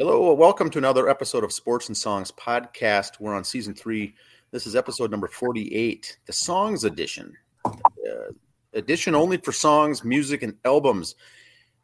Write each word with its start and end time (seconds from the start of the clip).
Hello, 0.00 0.32
welcome 0.32 0.70
to 0.70 0.78
another 0.78 1.08
episode 1.08 1.42
of 1.42 1.52
Sports 1.52 1.88
and 1.88 1.96
Songs 1.96 2.30
podcast. 2.30 3.18
We're 3.18 3.34
on 3.34 3.42
season 3.42 3.74
three. 3.74 4.14
This 4.52 4.64
is 4.64 4.76
episode 4.76 5.10
number 5.10 5.26
48, 5.26 6.18
the 6.24 6.32
Songs 6.32 6.84
Edition. 6.84 7.36
Uh, 7.64 8.30
edition 8.74 9.16
only 9.16 9.38
for 9.38 9.50
songs, 9.50 10.04
music, 10.04 10.44
and 10.44 10.54
albums. 10.64 11.16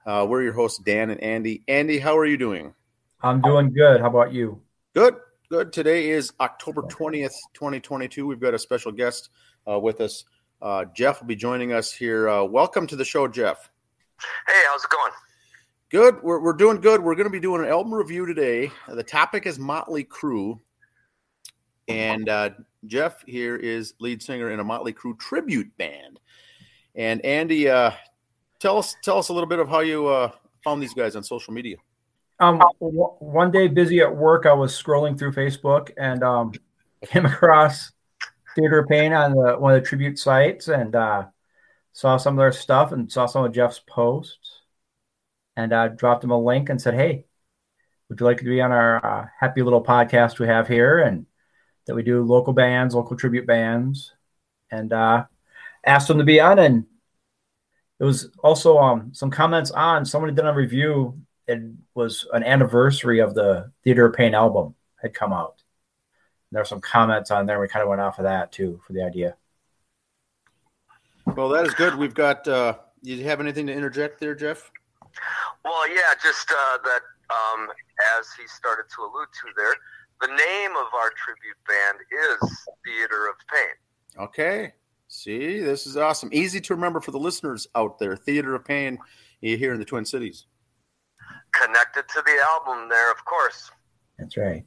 Uh, 0.06 0.24
we're 0.28 0.44
your 0.44 0.52
hosts, 0.52 0.78
Dan 0.78 1.10
and 1.10 1.20
Andy. 1.24 1.64
Andy, 1.66 1.98
how 1.98 2.16
are 2.16 2.24
you 2.24 2.36
doing? 2.36 2.72
I'm 3.20 3.40
doing 3.40 3.72
good. 3.72 4.00
How 4.00 4.10
about 4.10 4.32
you? 4.32 4.62
Good, 4.94 5.16
good. 5.50 5.72
Today 5.72 6.10
is 6.10 6.32
October 6.38 6.82
20th, 6.82 7.34
2022. 7.54 8.28
We've 8.28 8.38
got 8.38 8.54
a 8.54 8.60
special 8.60 8.92
guest 8.92 9.30
uh, 9.68 9.80
with 9.80 10.00
us. 10.00 10.24
Uh, 10.62 10.84
Jeff 10.94 11.18
will 11.18 11.26
be 11.26 11.34
joining 11.34 11.72
us 11.72 11.92
here. 11.92 12.28
Uh, 12.28 12.44
welcome 12.44 12.86
to 12.86 12.94
the 12.94 13.04
show, 13.04 13.26
Jeff. 13.26 13.72
Hey, 14.46 14.62
how's 14.68 14.84
it 14.84 14.90
going? 14.90 15.10
Good. 15.94 16.24
We're, 16.24 16.40
we're 16.40 16.54
doing 16.54 16.80
good. 16.80 17.00
We're 17.00 17.14
going 17.14 17.28
to 17.28 17.30
be 17.30 17.38
doing 17.38 17.62
an 17.62 17.68
album 17.68 17.94
review 17.94 18.26
today. 18.26 18.72
The 18.88 19.04
topic 19.04 19.46
is 19.46 19.60
Motley 19.60 20.02
Crue. 20.02 20.58
And 21.86 22.28
uh, 22.28 22.50
Jeff 22.86 23.22
here 23.28 23.54
is 23.54 23.94
lead 24.00 24.20
singer 24.20 24.50
in 24.50 24.58
a 24.58 24.64
Motley 24.64 24.92
Crue 24.92 25.16
tribute 25.20 25.70
band. 25.78 26.18
And 26.96 27.24
Andy, 27.24 27.68
uh, 27.68 27.92
tell 28.58 28.76
us 28.76 28.96
tell 29.04 29.18
us 29.18 29.28
a 29.28 29.32
little 29.32 29.48
bit 29.48 29.60
of 29.60 29.68
how 29.68 29.82
you 29.82 30.08
uh, 30.08 30.32
found 30.64 30.82
these 30.82 30.94
guys 30.94 31.14
on 31.14 31.22
social 31.22 31.54
media. 31.54 31.76
Um, 32.40 32.60
one 32.80 33.52
day, 33.52 33.68
busy 33.68 34.00
at 34.00 34.16
work, 34.16 34.46
I 34.46 34.52
was 34.52 34.72
scrolling 34.72 35.16
through 35.16 35.30
Facebook 35.30 35.92
and 35.96 36.24
um, 36.24 36.52
came 37.06 37.24
across 37.26 37.92
Theater 38.56 38.80
of 38.80 38.88
Pain 38.88 39.12
on 39.12 39.30
the, 39.30 39.54
one 39.58 39.76
of 39.76 39.80
the 39.80 39.86
tribute 39.86 40.18
sites 40.18 40.66
and 40.66 40.96
uh, 40.96 41.26
saw 41.92 42.16
some 42.16 42.34
of 42.34 42.38
their 42.38 42.50
stuff 42.50 42.90
and 42.90 43.12
saw 43.12 43.26
some 43.26 43.44
of 43.44 43.52
Jeff's 43.52 43.80
posts 43.86 44.43
and 45.56 45.72
uh, 45.72 45.88
dropped 45.88 46.24
him 46.24 46.30
a 46.30 46.40
link 46.40 46.68
and 46.68 46.80
said, 46.80 46.94
"Hey, 46.94 47.26
would 48.08 48.20
you 48.20 48.26
like 48.26 48.38
to 48.38 48.44
be 48.44 48.60
on 48.60 48.72
our 48.72 49.04
uh, 49.04 49.26
happy 49.38 49.62
little 49.62 49.84
podcast 49.84 50.38
we 50.38 50.46
have 50.46 50.68
here 50.68 50.98
and 51.00 51.26
that 51.86 51.94
we 51.94 52.02
do 52.02 52.22
local 52.22 52.52
bands, 52.52 52.94
local 52.94 53.16
tribute 53.16 53.46
bands?" 53.46 54.12
And 54.70 54.92
uh, 54.92 55.26
asked 55.84 56.10
him 56.10 56.18
to 56.18 56.24
be 56.24 56.40
on. 56.40 56.58
And 56.58 56.86
it 58.00 58.04
was 58.04 58.30
also 58.42 58.78
um, 58.78 59.14
some 59.14 59.30
comments 59.30 59.70
on 59.70 60.04
someone 60.04 60.34
did 60.34 60.44
a 60.44 60.52
review. 60.52 61.20
It 61.46 61.62
was 61.94 62.26
an 62.32 62.42
anniversary 62.42 63.20
of 63.20 63.34
the 63.34 63.70
Theater 63.84 64.06
of 64.06 64.14
Pain 64.14 64.34
album 64.34 64.74
had 65.00 65.14
come 65.14 65.32
out. 65.32 65.62
And 66.50 66.56
there 66.56 66.62
were 66.62 66.66
some 66.66 66.80
comments 66.80 67.30
on 67.30 67.46
there. 67.46 67.60
We 67.60 67.68
kind 67.68 67.82
of 67.82 67.88
went 67.88 68.00
off 68.00 68.18
of 68.18 68.24
that 68.24 68.50
too 68.50 68.80
for 68.86 68.92
the 68.94 69.02
idea. 69.02 69.36
Well, 71.26 71.48
that 71.50 71.66
is 71.66 71.74
good. 71.74 71.94
We've 71.94 72.14
got. 72.14 72.46
Uh, 72.46 72.76
you 73.02 73.24
have 73.24 73.40
anything 73.40 73.66
to 73.66 73.72
interject 73.72 74.18
there, 74.18 74.34
Jeff? 74.34 74.70
Well, 75.64 75.88
yeah, 75.88 76.12
just 76.22 76.50
uh, 76.50 76.78
that 76.84 77.00
um, 77.30 77.68
as 78.18 78.26
he 78.38 78.46
started 78.46 78.84
to 78.94 79.02
allude 79.02 79.28
to 79.32 79.52
there, 79.56 79.74
the 80.20 80.28
name 80.28 80.70
of 80.72 80.86
our 80.94 81.10
tribute 81.16 81.56
band 81.66 81.98
is 82.12 82.66
Theater 82.84 83.28
of 83.28 83.36
Pain. 83.52 84.24
Okay. 84.24 84.72
See, 85.08 85.60
this 85.60 85.86
is 85.86 85.96
awesome. 85.96 86.28
Easy 86.32 86.60
to 86.60 86.74
remember 86.74 87.00
for 87.00 87.12
the 87.12 87.18
listeners 87.18 87.66
out 87.74 87.98
there. 87.98 88.16
Theater 88.16 88.54
of 88.54 88.64
Pain 88.64 88.98
here 89.40 89.72
in 89.72 89.78
the 89.78 89.84
Twin 89.84 90.04
Cities. 90.04 90.46
Connected 91.52 92.08
to 92.08 92.22
the 92.24 92.36
album 92.52 92.88
there, 92.88 93.10
of 93.10 93.24
course. 93.24 93.70
That's 94.18 94.36
right. 94.36 94.64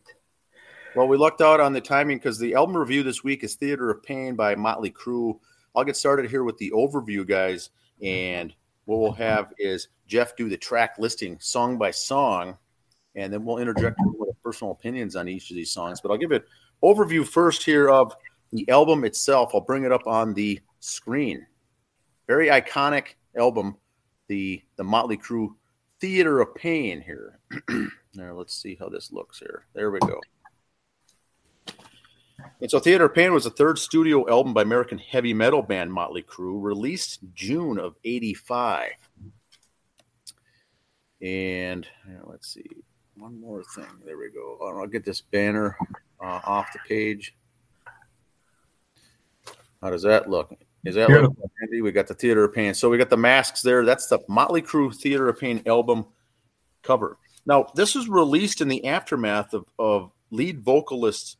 Well, 0.95 1.07
we 1.07 1.17
lucked 1.17 1.41
out 1.41 1.59
on 1.59 1.73
the 1.73 1.81
timing 1.81 2.17
because 2.17 2.39
the 2.39 2.55
album 2.55 2.77
review 2.77 3.03
this 3.03 3.23
week 3.23 3.43
is 3.43 3.55
Theater 3.55 3.91
of 3.91 4.01
Pain 4.03 4.35
by 4.35 4.55
Motley 4.55 4.89
Crue. 4.89 5.37
I'll 5.75 5.83
get 5.83 5.97
started 5.97 6.29
here 6.29 6.43
with 6.43 6.57
the 6.57 6.71
overview, 6.71 7.27
guys. 7.27 7.69
And 8.01 8.53
what 8.87 8.99
we'll 8.99 9.11
have 9.11 9.53
is 9.59 9.89
Jeff 10.07 10.37
do 10.37 10.47
the 10.47 10.55
track 10.55 10.95
listing 10.97 11.37
song 11.41 11.77
by 11.77 11.91
song, 11.91 12.57
and 13.15 13.31
then 13.31 13.43
we'll 13.43 13.57
interject 13.57 13.99
with 14.01 14.41
personal 14.41 14.71
opinions 14.71 15.17
on 15.17 15.27
each 15.27 15.51
of 15.51 15.57
these 15.57 15.71
songs. 15.71 15.99
But 15.99 16.09
I'll 16.09 16.17
give 16.17 16.31
an 16.31 16.43
overview 16.81 17.27
first 17.27 17.63
here 17.65 17.89
of 17.89 18.15
the 18.53 18.67
album 18.69 19.03
itself. 19.03 19.51
I'll 19.53 19.59
bring 19.59 19.83
it 19.83 19.91
up 19.91 20.07
on 20.07 20.33
the 20.33 20.61
screen. 20.79 21.45
Very 22.27 22.47
iconic 22.47 23.15
album, 23.37 23.75
the 24.29 24.63
the 24.77 24.85
Motley 24.85 25.17
Crue 25.17 25.49
Theater 25.99 26.39
of 26.39 26.55
Pain 26.55 27.01
here. 27.01 27.39
now 28.15 28.33
let's 28.35 28.55
see 28.55 28.77
how 28.79 28.87
this 28.87 29.11
looks 29.11 29.37
here. 29.37 29.65
There 29.73 29.91
we 29.91 29.99
go. 29.99 30.21
And 32.61 32.69
so 32.69 32.79
Theater 32.79 33.05
of 33.05 33.15
Pain 33.15 33.33
was 33.33 33.45
the 33.45 33.49
third 33.49 33.79
studio 33.79 34.29
album 34.29 34.53
by 34.53 34.61
American 34.61 34.97
heavy 34.97 35.33
metal 35.33 35.61
band 35.61 35.91
Motley 35.91 36.23
Crue, 36.23 36.61
released 36.61 37.19
June 37.33 37.79
of 37.79 37.95
85. 38.03 38.91
And 41.21 41.87
let's 42.25 42.53
see, 42.53 42.65
one 43.15 43.39
more 43.39 43.63
thing. 43.63 43.85
There 44.05 44.17
we 44.17 44.29
go. 44.29 44.57
I'll 44.61 44.87
get 44.87 45.03
this 45.03 45.21
banner 45.21 45.77
uh, 46.21 46.39
off 46.43 46.71
the 46.73 46.79
page. 46.87 47.35
How 49.81 49.89
does 49.89 50.03
that 50.03 50.29
look? 50.29 50.53
Is 50.85 50.95
that 50.95 51.09
look, 51.09 51.35
Andy? 51.61 51.81
We 51.81 51.91
got 51.91 52.07
the 52.07 52.13
Theater 52.13 52.43
of 52.43 52.53
Pain. 52.53 52.73
So 52.73 52.89
we 52.89 52.97
got 52.97 53.09
the 53.09 53.17
masks 53.17 53.61
there. 53.61 53.83
That's 53.83 54.07
the 54.07 54.19
Motley 54.27 54.61
Crue 54.61 54.95
Theater 54.95 55.27
of 55.27 55.39
Pain 55.39 55.61
album 55.65 56.05
cover. 56.83 57.17
Now, 57.45 57.67
this 57.75 57.95
was 57.95 58.07
released 58.07 58.61
in 58.61 58.67
the 58.67 58.85
aftermath 58.85 59.53
of, 59.53 59.65
of 59.79 60.11
lead 60.31 60.61
vocalist 60.61 61.37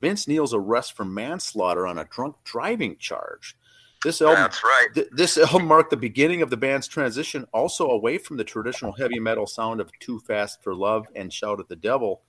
Vince 0.00 0.26
Neil's 0.26 0.54
arrest 0.54 0.96
for 0.96 1.04
manslaughter 1.04 1.86
on 1.86 1.98
a 1.98 2.04
drunk 2.04 2.36
driving 2.44 2.96
charge. 2.98 3.56
This 4.02 4.22
album, 4.22 4.36
That's 4.36 4.64
right. 4.64 4.88
Th- 4.94 5.08
this 5.12 5.36
album 5.36 5.66
marked 5.66 5.90
the 5.90 5.96
beginning 5.96 6.40
of 6.40 6.48
the 6.48 6.56
band's 6.56 6.88
transition, 6.88 7.46
also 7.52 7.90
away 7.90 8.16
from 8.16 8.38
the 8.38 8.44
traditional 8.44 8.92
heavy 8.92 9.20
metal 9.20 9.46
sound 9.46 9.80
of 9.80 9.90
"Too 10.00 10.18
Fast 10.20 10.62
for 10.62 10.74
Love" 10.74 11.06
and 11.14 11.30
"Shout 11.30 11.60
at 11.60 11.68
the 11.68 11.76
Devil," 11.76 12.22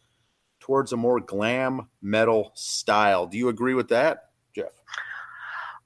towards 0.59 0.91
a 0.91 0.97
more 0.97 1.21
glam 1.21 1.87
metal 2.01 2.51
style. 2.55 3.25
Do 3.25 3.37
you 3.37 3.47
agree 3.47 3.73
with 3.73 3.87
that, 3.89 4.31
Jeff? 4.53 4.73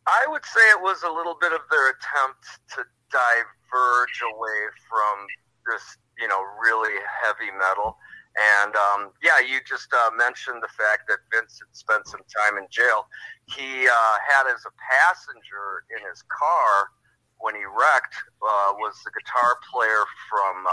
I 0.08 0.26
would 0.28 0.46
say 0.46 0.60
it 0.72 0.82
was 0.82 1.04
a 1.04 1.12
little 1.12 1.38
bit 1.40 1.52
of 1.52 1.62
their 1.70 1.90
attempt 1.90 2.46
to 2.74 2.84
diverge 3.12 4.22
away 4.34 4.60
from 4.90 5.28
this, 5.68 5.98
you 6.20 6.28
know, 6.28 6.42
really 6.62 6.94
heavy 7.24 7.52
metal. 7.58 7.98
And 8.36 8.76
um, 8.76 9.12
yeah, 9.24 9.40
you 9.40 9.60
just 9.66 9.88
uh, 9.94 10.12
mentioned 10.18 10.62
the 10.62 10.72
fact 10.76 11.08
that 11.08 11.24
Vince 11.32 11.60
had 11.60 11.72
spent 11.72 12.08
some 12.08 12.20
time 12.28 12.58
in 12.58 12.68
jail. 12.70 13.08
He 13.48 13.88
uh, 13.88 14.16
had 14.28 14.52
as 14.52 14.60
a 14.68 14.74
passenger 14.76 15.88
in 15.96 16.04
his 16.04 16.22
car 16.28 16.92
when 17.40 17.56
he 17.56 17.64
wrecked 17.64 18.16
uh, 18.44 18.76
was 18.76 19.00
the 19.06 19.12
guitar 19.16 19.56
player 19.72 20.04
from, 20.28 20.66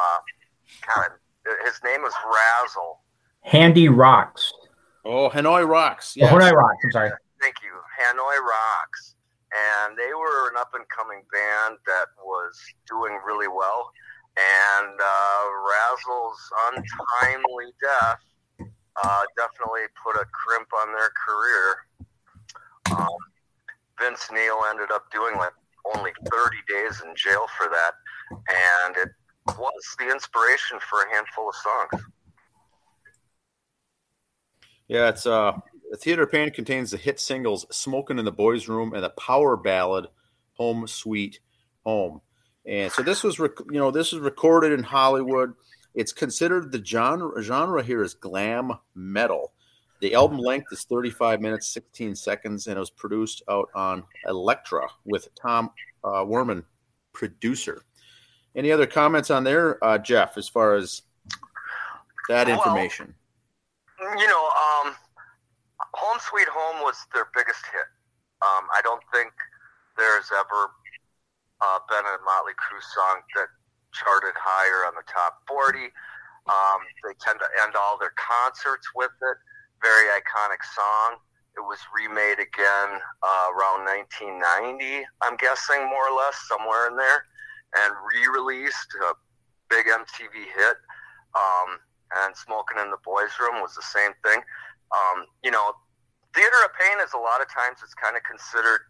God, 0.86 1.10
uh, 1.46 1.64
his 1.64 1.78
name 1.84 2.02
was 2.02 2.14
Razzle. 2.26 3.00
Handy 3.42 3.88
Rocks. 3.88 4.52
Oh, 5.04 5.28
Hanoi 5.30 5.66
Rocks. 5.66 6.16
Yes. 6.16 6.32
Oh, 6.32 6.36
Hanoi 6.36 6.52
Rocks. 6.52 6.78
I'm 6.84 6.92
sorry. 6.92 7.10
Thank 7.40 7.56
you. 7.62 7.74
Hanoi 8.02 8.38
Rocks. 8.38 9.14
And 9.52 9.96
they 9.98 10.14
were 10.14 10.48
an 10.50 10.56
up 10.58 10.70
and 10.74 10.88
coming 10.88 11.22
band 11.30 11.78
that 11.86 12.06
was 12.24 12.58
doing 12.88 13.20
really 13.26 13.48
well 13.48 13.92
and 14.36 14.96
uh, 14.96 15.44
Razzle's 15.92 16.52
untimely 16.74 17.72
death 17.82 18.18
uh, 19.02 19.22
definitely 19.36 19.82
put 20.02 20.16
a 20.16 20.26
crimp 20.32 20.68
on 20.80 20.92
their 20.92 21.10
career. 21.10 21.76
Um, 22.90 23.16
Vince 23.98 24.28
Neil 24.32 24.60
ended 24.70 24.90
up 24.92 25.10
doing 25.10 25.36
like 25.36 25.52
only 25.94 26.12
30 26.30 26.56
days 26.68 27.02
in 27.04 27.14
jail 27.16 27.46
for 27.56 27.68
that, 27.68 27.94
and 28.30 28.96
it 28.96 29.08
was 29.58 29.96
the 29.98 30.10
inspiration 30.10 30.78
for 30.88 31.02
a 31.02 31.14
handful 31.14 31.48
of 31.48 31.54
songs. 31.54 32.04
Yeah, 34.88 35.08
it's 35.08 35.26
uh, 35.26 35.52
the 35.90 35.96
Theater 35.96 36.24
of 36.24 36.32
Pain 36.32 36.50
contains 36.50 36.90
the 36.90 36.98
hit 36.98 37.18
singles 37.18 37.66
"Smoking 37.70 38.18
in 38.18 38.24
the 38.24 38.32
Boys' 38.32 38.68
Room" 38.68 38.92
and 38.92 39.02
the 39.02 39.10
power 39.10 39.56
ballad 39.56 40.08
"Home 40.54 40.86
Sweet 40.86 41.40
Home." 41.84 42.20
And 42.64 42.92
so 42.92 43.02
this 43.02 43.24
was, 43.24 43.40
rec- 43.40 43.58
you 43.70 43.78
know, 43.78 43.90
this 43.90 44.12
was 44.12 44.20
recorded 44.20 44.72
in 44.72 44.84
Hollywood. 44.84 45.54
It's 45.94 46.12
considered 46.12 46.72
the 46.72 46.84
genre 46.84 47.42
genre 47.42 47.82
here 47.82 48.02
is 48.02 48.14
glam 48.14 48.72
metal. 48.94 49.52
The 50.00 50.14
album 50.14 50.38
length 50.38 50.72
is 50.72 50.84
35 50.84 51.40
minutes 51.40 51.68
16 51.68 52.16
seconds, 52.16 52.66
and 52.66 52.76
it 52.76 52.80
was 52.80 52.90
produced 52.90 53.42
out 53.48 53.68
on 53.74 54.02
Elektra 54.26 54.88
with 55.04 55.28
Tom 55.34 55.70
uh, 56.02 56.24
Werman, 56.24 56.64
producer. 57.12 57.82
Any 58.56 58.72
other 58.72 58.86
comments 58.86 59.30
on 59.30 59.44
there, 59.44 59.82
uh, 59.84 59.98
Jeff? 59.98 60.36
As 60.36 60.48
far 60.48 60.74
as 60.74 61.02
that 62.28 62.48
information, 62.48 63.14
well, 64.00 64.18
you 64.18 64.26
know, 64.26 64.44
um, 64.44 64.94
"Home 65.94 66.18
Sweet 66.20 66.48
Home" 66.48 66.82
was 66.82 66.96
their 67.14 67.28
biggest 67.34 67.64
hit. 67.72 67.86
Um, 68.42 68.66
I 68.74 68.80
don't 68.82 69.02
think 69.12 69.32
there's 69.96 70.30
ever 70.32 70.70
uh, 71.60 71.78
been 71.88 72.04
a 72.04 72.18
Motley 72.24 72.52
Crue 72.58 72.82
song 72.82 73.22
that 73.36 73.48
charted 73.92 74.34
higher 74.36 74.88
on 74.88 74.94
the 74.96 75.06
top 75.06 75.44
40. 75.46 75.92
Um, 76.48 76.80
they 77.06 77.14
tend 77.22 77.38
to 77.38 77.48
end 77.62 77.78
all 77.78 77.96
their 78.00 78.12
concerts 78.18 78.88
with 78.96 79.14
it. 79.22 79.36
Very 79.80 80.10
iconic 80.10 80.64
song. 80.66 81.22
It 81.54 81.60
was 81.60 81.78
remade 81.92 82.40
again 82.40 82.90
uh, 83.20 83.46
around 83.52 83.84
1990, 83.84 85.04
I'm 85.20 85.36
guessing, 85.36 85.84
more 85.84 86.08
or 86.08 86.16
less, 86.16 86.40
somewhere 86.48 86.88
in 86.88 86.96
there, 86.96 87.28
and 87.76 87.92
re 87.92 88.24
released, 88.32 88.88
a 89.04 89.12
big 89.68 89.84
MTV 89.84 90.32
hit. 90.32 90.76
Um, 91.36 91.76
and 92.24 92.36
Smoking 92.36 92.80
in 92.80 92.90
the 92.90 93.00
Boys 93.04 93.36
Room 93.40 93.60
was 93.60 93.76
the 93.76 93.84
same 93.84 94.12
thing. 94.24 94.40
Um, 94.92 95.28
you 95.44 95.50
know, 95.50 95.76
Theater 96.34 96.60
of 96.64 96.72
Pain 96.76 97.00
is 97.04 97.12
a 97.12 97.20
lot 97.20 97.40
of 97.40 97.48
times 97.52 97.84
it's 97.84 97.96
kind 97.96 98.16
of 98.16 98.24
considered 98.24 98.88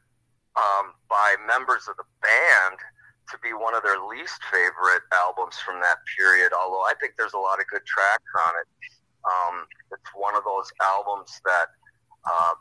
um, 0.55 0.95
by 1.11 1.35
members 1.47 1.91
of 1.91 1.97
the 1.99 2.07
band 2.23 2.79
to 3.33 3.39
be 3.41 3.57
one 3.57 3.75
of 3.75 3.83
their 3.83 3.99
least 4.05 4.39
favorite 4.53 5.03
albums 5.11 5.57
from 5.59 5.81
that 5.81 5.99
period. 6.17 6.53
Although 6.53 6.85
I 6.85 6.93
think 7.01 7.17
there's 7.17 7.35
a 7.35 7.41
lot 7.41 7.59
of 7.59 7.67
good 7.73 7.85
tracks 7.89 8.33
on 8.47 8.53
it. 8.61 8.69
Um, 9.25 9.55
it's 9.91 10.13
one 10.15 10.37
of 10.37 10.45
those 10.45 10.69
albums 10.85 11.41
that 11.49 11.73
uh, 12.29 12.55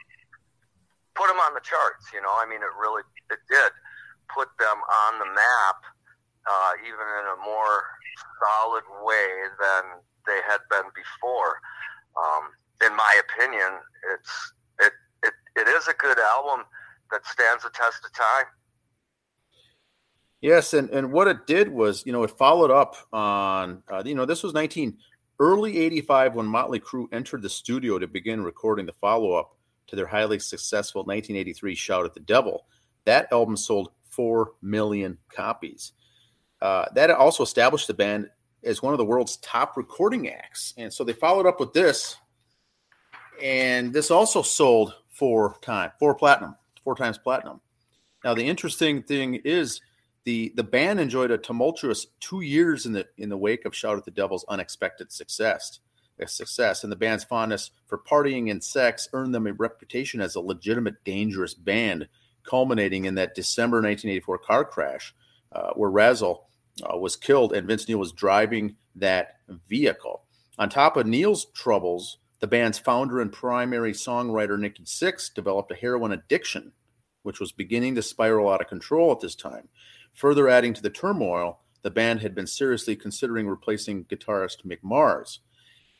put 1.15 1.27
them 1.27 1.37
on 1.43 1.53
the 1.53 1.63
charts. 1.63 2.09
You 2.15 2.23
know, 2.23 2.31
I 2.31 2.47
mean, 2.47 2.63
it 2.63 2.73
really 2.79 3.03
it 3.29 3.43
did 3.51 3.71
put 4.31 4.47
them 4.57 4.79
on 5.07 5.19
the 5.19 5.27
map, 5.27 5.79
uh, 6.47 6.71
even 6.87 7.03
in 7.03 7.25
a 7.35 7.37
more 7.43 7.83
solid 8.39 8.87
way 9.03 9.27
than 9.59 9.99
they 10.25 10.39
had 10.47 10.63
been 10.71 10.87
before. 10.95 11.59
Um, 12.15 12.55
in 12.87 12.95
my 12.95 13.13
opinion, 13.27 13.83
it's 14.15 14.33
it, 14.79 14.93
it 15.23 15.35
it 15.55 15.67
is 15.67 15.87
a 15.87 15.95
good 15.99 16.17
album 16.19 16.65
that 17.11 17.27
stands 17.27 17.63
the 17.63 17.73
test 17.75 18.05
of 18.05 18.13
time. 18.15 18.47
Yes, 20.41 20.73
and, 20.73 20.89
and 20.89 21.11
what 21.11 21.27
it 21.27 21.45
did 21.45 21.69
was, 21.69 22.03
you 22.05 22.11
know, 22.11 22.23
it 22.23 22.31
followed 22.31 22.71
up 22.71 22.95
on, 23.13 23.83
uh, 23.91 24.01
you 24.03 24.15
know, 24.15 24.25
this 24.25 24.41
was 24.41 24.53
19 24.53 24.97
early 25.39 25.77
85 25.77 26.35
when 26.35 26.45
Motley 26.47 26.79
Crue 26.79 27.07
entered 27.11 27.43
the 27.43 27.49
studio 27.49 27.99
to 27.99 28.07
begin 28.07 28.43
recording 28.43 28.87
the 28.87 28.93
follow 28.93 29.33
up 29.33 29.55
to 29.87 29.95
their 29.95 30.07
highly 30.07 30.39
successful 30.39 31.01
1983 31.01 31.75
Shout 31.75 32.05
at 32.05 32.13
the 32.15 32.19
Devil. 32.21 32.65
That 33.05 33.31
album 33.31 33.55
sold 33.55 33.91
4 34.09 34.53
million 34.63 35.17
copies. 35.29 35.93
Uh, 36.59 36.85
that 36.95 37.11
also 37.11 37.43
established 37.43 37.87
the 37.87 37.93
band 37.93 38.27
as 38.63 38.81
one 38.81 38.93
of 38.93 38.99
the 38.99 39.05
world's 39.05 39.37
top 39.37 39.77
recording 39.77 40.29
acts. 40.29 40.73
And 40.77 40.91
so 40.91 41.03
they 41.03 41.13
followed 41.13 41.45
up 41.45 41.59
with 41.59 41.73
this, 41.73 42.17
and 43.41 43.93
this 43.93 44.11
also 44.11 44.41
sold 44.41 44.95
four 45.09 45.55
time, 45.61 45.91
four 45.99 46.15
platinum, 46.15 46.55
four 46.83 46.95
times 46.95 47.17
platinum. 47.17 47.61
Now 48.23 48.33
the 48.33 48.45
interesting 48.45 49.01
thing 49.01 49.35
is 49.43 49.81
the 50.23 50.53
the 50.55 50.63
band 50.63 50.99
enjoyed 50.99 51.31
a 51.31 51.37
tumultuous 51.37 52.07
two 52.19 52.41
years 52.41 52.85
in 52.85 52.93
the 52.93 53.07
in 53.17 53.29
the 53.29 53.37
wake 53.37 53.65
of 53.65 53.75
Shout 53.75 53.97
at 53.97 54.05
the 54.05 54.11
Devil's 54.11 54.45
unexpected 54.47 55.11
success. 55.11 55.79
Success 56.27 56.83
and 56.83 56.91
the 56.91 56.97
band's 56.97 57.23
fondness 57.23 57.71
for 57.87 57.97
partying 57.97 58.51
and 58.51 58.63
sex 58.63 59.09
earned 59.13 59.33
them 59.33 59.47
a 59.47 59.53
reputation 59.53 60.21
as 60.21 60.35
a 60.35 60.39
legitimate 60.39 61.03
dangerous 61.03 61.55
band, 61.55 62.07
culminating 62.43 63.05
in 63.05 63.15
that 63.15 63.33
December 63.33 63.77
1984 63.77 64.37
car 64.37 64.63
crash 64.63 65.15
uh, 65.51 65.71
where 65.73 65.89
Razzle 65.89 66.47
uh, 66.83 66.97
was 66.97 67.15
killed 67.15 67.53
and 67.53 67.67
Vince 67.67 67.87
Neil 67.87 67.97
was 67.97 68.11
driving 68.11 68.75
that 68.95 69.37
vehicle. 69.67 70.23
On 70.59 70.69
top 70.69 70.97
of 70.97 71.07
Neil's 71.07 71.45
troubles, 71.53 72.17
the 72.39 72.47
band's 72.47 72.79
founder 72.79 73.19
and 73.21 73.31
primary 73.31 73.93
songwriter 73.93 74.59
Nikki 74.59 74.83
Sixx 74.83 75.33
developed 75.33 75.71
a 75.71 75.75
heroin 75.75 76.11
addiction, 76.11 76.71
which 77.23 77.39
was 77.39 77.51
beginning 77.51 77.95
to 77.95 78.01
spiral 78.01 78.49
out 78.49 78.61
of 78.61 78.67
control 78.67 79.11
at 79.11 79.19
this 79.19 79.35
time. 79.35 79.69
Further 80.13 80.49
adding 80.49 80.73
to 80.73 80.81
the 80.81 80.89
turmoil, 80.89 81.59
the 81.81 81.91
band 81.91 82.21
had 82.21 82.35
been 82.35 82.47
seriously 82.47 82.95
considering 82.95 83.47
replacing 83.47 84.05
guitarist 84.05 84.65
Mick 84.65 84.79
Mars. 84.83 85.39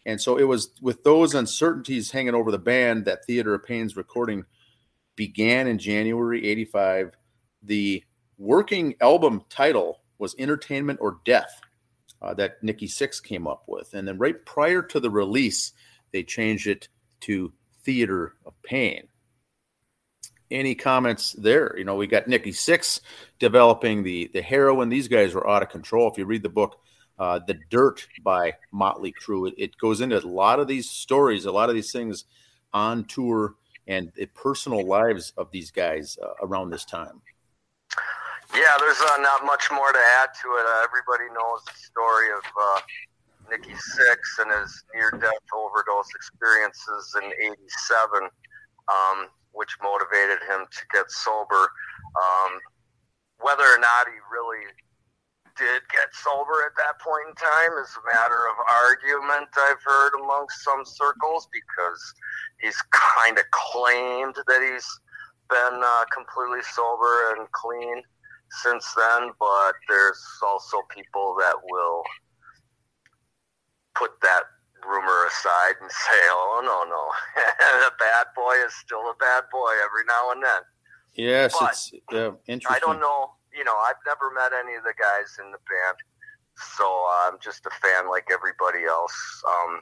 And 0.05 0.19
so 0.19 0.37
it 0.37 0.43
was 0.43 0.71
with 0.81 1.03
those 1.03 1.33
uncertainties 1.35 2.11
hanging 2.11 2.35
over 2.35 2.51
the 2.51 2.59
band 2.59 3.05
that 3.05 3.25
Theater 3.25 3.53
of 3.53 3.63
Pain's 3.63 3.95
recording 3.95 4.45
began 5.15 5.67
in 5.67 5.77
January 5.77 6.47
85. 6.47 7.15
The 7.63 8.03
working 8.37 8.95
album 9.01 9.43
title 9.49 10.01
was 10.17 10.35
Entertainment 10.39 10.99
or 11.01 11.19
Death 11.25 11.61
uh, 12.21 12.33
that 12.35 12.63
Nikki 12.63 12.87
Sixx 12.87 13.21
came 13.21 13.47
up 13.47 13.63
with. 13.67 13.93
And 13.93 14.07
then 14.07 14.17
right 14.17 14.43
prior 14.45 14.81
to 14.81 14.99
the 14.99 15.09
release, 15.09 15.73
they 16.11 16.23
changed 16.23 16.67
it 16.67 16.87
to 17.21 17.53
Theater 17.83 18.35
of 18.45 18.53
Pain 18.63 19.07
any 20.51 20.75
comments 20.75 21.33
there? 21.33 21.75
You 21.77 21.85
know, 21.85 21.95
we 21.95 22.07
got 22.07 22.27
Nikki 22.27 22.51
Sixx 22.51 23.01
developing 23.39 24.03
the 24.03 24.29
the 24.33 24.41
heroin. 24.41 24.89
These 24.89 25.07
guys 25.07 25.33
were 25.33 25.49
out 25.49 25.63
of 25.63 25.69
control. 25.69 26.09
If 26.09 26.17
you 26.17 26.25
read 26.25 26.43
the 26.43 26.49
book, 26.49 26.79
uh, 27.19 27.39
The 27.45 27.59
Dirt 27.69 28.07
by 28.23 28.53
Motley 28.71 29.13
Crue, 29.13 29.47
it, 29.49 29.55
it, 29.57 29.77
goes 29.77 30.01
into 30.01 30.17
a 30.17 30.25
lot 30.25 30.59
of 30.59 30.67
these 30.67 30.89
stories, 30.89 31.45
a 31.45 31.51
lot 31.51 31.69
of 31.69 31.75
these 31.75 31.91
things 31.91 32.25
on 32.73 33.03
tour 33.05 33.55
and 33.87 34.11
the 34.15 34.25
personal 34.27 34.85
lives 34.85 35.33
of 35.37 35.51
these 35.51 35.71
guys 35.71 36.17
uh, 36.23 36.45
around 36.45 36.69
this 36.69 36.85
time. 36.85 37.21
Yeah, 38.53 38.75
there's 38.79 38.99
uh, 38.99 39.17
not 39.19 39.45
much 39.45 39.69
more 39.71 39.91
to 39.91 39.99
add 40.21 40.29
to 40.41 40.47
it. 40.59 40.65
Uh, 40.65 40.83
everybody 40.83 41.31
knows 41.33 41.63
the 41.65 41.77
story 41.77 42.27
of 42.31 42.43
uh, 42.59 42.79
Nikki 43.49 43.73
Sixx 43.73 44.39
and 44.39 44.61
his 44.61 44.83
near-death 44.93 45.47
overdose 45.55 46.09
experiences 46.15 47.15
in 47.21 47.31
'87. 47.51 48.29
Um, 48.87 49.27
which 49.53 49.75
motivated 49.81 50.39
him 50.47 50.65
to 50.69 50.81
get 50.91 51.09
sober. 51.11 51.71
Um, 52.15 52.59
whether 53.39 53.63
or 53.63 53.79
not 53.79 54.07
he 54.07 54.19
really 54.31 54.65
did 55.57 55.81
get 55.91 56.07
sober 56.15 56.63
at 56.65 56.75
that 56.77 56.99
point 57.03 57.27
in 57.27 57.35
time 57.35 57.73
is 57.83 57.91
a 57.99 58.03
matter 58.15 58.47
of 58.47 58.55
argument 58.87 59.49
I've 59.57 59.83
heard 59.83 60.15
amongst 60.15 60.63
some 60.63 60.85
circles 60.85 61.47
because 61.51 62.01
he's 62.61 62.77
kind 62.91 63.37
of 63.37 63.45
claimed 63.51 64.35
that 64.35 64.61
he's 64.61 64.87
been 65.49 65.81
uh, 65.83 66.05
completely 66.15 66.63
sober 66.63 67.35
and 67.35 67.51
clean 67.51 68.01
since 68.63 68.93
then, 68.95 69.31
but 69.39 69.73
there's 69.87 70.21
also 70.43 70.77
people 70.89 71.35
that 71.39 71.55
will 71.69 72.03
put 73.95 74.11
that 74.21 74.43
rumor 74.85 75.27
aside 75.27 75.75
and 75.81 75.91
say, 75.91 76.21
"Oh 76.29 76.61
no, 76.63 76.85
no, 76.87 77.03
a 77.87 77.93
bad 77.97 78.27
boy 78.35 78.55
is 78.65 78.73
still 78.75 79.09
a 79.09 79.15
bad 79.19 79.45
boy 79.51 79.71
every 79.83 80.05
now 80.07 80.31
and 80.31 80.43
then." 80.43 80.61
Yes, 81.15 81.55
but 81.59 81.71
it's 81.71 81.91
uh, 82.13 82.31
interesting. 82.47 82.75
I 82.75 82.79
don't 82.79 82.99
know. 82.99 83.35
You 83.53 83.63
know, 83.63 83.75
I've 83.87 83.99
never 84.05 84.31
met 84.31 84.51
any 84.55 84.75
of 84.75 84.83
the 84.83 84.95
guys 84.95 85.37
in 85.39 85.51
the 85.51 85.59
band, 85.67 85.97
so 86.55 86.85
I'm 87.25 87.37
just 87.43 87.65
a 87.65 87.73
fan 87.81 88.09
like 88.09 88.27
everybody 88.31 88.85
else. 88.85 89.15
Um, 89.43 89.81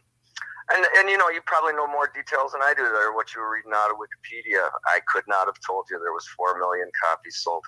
and 0.73 0.85
and 0.97 1.09
you 1.09 1.17
know, 1.17 1.29
you 1.29 1.41
probably 1.45 1.73
know 1.73 1.87
more 1.87 2.09
details 2.13 2.53
than 2.53 2.61
I 2.61 2.73
do. 2.75 2.83
There, 2.83 3.13
what 3.13 3.33
you 3.33 3.41
were 3.41 3.51
reading 3.53 3.71
out 3.75 3.91
of 3.91 3.97
Wikipedia, 3.97 4.69
I 4.85 4.99
could 5.07 5.23
not 5.27 5.45
have 5.47 5.57
told 5.65 5.85
you 5.89 5.99
there 5.99 6.13
was 6.13 6.27
four 6.35 6.57
million 6.57 6.89
copies 7.03 7.37
sold. 7.37 7.63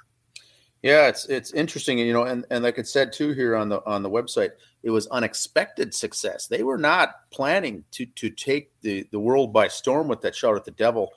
Yeah, 0.82 1.08
it's 1.08 1.26
it's 1.26 1.52
interesting, 1.52 2.00
you 2.00 2.14
know, 2.14 2.24
and, 2.24 2.46
and 2.50 2.64
like 2.64 2.80
it 2.80 2.88
said 2.88 3.14
too 3.14 3.34
here 3.34 3.56
on 3.56 3.70
the 3.70 3.86
on 3.86 4.02
the 4.02 4.10
website, 4.10 4.52
it 4.84 4.90
was 4.90 5.08
unexpected 5.08 5.94
success. 5.94 6.48
They 6.48 6.64
were 6.64 6.78
not 6.78 7.30
planning 7.32 7.84
to 7.92 8.06
to 8.06 8.30
take 8.30 8.72
the 8.82 9.08
the 9.12 9.20
world 9.20 9.54
by 9.54 9.68
storm 9.68 10.08
with 10.08 10.22
that 10.22 10.36
"Shout 10.36 10.56
at 10.56 10.66
the 10.66 10.72
Devil" 10.72 11.12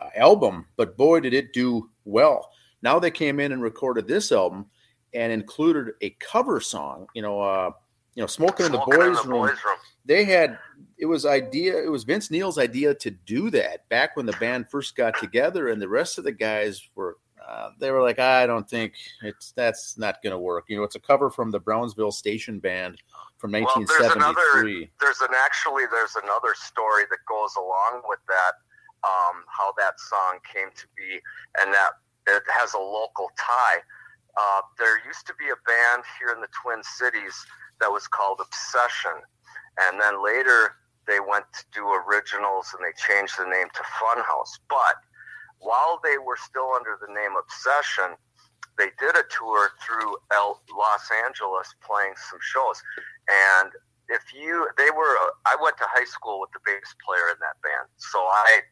uh, 0.00 0.08
album, 0.16 0.66
but 0.76 0.96
boy, 0.96 1.20
did 1.20 1.34
it 1.34 1.52
do 1.52 1.90
well. 2.04 2.50
Now 2.82 2.98
they 2.98 3.10
came 3.10 3.40
in 3.40 3.52
and 3.52 3.62
recorded 3.62 4.08
this 4.08 4.32
album 4.32 4.66
and 5.12 5.32
included 5.32 5.94
a 6.00 6.10
cover 6.20 6.60
song. 6.60 7.06
You 7.14 7.22
know, 7.22 7.40
uh, 7.40 7.70
you 8.14 8.22
know, 8.22 8.26
"Smoking, 8.26 8.66
in 8.66 8.72
the, 8.72 8.78
boys, 8.78 8.92
in 8.96 9.12
the 9.14 9.22
room. 9.24 9.46
boys' 9.46 9.58
room." 9.64 9.76
They 10.04 10.24
had 10.24 10.58
it 10.98 11.06
was 11.06 11.26
idea. 11.26 11.80
It 11.82 11.90
was 11.90 12.04
Vince 12.04 12.30
Neil's 12.30 12.58
idea 12.58 12.94
to 12.94 13.10
do 13.10 13.50
that 13.50 13.88
back 13.88 14.16
when 14.16 14.26
the 14.26 14.32
band 14.34 14.68
first 14.68 14.96
got 14.96 15.18
together, 15.18 15.68
and 15.68 15.80
the 15.80 15.88
rest 15.88 16.18
of 16.18 16.24
the 16.24 16.32
guys 16.32 16.88
were 16.94 17.18
uh, 17.50 17.70
they 17.80 17.90
were 17.90 18.00
like, 18.00 18.20
I 18.20 18.46
don't 18.46 18.68
think 18.68 18.94
it's 19.22 19.50
that's 19.52 19.98
not 19.98 20.22
going 20.22 20.30
to 20.30 20.38
work. 20.38 20.66
You 20.68 20.76
know, 20.76 20.84
it's 20.84 20.94
a 20.94 21.00
cover 21.00 21.30
from 21.30 21.50
the 21.50 21.58
Brownsville 21.58 22.12
Station 22.12 22.60
Band 22.60 23.02
from 23.38 23.50
1973. 23.50 23.90
Well, 23.90 23.98
there's, 23.98 24.14
another, 24.14 24.90
there's 25.00 25.20
an 25.20 25.34
actually 25.44 25.84
there's 25.90 26.14
another 26.14 26.54
story 26.54 27.04
that 27.10 27.18
goes 27.26 27.56
along 27.56 28.02
with 28.06 28.20
that. 28.28 28.54
Um, 29.02 29.42
how 29.48 29.72
that 29.78 29.98
song 29.98 30.38
came 30.44 30.68
to 30.76 30.86
be, 30.94 31.18
and 31.58 31.72
that 31.72 31.98
it 32.28 32.42
has 32.52 32.74
a 32.74 32.78
local 32.78 33.30
tie. 33.34 33.80
Uh, 34.36 34.60
there 34.78 35.02
used 35.06 35.26
to 35.26 35.34
be 35.34 35.48
a 35.48 35.58
band 35.66 36.04
here 36.20 36.34
in 36.34 36.40
the 36.40 36.52
Twin 36.62 36.84
Cities 36.84 37.34
that 37.80 37.90
was 37.90 38.06
called 38.06 38.38
Obsession, 38.44 39.24
and 39.80 39.98
then 39.98 40.22
later 40.22 40.76
they 41.08 41.18
went 41.18 41.46
to 41.54 41.64
do 41.72 41.88
originals 42.06 42.70
and 42.76 42.84
they 42.84 42.94
changed 42.94 43.34
the 43.38 43.48
name 43.48 43.66
to 43.74 43.82
Funhouse. 43.98 44.60
But 44.68 45.00
while 45.60 46.00
they 46.02 46.18
were 46.18 46.36
still 46.36 46.72
under 46.74 46.98
the 47.00 47.12
name 47.12 47.36
Obsession, 47.38 48.16
they 48.76 48.90
did 48.98 49.14
a 49.16 49.24
tour 49.28 49.70
through 49.84 50.16
El, 50.32 50.60
Los 50.72 51.04
Angeles 51.24 51.68
playing 51.84 52.14
some 52.16 52.40
shows. 52.40 52.80
And 53.28 53.70
if 54.08 54.32
you, 54.34 54.68
they 54.76 54.90
were, 54.90 55.14
I 55.46 55.56
went 55.60 55.76
to 55.78 55.86
high 55.86 56.08
school 56.08 56.40
with 56.40 56.50
the 56.52 56.64
bass 56.64 56.96
player 57.04 57.28
in 57.30 57.38
that 57.40 57.60
band. 57.62 57.88
So 57.98 58.18
I 58.18 58.64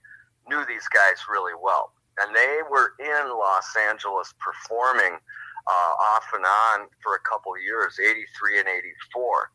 knew 0.49 0.64
these 0.64 0.88
guys 0.88 1.28
really 1.30 1.54
well. 1.61 1.92
And 2.18 2.35
they 2.35 2.64
were 2.68 2.97
in 2.99 3.30
Los 3.30 3.76
Angeles 3.76 4.35
performing 4.40 5.21
uh, 5.68 5.92
off 6.16 6.26
and 6.35 6.45
on 6.45 6.88
for 7.04 7.14
a 7.14 7.23
couple 7.28 7.52
years, 7.61 8.00
83 8.00 8.64
and 8.64 8.68
84. 8.68 9.50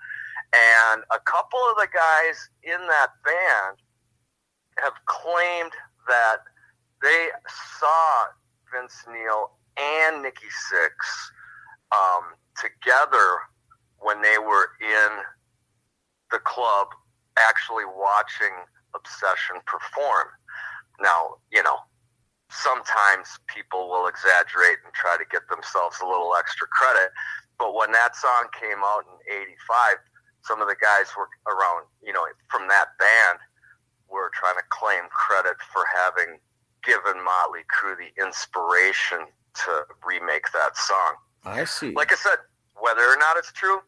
And 0.53 1.01
a 1.09 1.19
couple 1.25 1.59
of 1.71 1.75
the 1.81 1.89
guys 1.89 2.37
in 2.61 2.79
that 2.87 3.09
band 3.25 3.81
have 4.77 4.93
claimed 5.09 5.73
that 6.07 6.45
they 7.03 7.27
saw 7.79 8.31
Vince 8.71 9.03
Neil 9.11 9.51
and 9.77 10.23
Nikki 10.23 10.47
Sixx 10.47 10.95
um, 11.91 12.33
together 12.57 13.43
when 13.99 14.21
they 14.21 14.37
were 14.39 14.71
in 14.81 15.11
the 16.31 16.39
club 16.39 16.87
actually 17.37 17.85
watching 17.85 18.55
Obsession 18.95 19.57
perform. 19.65 20.29
Now, 21.01 21.41
you 21.51 21.61
know, 21.63 21.77
sometimes 22.49 23.41
people 23.49 23.89
will 23.89 24.07
exaggerate 24.07 24.77
and 24.85 24.93
try 24.93 25.17
to 25.17 25.25
get 25.27 25.41
themselves 25.49 25.97
a 26.01 26.05
little 26.05 26.33
extra 26.37 26.67
credit. 26.69 27.09
But 27.57 27.73
when 27.73 27.91
that 27.91 28.15
song 28.15 28.47
came 28.53 28.79
out 28.85 29.03
in 29.09 29.17
85, 29.33 29.97
some 30.45 30.61
of 30.61 30.69
the 30.69 30.77
guys 30.77 31.09
were 31.17 31.27
around, 31.49 31.89
you 32.05 32.13
know, 32.13 32.23
from 32.49 32.67
that 32.69 32.93
band 33.01 33.41
were 34.09 34.29
trying 34.37 34.55
to 34.61 34.67
claim 34.69 35.09
credit 35.09 35.57
for 35.73 35.83
having 35.89 36.37
given 36.83 37.23
Motley 37.23 37.61
Crue 37.71 37.95
the 37.97 38.11
inspiration 38.21 39.27
to 39.65 39.83
remake 40.05 40.45
that 40.53 40.77
song. 40.77 41.15
I 41.45 41.63
see. 41.65 41.91
Like 41.91 42.11
I 42.11 42.15
said, 42.15 42.37
whether 42.79 43.01
or 43.01 43.17
not 43.17 43.37
it's 43.37 43.51
true, 43.51 43.79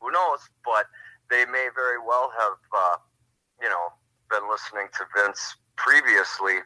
who 0.00 0.10
knows? 0.10 0.40
But 0.64 0.86
they 1.30 1.44
may 1.46 1.68
very 1.74 1.98
well 1.98 2.32
have, 2.38 2.58
uh, 2.72 2.96
you 3.62 3.68
know, 3.68 3.92
been 4.30 4.48
listening 4.50 4.88
to 4.98 5.04
Vince 5.16 5.56
previously 5.76 6.60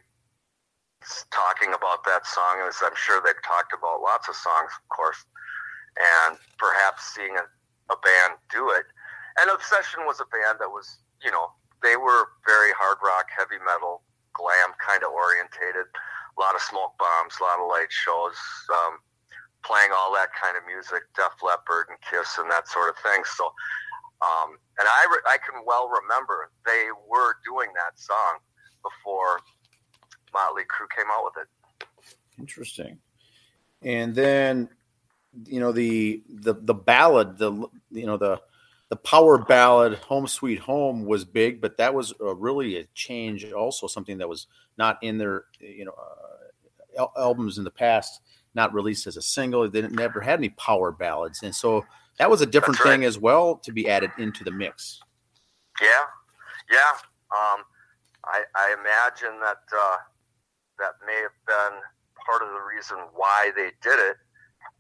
talking 1.31 1.73
about 1.75 2.05
that 2.05 2.27
song, 2.27 2.65
as 2.67 2.77
I'm 2.83 2.97
sure 2.97 3.23
they've 3.25 3.43
talked 3.47 3.73
about 3.73 4.03
lots 4.03 4.29
of 4.29 4.35
songs, 4.35 4.71
of 4.75 4.89
course, 4.89 5.25
and 6.27 6.39
perhaps 6.59 7.15
seeing 7.15 7.37
a, 7.37 7.47
a 7.93 7.97
band 8.03 8.35
do 8.51 8.71
it. 8.71 8.87
And 9.41 9.51
Obsession 9.51 10.03
was 10.07 10.21
a 10.21 10.27
band 10.27 10.59
that 10.59 10.69
was, 10.69 10.99
you 11.23 11.31
know, 11.31 11.55
they 11.83 11.97
were 11.97 12.35
very 12.47 12.75
hard 12.75 12.99
rock, 13.05 13.31
heavy 13.31 13.63
metal, 13.65 14.03
glam 14.39 14.71
kind 14.79 15.03
of 15.03 15.11
orientated. 15.11 15.91
A 15.91 16.39
lot 16.39 16.55
of 16.55 16.63
smoke 16.63 16.95
bombs, 17.03 17.35
a 17.41 17.43
lot 17.43 17.59
of 17.59 17.67
light 17.67 17.91
shows, 17.91 18.39
um, 18.71 19.03
playing 19.67 19.91
all 19.91 20.15
that 20.15 20.31
kind 20.39 20.55
of 20.55 20.63
music, 20.71 21.03
Def 21.19 21.35
Leppard 21.43 21.91
and 21.91 21.99
Kiss 22.07 22.39
and 22.39 22.47
that 22.51 22.71
sort 22.71 22.89
of 22.89 22.97
thing. 23.03 23.27
So, 23.27 23.51
um, 24.23 24.55
and 24.79 24.87
I, 24.87 25.03
re- 25.11 25.27
I 25.27 25.37
can 25.43 25.67
well 25.67 25.91
remember 25.91 26.55
they 26.65 26.87
were 27.11 27.43
doing 27.43 27.75
that 27.75 27.99
song 27.99 28.39
before 28.87 29.43
Motley 30.33 30.63
Crue 30.63 30.87
came 30.95 31.11
out 31.11 31.27
with 31.27 31.43
it. 31.43 31.49
Interesting. 32.39 32.99
And 33.83 34.15
then, 34.15 34.69
you 35.45 35.61
know, 35.61 35.73
the 35.73 36.23
the 36.29 36.55
the 36.55 36.75
ballad, 36.75 37.39
the 37.39 37.53
you 37.91 38.07
know 38.07 38.17
the 38.17 38.41
the 38.89 38.97
power 38.97 39.39
ballad 39.39 39.95
"Home 39.95 40.27
Sweet 40.27 40.59
Home" 40.61 41.05
was 41.05 41.25
big, 41.25 41.61
but 41.61 41.77
that 41.77 41.93
was 41.93 42.15
a, 42.21 42.35
really 42.35 42.79
a 42.79 42.85
change. 42.95 43.51
Also, 43.53 43.87
something 43.87 44.19
that 44.19 44.29
was 44.29 44.47
not 44.79 44.99
in 45.03 45.19
their 45.19 45.45
you 45.61 45.85
know 45.85 45.93
uh, 45.93 47.01
al- 47.01 47.13
albums 47.17 47.59
in 47.59 47.65
the 47.65 47.71
past, 47.71 48.21
not 48.55 48.73
released 48.73 49.07
as 49.07 49.17
a 49.17 49.23
single. 49.23 49.69
They 49.69 49.83
never 49.83 50.21
had 50.21 50.39
any 50.39 50.51
power 50.51 50.91
ballads, 50.91 51.43
and 51.43 51.55
so 51.55 51.85
that 52.19 52.31
was 52.31 52.41
a 52.41 52.47
different 52.47 52.81
right. 52.85 52.93
thing 52.93 53.05
as 53.05 53.19
well 53.19 53.57
to 53.57 53.73
be 53.73 53.89
added 53.89 54.11
into 54.19 54.43
the 54.43 54.51
mix. 54.51 55.01
Yeah, 55.81 56.05
yeah. 56.71 56.99
Um, 57.31 57.63
I, 58.25 58.43
I 58.55 58.75
imagine 58.81 59.39
that 59.41 59.63
uh, 59.77 59.97
that 60.79 60.95
may 61.07 61.21
have 61.23 61.37
been 61.47 61.81
part 62.25 62.43
of 62.43 62.49
the 62.49 62.61
reason 62.75 62.97
why 63.15 63.51
they 63.55 63.71
did 63.83 63.99
it, 63.99 64.17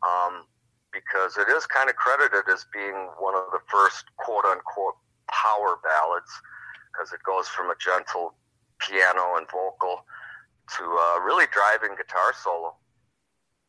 um, 0.02 0.44
because 0.92 1.36
it 1.36 1.48
is 1.48 1.66
kind 1.66 1.90
of 1.90 1.96
credited 1.96 2.44
as 2.52 2.66
being 2.72 2.94
one 3.18 3.34
of 3.34 3.50
the 3.52 3.60
first 3.68 4.04
quote 4.16 4.44
unquote 4.44 4.94
power 5.30 5.78
ballads, 5.82 6.30
because 6.92 7.12
it 7.12 7.20
goes 7.24 7.48
from 7.48 7.70
a 7.70 7.74
gentle 7.78 8.34
piano 8.80 9.36
and 9.36 9.46
vocal 9.50 10.04
to 10.76 10.84
a 10.84 11.22
really 11.24 11.46
driving 11.52 11.96
guitar 11.96 12.32
solo. 12.42 12.74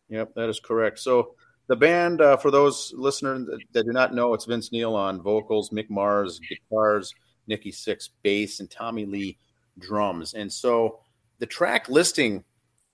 Yep, 0.09 0.33
that 0.35 0.49
is 0.49 0.59
correct. 0.59 0.99
So 0.99 1.35
the 1.67 1.75
band, 1.75 2.21
uh, 2.21 2.37
for 2.37 2.51
those 2.51 2.93
listeners 2.95 3.45
that, 3.45 3.59
that 3.73 3.85
do 3.85 3.91
not 3.91 4.13
know, 4.13 4.33
it's 4.33 4.45
Vince 4.45 4.71
Neil 4.71 4.95
on 4.95 5.21
vocals, 5.21 5.69
Mick 5.69 5.89
Mars 5.89 6.39
guitars, 6.39 7.13
Nikki 7.47 7.71
Sixx 7.71 8.09
bass, 8.23 8.59
and 8.59 8.69
Tommy 8.69 9.05
Lee 9.05 9.37
drums. 9.77 10.33
And 10.33 10.51
so 10.51 10.99
the 11.39 11.45
track 11.45 11.87
listing, 11.87 12.43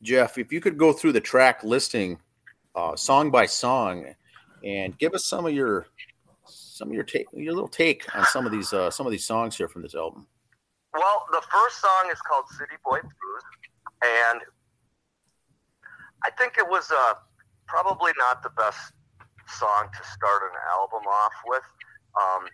Jeff, 0.01 0.38
if 0.38 0.51
you 0.51 0.60
could 0.60 0.77
go 0.77 0.94
through 0.94 1.13
the 1.13 1.22
track 1.22 1.63
listing, 1.63 2.20
uh, 2.75 2.96
song 2.96 3.32
by 3.32 3.46
song, 3.46 4.05
and 4.63 4.98
give 4.98 5.13
us 5.13 5.25
some 5.25 5.46
of 5.46 5.53
your 5.53 5.88
some 6.48 6.89
of 6.89 6.94
your 6.94 7.03
take, 7.03 7.27
your 7.34 7.53
little 7.53 7.70
take 7.70 8.03
on 8.15 8.25
some 8.25 8.46
of 8.46 8.51
these 8.51 8.74
uh, 8.74 8.91
some 8.91 9.05
of 9.05 9.12
these 9.12 9.25
songs 9.25 9.58
here 9.58 9.67
from 9.67 9.82
this 9.82 9.96
album. 9.96 10.27
Well, 10.94 11.25
the 11.32 11.41
first 11.51 11.82
song 11.82 12.10
is 12.12 12.20
called 12.22 12.46
City 12.58 12.75
Boy 12.84 13.00
Blues, 13.01 13.44
and 14.03 14.41
I 16.24 16.29
think 16.38 16.58
it 16.58 16.67
was 16.67 16.91
uh, 16.91 17.13
probably 17.67 18.12
not 18.17 18.44
the 18.44 18.51
best 18.51 18.94
song 19.48 19.88
to 19.91 20.08
start 20.08 20.44
an 20.44 20.58
album 20.79 21.05
off 21.08 21.34
with. 21.46 21.63
Um, 22.15 22.48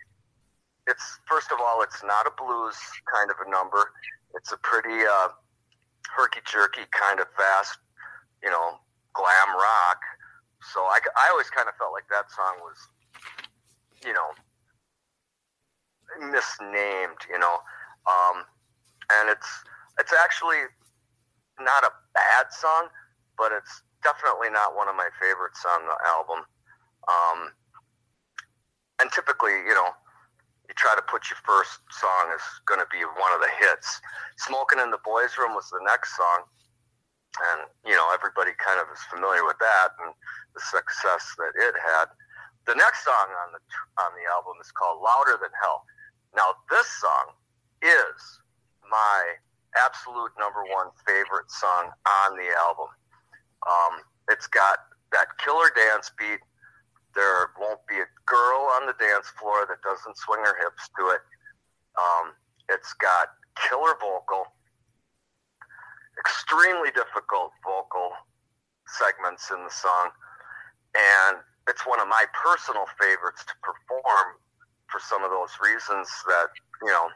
it's 0.86 1.18
first 1.26 1.52
of 1.52 1.58
all, 1.60 1.82
it's 1.82 2.02
not 2.02 2.26
a 2.26 2.32
blues 2.36 2.76
kind 3.12 3.30
of 3.30 3.36
a 3.46 3.50
number. 3.50 3.92
It's 4.34 4.52
a 4.52 4.58
pretty 4.58 5.04
uh, 5.04 5.28
herky 6.14 6.40
jerky 6.44 6.82
kind 6.90 7.20
of 7.20 7.26
fast, 7.36 7.78
you 8.42 8.50
know, 8.50 8.78
glam 9.14 9.54
rock. 9.54 10.00
So 10.62 10.80
I, 10.80 10.98
I 11.18 11.28
always 11.30 11.50
kind 11.50 11.68
of 11.68 11.74
felt 11.76 11.92
like 11.92 12.06
that 12.10 12.30
song 12.30 12.62
was, 12.62 12.78
you 14.06 14.12
know, 14.14 14.30
misnamed, 16.20 17.18
you 17.28 17.38
know. 17.38 17.58
Um, 18.06 18.46
and 19.10 19.28
it's 19.28 19.48
it's 19.98 20.12
actually 20.14 20.70
not 21.60 21.82
a 21.84 21.92
bad 22.14 22.50
song, 22.50 22.88
but 23.36 23.52
it's 23.52 23.82
definitely 24.02 24.50
not 24.50 24.76
one 24.76 24.88
of 24.88 24.96
my 24.96 25.08
favorites 25.20 25.62
on 25.66 25.86
the 25.86 25.96
album. 26.06 26.46
Um, 27.06 27.38
and 29.00 29.10
typically, 29.12 29.52
you 29.66 29.74
know, 29.74 29.90
you 30.68 30.74
try 30.78 30.94
to 30.94 31.02
put 31.02 31.28
your 31.28 31.38
first 31.44 31.82
song 31.90 32.30
is 32.34 32.42
going 32.66 32.80
to 32.80 32.86
be 32.90 33.02
one 33.02 33.32
of 33.34 33.40
the 33.42 33.50
hits. 33.58 34.00
"Smoking 34.38 34.78
in 34.78 34.90
the 34.90 35.02
Boys' 35.04 35.36
Room" 35.38 35.54
was 35.54 35.68
the 35.70 35.82
next 35.82 36.16
song, 36.16 36.46
and 37.38 37.68
you 37.86 37.96
know 37.96 38.08
everybody 38.12 38.52
kind 38.60 38.80
of 38.80 38.86
is 38.92 39.00
familiar 39.08 39.44
with 39.44 39.56
that 39.60 39.96
and 40.04 40.12
the 40.54 40.60
success 40.60 41.24
that 41.38 41.52
it 41.56 41.74
had. 41.78 42.12
The 42.66 42.78
next 42.78 43.02
song 43.04 43.28
on 43.46 43.56
the 43.56 43.62
on 44.02 44.10
the 44.14 44.24
album 44.30 44.60
is 44.60 44.70
called 44.70 45.02
"Louder 45.02 45.40
Than 45.40 45.52
Hell." 45.60 45.84
Now, 46.36 46.56
this 46.70 46.88
song 47.00 47.36
is 47.82 48.40
my 48.88 49.36
absolute 49.76 50.32
number 50.38 50.64
one 50.68 50.92
favorite 51.06 51.50
song 51.50 51.92
on 52.26 52.36
the 52.36 52.48
album. 52.68 52.88
Um, 53.64 54.04
it's 54.28 54.46
got 54.46 54.92
that 55.12 55.28
killer 55.38 55.70
dance 55.74 56.10
beat. 56.18 56.40
There 57.14 57.52
won't 57.60 57.84
be 57.86 58.00
a 58.00 58.08
girl 58.24 58.72
on 58.80 58.86
the 58.86 58.96
dance 58.96 59.28
floor 59.36 59.68
that 59.68 59.82
doesn't 59.84 60.16
swing 60.16 60.40
her 60.40 60.56
hips 60.60 60.88
to 60.96 61.12
it. 61.12 61.22
Um, 61.96 62.32
it's 62.68 62.92
got 62.94 63.36
killer 63.60 63.92
vocal, 64.00 64.48
extremely 66.18 66.90
difficult 66.92 67.52
vocal 67.64 68.12
segments 68.86 69.50
in 69.50 69.62
the 69.64 69.72
song, 69.72 70.10
and 70.94 71.40
it's 71.68 71.86
one 71.86 72.00
of 72.00 72.08
my 72.08 72.24
personal 72.34 72.84
favorites 72.98 73.44
to 73.46 73.54
perform 73.62 74.36
for 74.90 75.00
some 75.00 75.24
of 75.24 75.30
those 75.30 75.56
reasons 75.62 76.08
that 76.28 76.52
you 76.84 76.92
know 76.92 77.08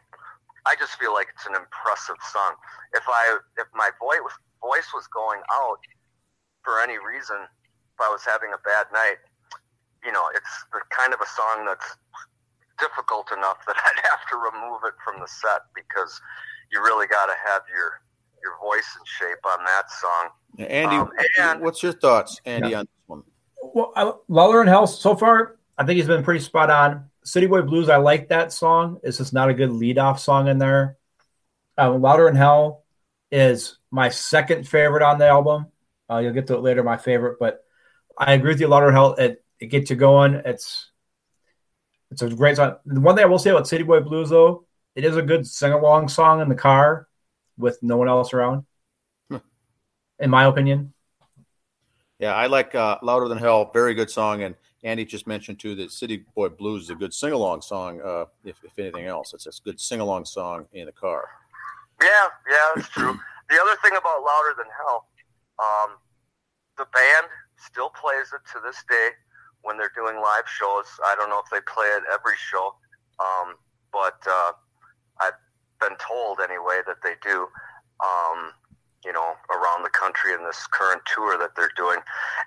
I 0.67 0.75
just 0.75 0.99
feel 0.99 1.15
like 1.15 1.29
it's 1.31 1.47
an 1.47 1.55
impressive 1.55 2.19
song. 2.33 2.59
If 2.95 3.05
I 3.07 3.39
if 3.59 3.69
my 3.75 3.91
voice 4.03 4.35
voice 4.59 4.91
was 4.91 5.07
going 5.15 5.41
out 5.63 5.79
for 6.65 6.83
any 6.83 6.99
reason, 6.99 7.47
if 7.47 7.99
I 8.03 8.11
was 8.11 8.27
having 8.27 8.51
a 8.51 8.61
bad 8.67 8.91
night, 8.93 9.23
you 10.03 10.11
know, 10.11 10.27
it's 10.35 10.67
the 10.75 10.83
kind 10.91 11.15
of 11.15 11.21
a 11.23 11.31
song 11.31 11.67
that's 11.71 11.97
difficult 12.83 13.31
enough 13.31 13.63
that 13.67 13.77
I'd 13.87 14.03
have 14.11 14.27
to 14.31 14.37
remove 14.37 14.83
it 14.85 14.99
from 15.07 15.23
the 15.23 15.31
set 15.31 15.71
because 15.75 16.21
you 16.73 16.83
really 16.83 17.07
got 17.07 17.27
to 17.27 17.37
have 17.47 17.63
your 17.71 18.03
your 18.47 18.57
voice 18.63 18.97
in 18.99 19.05
shape 19.05 19.39
on 19.45 19.65
that 19.65 19.91
song. 19.91 20.29
Andy, 20.59 20.97
Um, 20.97 21.11
and- 21.39 21.61
what's 21.61 21.83
your 21.83 21.93
thoughts, 21.93 22.41
Andy, 22.45 22.75
on 22.75 22.85
this 22.87 23.03
one? 23.07 23.23
Well, 23.75 23.93
I, 23.97 24.13
Louder 24.29 24.61
and 24.61 24.69
Hell 24.69 24.87
so 24.87 25.17
far, 25.17 25.57
I 25.77 25.85
think 25.85 25.97
he's 25.97 26.07
been 26.07 26.23
pretty 26.23 26.41
spot 26.41 26.71
on. 26.71 27.11
City 27.25 27.47
Boy 27.47 27.63
Blues, 27.63 27.89
I 27.89 27.97
like 27.97 28.29
that 28.29 28.53
song. 28.53 29.01
It's 29.03 29.19
just 29.19 29.33
not 29.33 29.49
a 29.49 29.55
good 29.55 29.73
lead 29.73 29.99
off 29.99 30.21
song 30.21 30.47
in 30.49 30.59
there. 30.59 30.97
Um, 31.77 32.01
Louder 32.01 32.29
in 32.29 32.37
Hell 32.37 32.85
is 33.33 33.79
my 33.91 34.09
second 34.09 34.69
favorite 34.69 35.03
on 35.03 35.19
the 35.19 35.27
album. 35.27 35.67
Uh, 36.09 36.19
you'll 36.19 36.33
get 36.33 36.47
to 36.47 36.55
it 36.55 36.61
later, 36.61 36.85
my 36.85 36.97
favorite, 36.97 37.39
but 37.41 37.65
I 38.17 38.35
agree 38.35 38.53
with 38.53 38.61
you. 38.61 38.69
Louder 38.69 38.89
in 38.89 38.95
Hell, 38.95 39.15
it, 39.15 39.45
it 39.59 39.67
gets 39.67 39.91
you 39.91 39.97
going. 39.97 40.35
It's 40.45 40.91
it's 42.13 42.23
a 42.23 42.29
great 42.31 42.57
song. 42.57 42.77
The 42.87 43.01
one 43.01 43.17
thing 43.17 43.25
I 43.25 43.29
will 43.29 43.39
say 43.41 43.51
about 43.51 43.67
City 43.67 43.83
Boy 43.83 43.99
Blues, 44.01 44.31
though, 44.31 44.65
it 44.95 45.05
is 45.05 45.17
a 45.17 45.23
good 45.23 45.47
sing 45.47 45.73
along 45.73 46.09
song 46.09 46.41
in 46.41 46.49
the 46.49 46.55
car 46.55 47.09
with 47.59 47.83
no 47.83 47.97
one 47.97 48.09
else 48.09 48.33
around, 48.33 48.65
Hmm. 49.31 49.39
in 50.19 50.31
my 50.31 50.45
opinion. 50.45 50.93
Yeah, 52.19 52.35
I 52.35 52.47
like 52.47 52.75
uh, 52.75 52.99
"Louder 53.03 53.29
Than 53.29 53.39
Hell." 53.39 53.71
Very 53.73 53.93
good 53.95 54.11
song, 54.11 54.43
and 54.43 54.55
Andy 54.83 55.05
just 55.05 55.27
mentioned 55.27 55.61
too 55.61 55.75
that 55.77 55.93
"City 55.93 56.25
Boy 56.35 56.49
Blues" 56.49 56.85
is 56.85 56.91
a 56.91 56.95
good 56.95 57.13
sing-along 57.13 57.61
song. 57.63 58.01
Uh, 58.01 58.25
if, 58.45 58.57
if 58.65 58.79
anything 58.79 59.05
else, 59.07 59.35
it's 59.35 59.47
a 59.47 59.63
good 59.63 59.79
sing-along 59.79 60.25
song 60.25 60.67
in 60.73 60.87
the 60.87 60.93
car. 60.93 61.29
Yeah, 62.03 62.09
yeah, 62.49 62.73
that's 62.77 62.89
true. 62.89 63.19
the 63.51 63.61
other 63.61 63.77
thing 63.83 63.93
about 63.97 64.23
Louder 64.23 64.55
Than 64.57 64.67
Hell, 64.77 65.09
um, 65.59 65.97
the 66.79 66.87
band 66.93 67.27
still 67.59 67.91
plays 67.91 68.33
it 68.35 68.41
to 68.53 68.61
this 68.65 68.83
day 68.89 69.11
when 69.63 69.77
they're 69.77 69.93
doing 69.95 70.17
live 70.17 70.49
shows. 70.49 70.87
I 71.05 71.15
don't 71.17 71.29
know 71.29 71.41
if 71.45 71.51
they 71.51 71.61
play 71.67 71.87
it 71.87 72.03
every 72.13 72.37
show, 72.51 72.75
um, 73.21 73.57
but 73.93 74.17
uh, 74.27 74.53
I've 74.53 74.66
been 75.81 75.97
told 76.01 76.41
anyway 76.41 76.81
that 76.87 77.03
they 77.03 77.15
do. 77.23 77.49
Um, 78.01 78.53
you 79.05 79.13
know, 79.13 79.39
around 79.55 79.85
the 79.85 79.91
country 79.91 80.35
in 80.35 80.43
this 80.43 80.67
current 80.67 81.01
tour 81.07 81.39
that 81.39 81.55
they're 81.55 81.71
doing. 81.77 81.99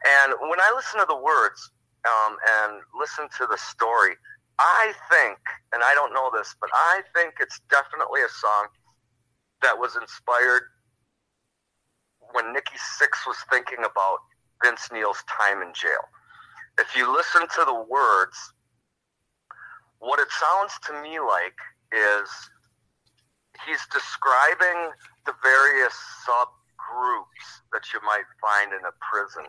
And 0.04 0.34
when 0.42 0.60
I 0.60 0.72
listen 0.76 1.00
to 1.00 1.06
the 1.08 1.16
words 1.16 1.72
um, 2.04 2.36
and 2.36 2.82
listen 3.00 3.30
to 3.40 3.48
the 3.48 3.58
story, 3.58 4.20
I 4.60 4.92
think, 5.10 5.40
and 5.72 5.82
I 5.84 5.94
don't 5.96 6.14
know 6.14 6.30
this, 6.36 6.56
but 6.60 6.70
I 6.74 7.02
think 7.16 7.36
it's 7.40 7.62
definitely 7.72 8.22
a 8.22 8.30
song 8.30 8.68
that 9.62 9.80
was 9.80 9.96
inspired 9.96 10.64
when 12.34 12.52
Nikki 12.52 12.76
Sixx 12.76 13.26
was 13.26 13.38
thinking 13.50 13.80
about 13.80 14.20
Vince 14.64 14.90
Neil's 14.92 15.24
time 15.32 15.62
in 15.62 15.72
jail. 15.74 16.04
If 16.78 16.96
you 16.96 17.12
listen 17.12 17.42
to 17.42 17.64
the 17.66 17.86
words, 17.90 18.36
what 20.00 20.20
it 20.20 20.28
sounds 20.32 20.74
to 20.88 20.94
me 21.02 21.20
like 21.20 21.56
is 21.92 22.28
he's 23.66 23.86
describing 23.92 24.92
the 25.26 25.34
various 25.44 25.96
subgroups 26.26 27.64
that 27.72 27.84
you 27.94 28.00
might 28.06 28.28
find 28.42 28.74
in 28.74 28.84
a 28.86 28.94
prison. 29.00 29.46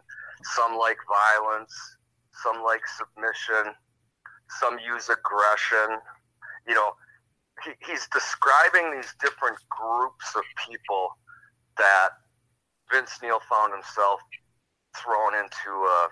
Some 0.57 0.77
like 0.79 0.99
violence, 1.07 1.75
some 2.43 2.63
like 2.63 2.83
submission, 2.87 3.75
some 4.59 4.79
use 4.79 5.09
aggression. 5.09 6.01
You 6.67 6.75
know, 6.75 6.93
he, 7.65 7.73
he's 7.87 8.09
describing 8.09 8.93
these 8.95 9.15
different 9.21 9.59
groups 9.69 10.35
of 10.37 10.43
people 10.67 11.17
that 11.79 12.11
Vince 12.93 13.19
Neil 13.23 13.41
found 13.49 13.73
himself 13.73 14.21
thrown 14.97 15.35
into 15.35 15.71
a 15.71 16.09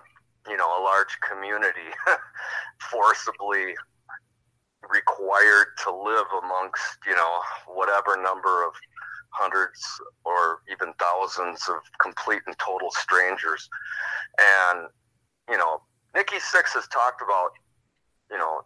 you 0.49 0.57
know 0.57 0.67
a 0.67 0.81
large 0.81 1.17
community, 1.19 1.91
forcibly 2.91 3.75
required 4.89 5.77
to 5.83 5.93
live 5.93 6.25
amongst 6.43 6.97
you 7.05 7.15
know 7.15 7.39
whatever 7.67 8.17
number 8.21 8.65
of 8.65 8.73
hundreds 9.31 9.79
or 10.25 10.61
even 10.71 10.93
thousands 10.97 11.61
of 11.69 11.77
complete 12.01 12.41
and 12.47 12.57
total 12.57 12.89
strangers. 12.91 13.69
And 14.39 14.87
you 15.49 15.57
know 15.57 15.81
nikki 16.15 16.37
sixx 16.37 16.73
has 16.73 16.87
talked 16.87 17.21
about 17.21 17.51
you 18.31 18.37
know 18.37 18.61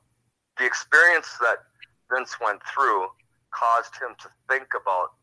the 0.57 0.65
experience 0.65 1.35
that 1.39 1.57
vince 2.11 2.35
went 2.39 2.61
through 2.73 3.07
caused 3.51 3.93
him 3.99 4.15
to 4.19 4.27
think 4.49 4.67
about 4.79 5.13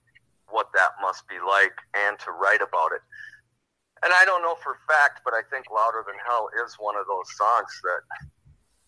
what 0.48 0.68
that 0.74 0.90
must 1.00 1.26
be 1.28 1.36
like 1.40 1.74
and 1.94 2.18
to 2.18 2.30
write 2.32 2.60
about 2.60 2.92
it. 2.92 3.02
And 4.04 4.12
i 4.12 4.24
don't 4.24 4.42
know 4.42 4.56
for 4.62 4.76
fact 4.88 5.20
but 5.24 5.32
i 5.32 5.40
think 5.48 5.66
louder 5.72 6.04
than 6.04 6.16
hell 6.24 6.48
is 6.64 6.76
one 6.76 6.96
of 6.96 7.06
those 7.08 7.28
songs 7.36 7.72
that 7.84 8.00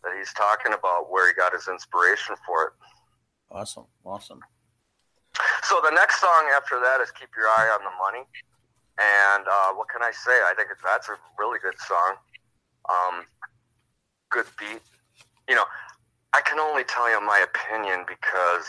that 0.04 0.12
he's 0.18 0.32
talking 0.32 0.72
about 0.72 1.10
where 1.10 1.28
he 1.28 1.34
got 1.34 1.52
his 1.52 1.68
inspiration 1.68 2.36
for 2.46 2.66
it. 2.66 2.72
Awesome, 3.50 3.86
awesome. 4.04 4.40
So 5.62 5.80
the 5.82 5.90
next 5.90 6.20
song 6.20 6.50
after 6.54 6.80
that 6.80 7.00
is 7.00 7.10
"Keep 7.12 7.30
Your 7.36 7.46
Eye 7.46 7.70
on 7.72 7.84
the 7.84 7.94
Money," 8.02 8.26
and 8.98 9.46
uh, 9.46 9.72
what 9.74 9.88
can 9.88 10.02
I 10.02 10.10
say? 10.10 10.32
I 10.32 10.54
think 10.56 10.68
that's 10.84 11.08
a 11.08 11.16
really 11.38 11.58
good 11.62 11.78
song. 11.78 12.16
Um, 12.88 13.24
good 14.30 14.46
beat. 14.58 14.82
You 15.48 15.54
know, 15.54 15.64
I 16.34 16.40
can 16.42 16.58
only 16.58 16.84
tell 16.84 17.08
you 17.10 17.20
my 17.20 17.44
opinion 17.44 18.04
because 18.06 18.66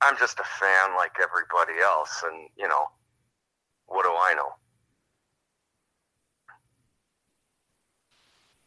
I'm 0.00 0.16
just 0.18 0.38
a 0.40 0.44
fan 0.44 0.96
like 0.96 1.12
everybody 1.22 1.80
else, 1.82 2.22
and 2.24 2.48
you 2.56 2.68
know, 2.68 2.86
what 3.86 4.04
do 4.04 4.10
I 4.10 4.34
know? 4.34 4.54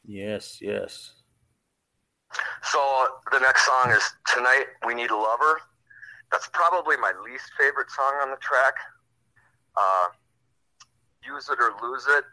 Yes, 0.06 0.60
yes. 0.62 1.14
So 2.64 2.80
the 3.32 3.40
next 3.40 3.66
song 3.66 3.92
is 3.92 4.04
Tonight 4.34 4.66
We 4.86 4.94
Need 4.94 5.12
a 5.12 5.16
Lover. 5.16 5.62
That's 6.32 6.50
probably 6.52 6.98
my 6.98 7.14
least 7.24 7.52
favorite 7.60 7.90
song 7.92 8.14
on 8.22 8.32
the 8.32 8.38
track. 8.38 8.74
Uh, 9.78 10.08
Use 11.26 11.50
It 11.50 11.60
or 11.60 11.74
Lose 11.82 12.06
It, 12.08 12.24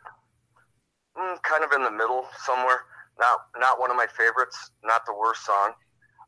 mm, 1.17 1.43
kind 1.43 1.65
of 1.65 1.73
in 1.73 1.83
the 1.83 1.91
middle 1.91 2.27
somewhere. 2.45 2.85
Not 3.19 3.47
not 3.59 3.79
one 3.79 3.91
of 3.91 3.97
my 3.97 4.07
favorites. 4.07 4.71
Not 4.85 5.05
the 5.07 5.15
worst 5.15 5.45
song. 5.45 5.73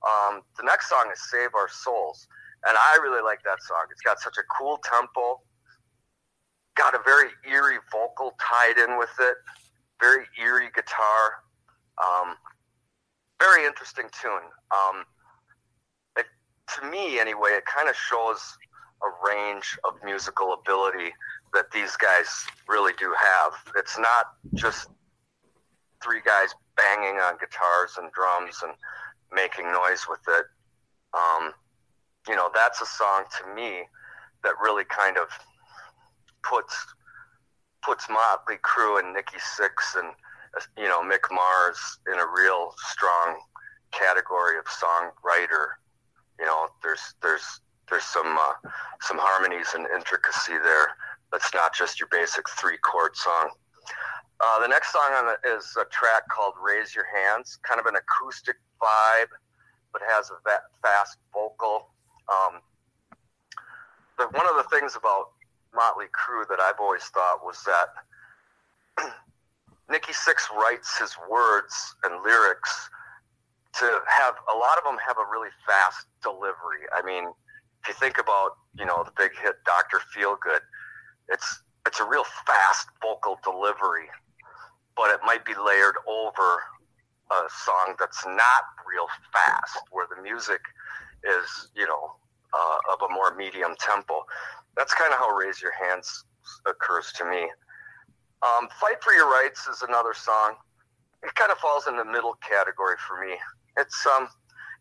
Um, 0.04 0.42
the 0.56 0.64
next 0.64 0.88
song 0.88 1.08
is 1.12 1.30
Save 1.30 1.54
Our 1.54 1.68
Souls, 1.68 2.28
and 2.68 2.76
I 2.76 2.98
really 3.02 3.22
like 3.22 3.42
that 3.44 3.62
song. 3.62 3.86
It's 3.90 4.02
got 4.02 4.20
such 4.20 4.36
a 4.36 4.44
cool 4.56 4.78
tempo. 4.84 5.40
Got 6.76 6.94
a 6.94 7.00
very 7.04 7.30
eerie 7.48 7.80
vocal 7.90 8.34
tied 8.40 8.78
in 8.78 8.98
with 8.98 9.14
it. 9.20 9.36
Very 10.00 10.26
eerie 10.38 10.70
guitar. 10.74 11.42
Um, 12.02 12.36
very 13.40 13.66
interesting 13.66 14.06
tune. 14.20 14.48
Um, 14.70 15.04
it, 16.16 16.26
to 16.78 16.90
me, 16.90 17.18
anyway, 17.18 17.50
it 17.50 17.64
kind 17.66 17.88
of 17.88 17.96
shows 17.96 18.40
a 19.02 19.28
range 19.28 19.78
of 19.84 19.94
musical 20.04 20.54
ability 20.54 21.12
that 21.52 21.70
these 21.72 21.96
guys 21.96 22.46
really 22.68 22.92
do 22.98 23.12
have. 23.12 23.52
It's 23.76 23.98
not 23.98 24.26
just 24.54 24.88
three 26.02 26.20
guys 26.24 26.54
banging 26.76 27.16
on 27.16 27.34
guitars 27.38 27.96
and 27.98 28.10
drums 28.12 28.60
and 28.62 28.72
making 29.32 29.70
noise 29.70 30.06
with 30.08 30.20
it. 30.28 30.44
Um, 31.14 31.52
you 32.28 32.34
know, 32.34 32.50
that's 32.54 32.80
a 32.80 32.86
song 32.86 33.24
to 33.38 33.54
me 33.54 33.82
that 34.42 34.54
really 34.62 34.84
kind 34.84 35.16
of 35.16 35.28
puts 36.42 36.76
puts 37.82 38.08
Motley 38.08 38.56
Crue 38.64 38.98
and 38.98 39.12
Nikki 39.12 39.36
Sixx 39.36 39.98
and 39.98 40.08
you 40.76 40.88
know 40.88 41.02
Mick 41.02 41.30
Mars 41.30 41.98
in 42.12 42.18
a 42.18 42.26
real 42.26 42.74
strong 42.90 43.40
category 43.92 44.58
of 44.58 44.64
songwriter. 44.66 45.78
You 46.38 46.46
know, 46.46 46.68
there's 46.82 47.14
there's 47.22 47.60
there's 47.88 48.04
some 48.04 48.36
uh, 48.38 48.70
some 49.00 49.18
harmonies 49.18 49.74
and 49.74 49.86
intricacy 49.94 50.58
there. 50.62 50.96
That's 51.32 51.52
not 51.54 51.74
just 51.74 51.98
your 51.98 52.08
basic 52.10 52.48
three 52.48 52.78
chord 52.78 53.16
song. 53.16 53.50
Uh, 54.40 54.60
the 54.60 54.68
next 54.68 54.92
song 54.92 55.10
on 55.14 55.26
the, 55.26 55.56
is 55.56 55.76
a 55.80 55.84
track 55.86 56.28
called 56.28 56.54
"Raise 56.62 56.94
Your 56.94 57.06
Hands," 57.06 57.58
kind 57.62 57.80
of 57.80 57.86
an 57.86 57.94
acoustic 57.96 58.56
vibe, 58.82 59.30
but 59.92 60.02
has 60.08 60.30
a 60.30 60.38
fast 60.82 61.18
vocal. 61.32 61.90
Um, 62.28 62.60
but 64.16 64.32
one 64.32 64.46
of 64.46 64.56
the 64.56 64.64
things 64.76 64.96
about 64.96 65.32
Motley 65.74 66.06
Crue 66.06 66.46
that 66.48 66.60
I've 66.60 66.78
always 66.80 67.04
thought 67.04 67.44
was 67.44 67.62
that 67.64 69.08
Nikki 69.90 70.12
Sixx 70.12 70.50
writes 70.50 70.98
his 70.98 71.16
words 71.30 71.94
and 72.04 72.22
lyrics 72.22 72.88
to 73.78 74.00
have 74.08 74.34
a 74.52 74.56
lot 74.56 74.78
of 74.78 74.84
them 74.84 74.96
have 75.06 75.18
a 75.18 75.26
really 75.30 75.50
fast 75.66 76.06
delivery. 76.22 76.86
I 76.94 77.02
mean, 77.02 77.32
if 77.82 77.88
you 77.88 77.94
think 77.94 78.18
about 78.18 78.56
you 78.78 78.86
know 78.86 79.04
the 79.04 79.12
big 79.16 79.32
hit 79.42 79.56
Doctor 79.66 80.00
Feelgood, 80.14 80.60
it's 81.28 81.62
it's 81.86 82.00
a 82.00 82.04
real 82.04 82.24
fast 82.46 82.88
vocal 83.02 83.38
delivery, 83.44 84.08
but 84.96 85.10
it 85.10 85.20
might 85.24 85.44
be 85.44 85.52
layered 85.52 85.96
over 86.08 86.62
a 87.30 87.48
song 87.64 87.96
that's 87.98 88.24
not 88.26 88.62
real 88.88 89.08
fast, 89.32 89.78
where 89.90 90.06
the 90.14 90.22
music 90.22 90.60
is 91.24 91.68
you 91.74 91.86
know 91.86 92.14
uh, 92.54 92.78
of 92.92 93.10
a 93.10 93.12
more 93.12 93.34
medium 93.34 93.74
tempo. 93.78 94.24
That's 94.76 94.94
kind 94.94 95.12
of 95.12 95.18
how 95.18 95.30
Raise 95.34 95.60
Your 95.60 95.72
Hands 95.72 96.24
occurs 96.66 97.12
to 97.18 97.24
me. 97.24 97.48
Um, 98.44 98.68
Fight 98.78 99.02
for 99.02 99.12
Your 99.14 99.30
Rights 99.30 99.66
is 99.66 99.80
another 99.80 100.12
song. 100.12 100.56
It 101.22 101.34
kind 101.34 101.50
of 101.50 101.56
falls 101.56 101.86
in 101.86 101.96
the 101.96 102.04
middle 102.04 102.36
category 102.46 102.96
for 103.08 103.18
me. 103.24 103.36
It's 103.78 104.06
um, 104.06 104.28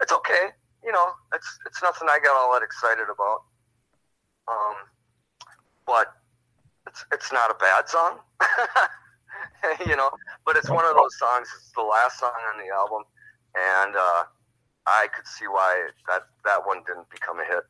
it's 0.02 0.12
okay. 0.12 0.52
You 0.84 0.92
know, 0.92 1.14
it's 1.34 1.48
it's 1.66 1.82
nothing 1.82 2.10
I 2.12 2.20
got 2.22 2.36
all 2.36 2.52
that 2.54 2.62
excited 2.62 3.08
about. 3.08 3.44
Um, 4.50 4.76
but 5.88 6.08
it's 6.88 7.06
it's 7.14 7.32
not 7.32 7.52
a 7.52 7.56
bad 7.56 7.88
song. 7.88 8.20
you 9.88 9.96
know, 9.96 10.10
but 10.46 10.58
it's 10.58 10.70
one 10.70 10.84
of 10.84 10.96
those 10.98 11.18
songs. 11.18 11.48
It's 11.56 11.72
the 11.72 11.84
last 11.84 12.20
song 12.20 12.36
on 12.52 12.60
the 12.60 12.74
album, 12.74 13.04
and 13.56 13.96
uh, 13.96 14.24
I 14.86 15.08
could 15.16 15.26
see 15.26 15.48
why 15.48 15.88
that 16.10 16.24
that 16.44 16.68
one 16.68 16.84
didn't 16.86 17.10
become 17.10 17.40
a 17.40 17.46
hit. 17.46 17.64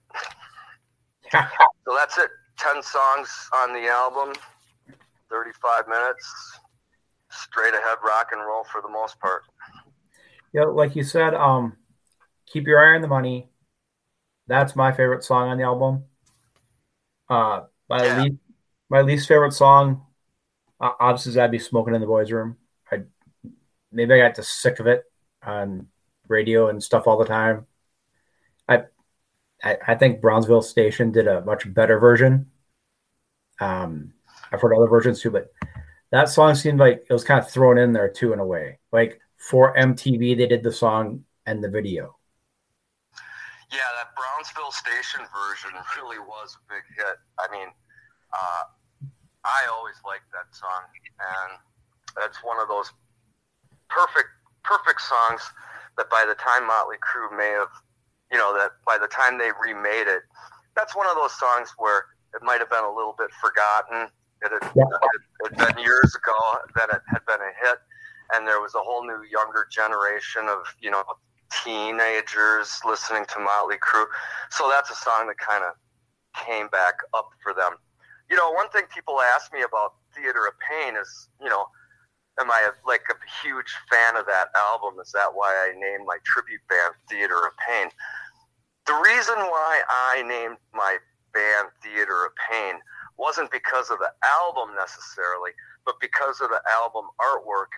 so 1.86 1.96
that's 1.96 2.18
it. 2.18 2.32
Ten 2.58 2.82
songs 2.82 3.30
on 3.62 3.74
the 3.74 3.88
album. 3.88 4.34
35 5.34 5.88
minutes, 5.88 6.60
straight 7.30 7.74
ahead 7.74 7.98
rock 8.06 8.30
and 8.32 8.42
roll 8.46 8.64
for 8.66 8.82
the 8.82 8.90
most 8.90 9.20
part. 9.20 9.42
Yeah, 10.54 10.66
like 10.66 10.96
you 10.96 11.04
said, 11.04 11.34
um, 11.34 11.76
keep 12.46 12.68
your 12.68 12.80
eye 12.80 12.96
on 12.96 13.02
the 13.02 13.08
money. 13.08 13.50
That's 14.46 14.76
my 14.76 14.92
favorite 14.92 15.24
song 15.24 15.50
on 15.50 15.58
the 15.58 15.64
album. 15.64 16.04
Uh, 17.28 17.62
my 17.90 18.06
yeah. 18.06 18.22
least 18.22 18.36
my 18.90 19.02
least 19.02 19.28
favorite 19.28 19.54
song, 19.54 20.06
uh, 20.80 20.92
obviously, 21.00 21.32
is 21.32 21.38
I'd 21.38 21.50
be 21.50 21.58
smoking 21.58 21.96
in 21.96 22.02
the 22.02 22.08
boys' 22.08 22.32
room. 22.32 22.58
I 22.92 23.04
maybe 23.92 24.14
I 24.14 24.20
got 24.20 24.36
just 24.36 24.62
sick 24.62 24.80
of 24.80 24.86
it 24.86 25.04
on 25.44 25.88
radio 26.28 26.70
and 26.70 26.84
stuff 26.84 27.08
all 27.08 27.18
the 27.18 27.26
time. 27.26 27.66
I 28.70 28.84
I, 29.64 29.78
I 29.88 29.96
think 29.96 30.22
Brownsville 30.22 30.62
Station 30.62 31.12
did 31.12 31.28
a 31.28 31.42
much 31.42 31.74
better 31.74 31.98
version. 31.98 32.52
Um, 33.60 34.14
I've 34.54 34.62
heard 34.62 34.76
other 34.76 34.88
versions 34.88 35.20
too, 35.20 35.32
but 35.32 35.52
that 36.12 36.30
song 36.30 36.54
seemed 36.54 36.80
like 36.80 37.06
it 37.10 37.14
was 37.14 37.24
kind 37.24 37.40
of 37.40 37.50
thrown 37.50 37.80
in 37.80 37.92
there 37.92 38.08
too 38.08 38.34
in 38.34 38.40
a 38.40 38.46
way. 38.46 38.78
Like 38.92 39.20
for 39.38 39.76
MTV, 39.76 40.38
they 40.38 40.46
did 40.46 40.64
the 40.64 40.72
song 40.72 41.26
and 41.46 41.64
the 41.64 41.70
video. 41.70 42.16
Yeah, 43.72 43.90
that 43.98 44.14
Brownsville 44.14 44.72
Station 44.72 45.26
version 45.34 45.72
really 45.98 46.20
was 46.20 46.56
a 46.56 46.74
big 46.74 46.84
hit. 46.96 47.18
I 47.40 47.52
mean, 47.52 47.68
uh, 48.32 48.64
I 49.44 49.66
always 49.74 49.96
liked 50.06 50.30
that 50.32 50.54
song, 50.56 50.86
and 51.18 51.58
that's 52.16 52.38
one 52.44 52.62
of 52.62 52.68
those 52.68 52.94
perfect, 53.90 54.30
perfect 54.64 55.02
songs 55.02 55.42
that 55.98 56.10
by 56.10 56.26
the 56.28 56.36
time 56.36 56.68
Motley 56.68 56.98
Crue 57.02 57.36
may 57.36 57.50
have, 57.58 57.74
you 58.32 58.38
know, 58.38 58.54
that 58.54 58.72
by 58.86 58.98
the 59.02 59.08
time 59.08 59.38
they 59.38 59.50
remade 59.62 60.08
it, 60.08 60.22
that's 60.76 60.96
one 60.96 61.08
of 61.10 61.16
those 61.16 61.34
songs 61.38 61.74
where 61.78 62.06
it 62.34 62.42
might 62.42 62.60
have 62.60 62.70
been 62.70 62.84
a 62.84 62.94
little 62.94 63.16
bit 63.18 63.30
forgotten. 63.42 64.10
It 64.44 64.52
had, 64.52 64.72
yeah. 64.76 64.84
it 64.84 65.60
had 65.60 65.76
been 65.76 65.84
years 65.84 66.16
ago 66.16 66.36
that 66.76 66.90
it 66.90 67.02
had 67.08 67.26
been 67.26 67.40
a 67.40 67.54
hit, 67.66 67.80
and 68.34 68.48
there 68.48 68.60
was 68.60 68.76
a 68.76 68.80
whole 68.80 69.06
new 69.06 69.24
younger 69.32 69.68
generation 69.72 70.48
of, 70.48 70.64
you 70.82 70.92
know, 70.92 71.04
teenagers 71.64 72.80
listening 72.86 73.26
to 73.34 73.40
Motley 73.40 73.78
Crue. 73.78 74.06
So 74.50 74.70
that's 74.70 74.90
a 74.90 74.96
song 74.96 75.28
that 75.28 75.38
kind 75.38 75.64
of 75.64 75.74
came 76.36 76.68
back 76.70 76.96
up 77.14 77.30
for 77.42 77.54
them. 77.54 77.74
You 78.30 78.36
know, 78.36 78.52
one 78.52 78.70
thing 78.70 78.84
people 78.94 79.22
ask 79.36 79.54
me 79.54 79.62
about 79.62 79.94
Theater 80.16 80.48
of 80.48 80.54
Pain 80.60 80.96
is, 80.96 81.30
you 81.42 81.50
know, 81.50 81.68
am 82.40 82.50
I 82.50 82.68
a, 82.68 82.88
like 82.88 83.04
a 83.12 83.18
huge 83.46 83.72
fan 83.92 84.16
of 84.16 84.26
that 84.26 84.48
album? 84.58 85.00
Is 85.00 85.12
that 85.12 85.30
why 85.34 85.54
I 85.54 85.78
named 85.78 86.06
my 86.08 86.18
tribute 86.26 86.62
band 86.70 86.96
Theater 87.10 87.38
of 87.38 87.54
Pain? 87.68 87.90
The 88.88 88.94
reason 88.94 89.36
why 89.38 89.82
I 89.88 90.24
named 90.24 90.58
my 90.74 90.98
band 91.34 91.70
Theater 91.82 92.26
of 92.26 92.32
Pain 92.50 92.76
wasn't 93.18 93.52
because 93.52 93.90
of 93.90 94.00
the 94.00 94.12
album 94.24 94.76
necessarily, 94.76 95.52
but 95.86 95.96
because 96.02 96.42
of 96.42 96.50
the 96.50 96.62
album 96.70 97.06
artwork 97.22 97.72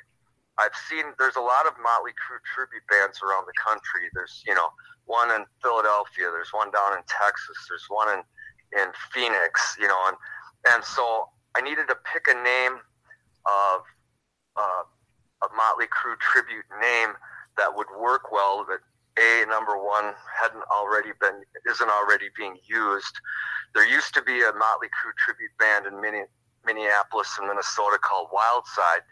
I've 0.58 0.76
seen 0.88 1.12
there's 1.20 1.36
a 1.36 1.44
lot 1.44 1.68
of 1.68 1.76
Motley 1.82 2.16
Crue 2.16 2.40
tribute 2.48 2.88
bands 2.88 3.20
around 3.20 3.46
the 3.46 3.58
country. 3.60 4.08
There's 4.14 4.44
you 4.48 4.56
know 4.56 4.72
one 5.06 5.32
in 5.32 5.44
Philadelphia. 5.62 6.32
There's 6.32 6.54
one 6.56 6.72
down 6.72 6.96
in 6.96 7.04
Texas. 7.08 7.58
There's 7.68 7.88
one 7.90 8.08
in 8.16 8.22
in 8.80 8.88
Phoenix. 9.12 9.76
You 9.80 9.88
know, 9.88 10.00
and 10.08 10.18
and 10.72 10.84
so 10.84 11.28
I 11.56 11.62
needed 11.62 11.88
to 11.92 11.98
pick 12.08 12.28
a 12.32 12.38
name 12.40 12.80
of 13.46 13.84
uh, 14.56 14.84
a 15.44 15.48
Motley 15.56 15.92
Crue 15.92 16.16
tribute 16.20 16.68
name 16.80 17.20
that 17.58 17.76
would 17.76 17.92
work 18.00 18.32
well. 18.32 18.64
That 18.64 18.80
a 19.18 19.46
number 19.48 19.78
one 19.78 20.14
hadn't 20.28 20.64
already 20.72 21.12
been 21.20 21.42
isn't 21.70 21.90
already 21.90 22.28
being 22.38 22.58
used. 22.68 23.16
There 23.74 23.88
used 23.88 24.14
to 24.16 24.22
be 24.22 24.42
a 24.42 24.52
Motley 24.52 24.88
Crue 24.92 25.16
tribute 25.18 25.56
band 25.60 25.86
in 25.88 26.00
Minneapolis 26.66 27.36
and 27.40 27.48
Minnesota 27.48 27.98
called 28.02 28.30
Wildside 28.32 29.04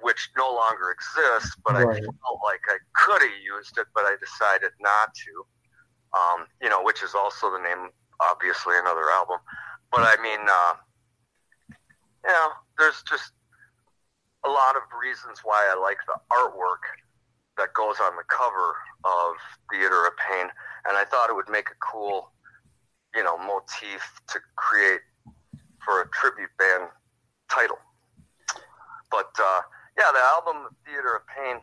which 0.00 0.30
no 0.36 0.52
longer 0.52 0.90
exists, 0.90 1.56
but 1.64 1.74
right. 1.74 1.96
I 1.96 2.00
felt 2.00 2.40
like 2.44 2.60
I 2.68 2.78
could 2.92 3.22
have 3.22 3.40
used 3.42 3.78
it, 3.78 3.86
but 3.94 4.04
I 4.04 4.16
decided 4.20 4.72
not 4.80 5.14
to. 5.14 5.32
Um, 6.14 6.46
you 6.62 6.68
know, 6.68 6.82
which 6.82 7.02
is 7.02 7.14
also 7.14 7.50
the 7.50 7.58
name, 7.58 7.90
obviously, 8.20 8.74
another 8.78 9.10
album. 9.10 9.38
But 9.90 10.02
I 10.04 10.20
mean, 10.22 10.40
uh, 10.46 10.74
you 12.24 12.32
know, 12.32 12.48
there's 12.78 13.02
just 13.08 13.32
a 14.44 14.48
lot 14.48 14.76
of 14.76 14.82
reasons 14.92 15.40
why 15.42 15.66
I 15.72 15.80
like 15.80 15.98
the 16.06 16.20
artwork 16.30 16.84
that 17.56 17.74
goes 17.74 17.96
on 18.02 18.16
the 18.16 18.24
cover 18.28 18.74
of 19.04 19.34
Theater 19.70 20.06
of 20.06 20.12
Pain, 20.16 20.48
and 20.88 20.96
I 20.96 21.04
thought 21.04 21.30
it 21.30 21.34
would 21.34 21.48
make 21.48 21.68
a 21.70 21.78
cool, 21.80 22.30
you 23.14 23.22
know, 23.22 23.38
motif 23.38 24.02
to 24.28 24.38
create 24.56 25.00
for 25.84 26.02
a 26.02 26.08
tribute 26.10 26.50
band 26.58 26.88
title. 27.50 27.78
But 29.10 29.30
uh, 29.38 29.60
yeah, 29.96 30.10
the 30.12 30.24
album 30.34 30.74
Theater 30.86 31.14
of 31.14 31.22
Pain. 31.28 31.60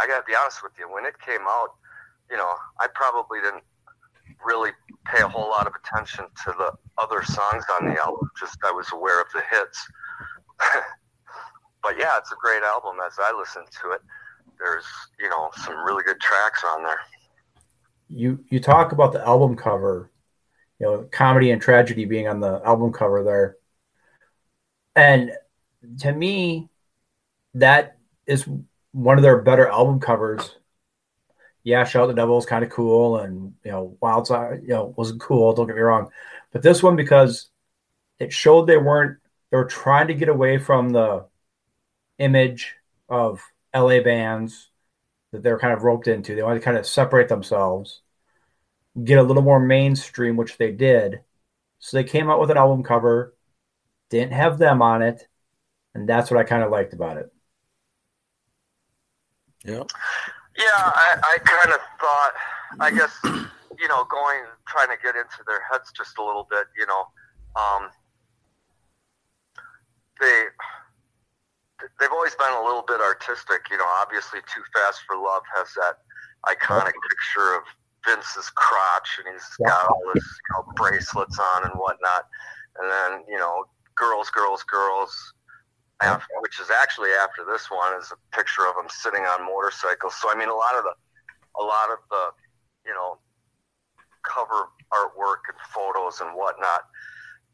I 0.00 0.06
got 0.06 0.18
to 0.18 0.24
be 0.26 0.34
honest 0.34 0.62
with 0.62 0.72
you. 0.78 0.90
When 0.90 1.04
it 1.04 1.14
came 1.24 1.42
out, 1.46 1.76
you 2.30 2.36
know, 2.36 2.50
I 2.80 2.88
probably 2.94 3.40
didn't 3.40 3.62
really 4.44 4.70
pay 5.06 5.22
a 5.22 5.28
whole 5.28 5.48
lot 5.48 5.66
of 5.66 5.74
attention 5.76 6.24
to 6.44 6.54
the 6.58 6.72
other 6.98 7.22
songs 7.22 7.64
on 7.78 7.86
the 7.86 8.00
album. 8.00 8.28
Just 8.40 8.58
I 8.64 8.72
was 8.72 8.90
aware 8.92 9.20
of 9.20 9.28
the 9.32 9.42
hits. 9.50 9.78
but 11.82 11.98
yeah, 11.98 12.18
it's 12.18 12.32
a 12.32 12.36
great 12.40 12.62
album. 12.62 12.96
As 13.04 13.14
I 13.20 13.36
listen 13.36 13.62
to 13.82 13.92
it, 13.92 14.00
there's 14.62 14.84
you 15.18 15.28
know 15.28 15.50
some 15.64 15.84
really 15.84 16.02
good 16.02 16.20
tracks 16.20 16.62
on 16.64 16.82
there. 16.82 17.00
You 18.08 18.44
you 18.48 18.60
talk 18.60 18.92
about 18.92 19.12
the 19.12 19.26
album 19.26 19.56
cover, 19.56 20.10
you 20.78 20.86
know, 20.86 21.08
comedy 21.10 21.50
and 21.50 21.60
tragedy 21.60 22.04
being 22.04 22.28
on 22.28 22.40
the 22.40 22.60
album 22.64 22.92
cover 22.92 23.24
there, 23.24 23.56
and 24.94 25.32
to 26.00 26.12
me, 26.12 26.68
that 27.54 27.98
is 28.26 28.46
one 28.92 29.18
of 29.18 29.22
their 29.22 29.40
better 29.42 29.66
album 29.66 30.00
covers. 30.00 30.56
Yeah, 31.64 31.84
Shout 31.84 32.08
the 32.08 32.14
Devil 32.14 32.38
is 32.38 32.46
kind 32.46 32.64
of 32.64 32.70
cool, 32.70 33.18
and 33.18 33.54
you 33.64 33.70
know, 33.70 33.96
Wild 34.00 34.26
Side, 34.26 34.62
you 34.62 34.70
know, 34.70 34.94
wasn't 34.96 35.20
cool. 35.20 35.52
Don't 35.52 35.66
get 35.66 35.76
me 35.76 35.82
wrong, 35.82 36.10
but 36.52 36.62
this 36.62 36.82
one 36.82 36.96
because 36.96 37.50
it 38.18 38.32
showed 38.32 38.66
they 38.66 38.76
weren't 38.76 39.18
they 39.50 39.56
were 39.56 39.64
trying 39.64 40.08
to 40.08 40.14
get 40.14 40.28
away 40.28 40.58
from 40.58 40.90
the 40.90 41.26
image 42.18 42.74
of 43.08 43.40
LA 43.74 44.00
bands 44.00 44.70
that 45.32 45.42
they're 45.42 45.58
kind 45.58 45.72
of 45.72 45.82
roped 45.84 46.08
into. 46.08 46.34
They 46.34 46.42
wanted 46.42 46.60
to 46.60 46.64
kind 46.64 46.76
of 46.76 46.86
separate 46.86 47.28
themselves, 47.28 48.02
get 49.02 49.18
a 49.18 49.22
little 49.22 49.42
more 49.42 49.60
mainstream, 49.60 50.36
which 50.36 50.58
they 50.58 50.72
did. 50.72 51.20
So 51.78 51.96
they 51.96 52.04
came 52.04 52.30
out 52.30 52.40
with 52.40 52.50
an 52.50 52.56
album 52.56 52.82
cover, 52.82 53.34
didn't 54.10 54.32
have 54.32 54.58
them 54.58 54.82
on 54.82 55.02
it, 55.02 55.26
and 55.94 56.08
that's 56.08 56.30
what 56.30 56.40
I 56.40 56.44
kind 56.44 56.62
of 56.62 56.70
liked 56.70 56.94
about 56.94 57.16
it. 57.18 57.32
Yeah. 59.64 59.84
Yeah, 60.58 60.66
I, 60.74 61.16
I 61.22 61.38
kind 61.38 61.74
of 61.74 61.80
thought, 61.98 62.32
I 62.80 62.90
guess, 62.90 63.18
you 63.78 63.88
know, 63.88 64.04
going, 64.04 64.44
trying 64.68 64.88
to 64.88 65.02
get 65.02 65.16
into 65.16 65.42
their 65.46 65.60
heads 65.70 65.92
just 65.96 66.18
a 66.18 66.24
little 66.24 66.46
bit, 66.50 66.66
you 66.76 66.86
know, 66.86 67.06
um, 67.56 67.88
they, 70.20 70.44
they've 71.98 72.12
always 72.12 72.34
been 72.34 72.52
a 72.52 72.64
little 72.64 72.84
bit 72.86 73.00
artistic, 73.00 73.70
you 73.70 73.78
know, 73.78 73.88
obviously 74.00 74.40
Too 74.52 74.62
Fast 74.72 75.00
for 75.06 75.16
Love 75.16 75.42
has 75.56 75.68
that 75.74 76.02
iconic 76.46 76.94
picture 77.08 77.54
of 77.54 77.62
Vince's 78.04 78.50
crotch 78.50 79.18
and 79.18 79.32
he's 79.32 79.46
got 79.64 79.88
all 79.88 80.02
his, 80.14 80.24
you 80.24 80.48
know, 80.54 80.72
bracelets 80.74 81.38
on 81.38 81.64
and 81.64 81.74
whatnot. 81.74 82.26
And 82.80 82.90
then, 82.90 83.24
you 83.28 83.38
know, 83.38 83.64
girls, 83.94 84.30
girls, 84.30 84.62
girls, 84.64 85.34
after, 86.00 86.26
which 86.40 86.58
is 86.58 86.68
actually 86.70 87.10
after 87.10 87.44
this 87.44 87.70
one, 87.70 87.94
is 88.00 88.10
a 88.10 88.36
picture 88.36 88.66
of 88.66 88.74
him 88.74 88.90
sitting 88.90 89.22
on 89.22 89.46
motorcycles. 89.46 90.14
So 90.20 90.30
I 90.32 90.34
mean, 90.34 90.48
a 90.48 90.54
lot 90.54 90.74
of 90.74 90.82
the, 90.82 90.94
a 91.60 91.62
lot 91.62 91.90
of 91.92 91.98
the, 92.10 92.30
you 92.84 92.92
know, 92.92 93.18
cover 94.22 94.68
artwork 94.92 95.46
and 95.48 95.58
photos 95.72 96.20
and 96.20 96.30
whatnot, 96.34 96.90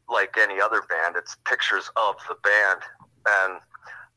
like 0.09 0.35
any 0.39 0.59
other 0.59 0.81
band, 0.89 1.15
it's 1.15 1.37
pictures 1.45 1.91
of 1.95 2.15
the 2.27 2.35
band. 2.41 2.81
And 3.27 3.59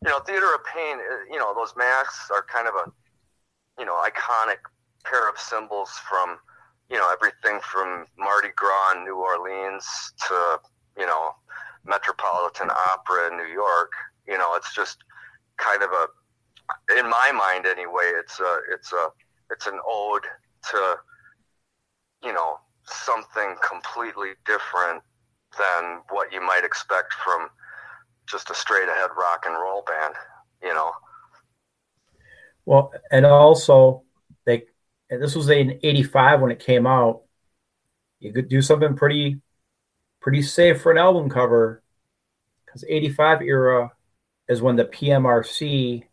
you 0.04 0.10
know, 0.10 0.18
Theater 0.20 0.52
of 0.54 0.64
Pain, 0.64 0.98
uh, 0.98 1.24
you 1.30 1.38
know, 1.38 1.54
those 1.54 1.74
masks 1.76 2.30
are 2.30 2.42
kind 2.42 2.66
of 2.66 2.74
a, 2.74 2.90
you 3.78 3.86
know, 3.86 3.96
iconic 4.02 4.58
pair 5.04 5.28
of 5.28 5.38
symbols 5.38 5.90
from, 6.08 6.38
you 6.90 6.96
know, 6.98 7.10
everything 7.12 7.60
from 7.62 8.06
Mardi 8.18 8.48
Gras 8.56 8.94
in 8.96 9.04
New 9.04 9.16
Orleans 9.16 9.86
to, 10.28 10.60
you 10.98 11.06
know, 11.06 11.30
Metropolitan 11.84 12.70
Opera 12.70 13.30
in 13.30 13.36
New 13.36 13.52
York. 13.52 13.92
You 14.26 14.38
know, 14.38 14.54
it's 14.56 14.74
just 14.74 14.98
kind 15.56 15.82
of 15.82 15.90
a, 15.90 16.98
in 16.98 17.08
my 17.08 17.30
mind 17.32 17.66
anyway, 17.66 18.10
it's 18.18 18.40
a, 18.40 18.58
it's 18.72 18.92
a, 18.92 19.08
it's 19.50 19.68
an 19.68 19.78
ode 19.88 20.24
to, 20.70 20.96
you 22.24 22.32
know, 22.32 22.58
something 22.84 23.54
completely 23.68 24.30
different 24.46 25.02
than 25.56 26.00
what 26.10 26.32
you 26.32 26.40
might 26.40 26.64
expect 26.64 27.14
from 27.14 27.48
just 28.28 28.50
a 28.50 28.54
straight 28.54 28.88
ahead 28.88 29.10
rock 29.16 29.44
and 29.46 29.54
roll 29.54 29.82
band, 29.86 30.14
you 30.62 30.74
know. 30.74 30.92
Well, 32.64 32.92
and 33.10 33.26
also 33.26 34.04
they 34.44 34.64
and 35.10 35.22
this 35.22 35.34
was 35.34 35.50
in 35.50 35.78
85 35.82 36.40
when 36.40 36.50
it 36.50 36.58
came 36.58 36.86
out. 36.86 37.22
You 38.20 38.32
could 38.32 38.48
do 38.48 38.62
something 38.62 38.96
pretty 38.96 39.40
pretty 40.20 40.42
safe 40.42 40.80
for 40.80 40.92
an 40.92 40.98
album 40.98 41.28
cover 41.28 41.82
because 42.64 42.84
85 42.88 43.42
era 43.42 43.90
is 44.48 44.62
when 44.62 44.76
the 44.76 44.84
PMRC 44.84 46.04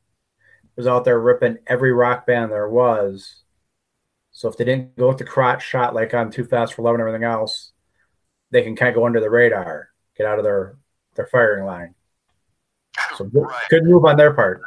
was 0.75 0.87
out 0.87 1.05
there 1.05 1.19
ripping 1.19 1.57
every 1.67 1.91
rock 1.93 2.25
band 2.25 2.51
there 2.51 2.69
was. 2.69 3.43
So 4.31 4.47
if 4.47 4.57
they 4.57 4.63
didn't 4.63 4.97
go 4.97 5.09
with 5.09 5.17
the 5.17 5.25
crotch 5.25 5.63
shot 5.63 5.93
like 5.93 6.13
on 6.13 6.31
Too 6.31 6.45
Fast 6.45 6.73
for 6.73 6.81
Love 6.81 6.95
and 6.95 7.01
everything 7.01 7.23
else, 7.23 7.71
they 8.51 8.63
can 8.63 8.75
kind 8.75 8.89
of 8.89 8.95
go 8.95 9.05
under 9.05 9.19
the 9.19 9.29
radar, 9.29 9.89
get 10.17 10.25
out 10.25 10.39
of 10.39 10.45
their 10.45 10.77
their 11.15 11.27
firing 11.27 11.65
line. 11.65 11.95
So 13.17 13.25
good, 13.25 13.41
right. 13.43 13.65
good 13.69 13.83
move 13.85 14.05
on 14.05 14.17
their 14.17 14.33
part. 14.33 14.61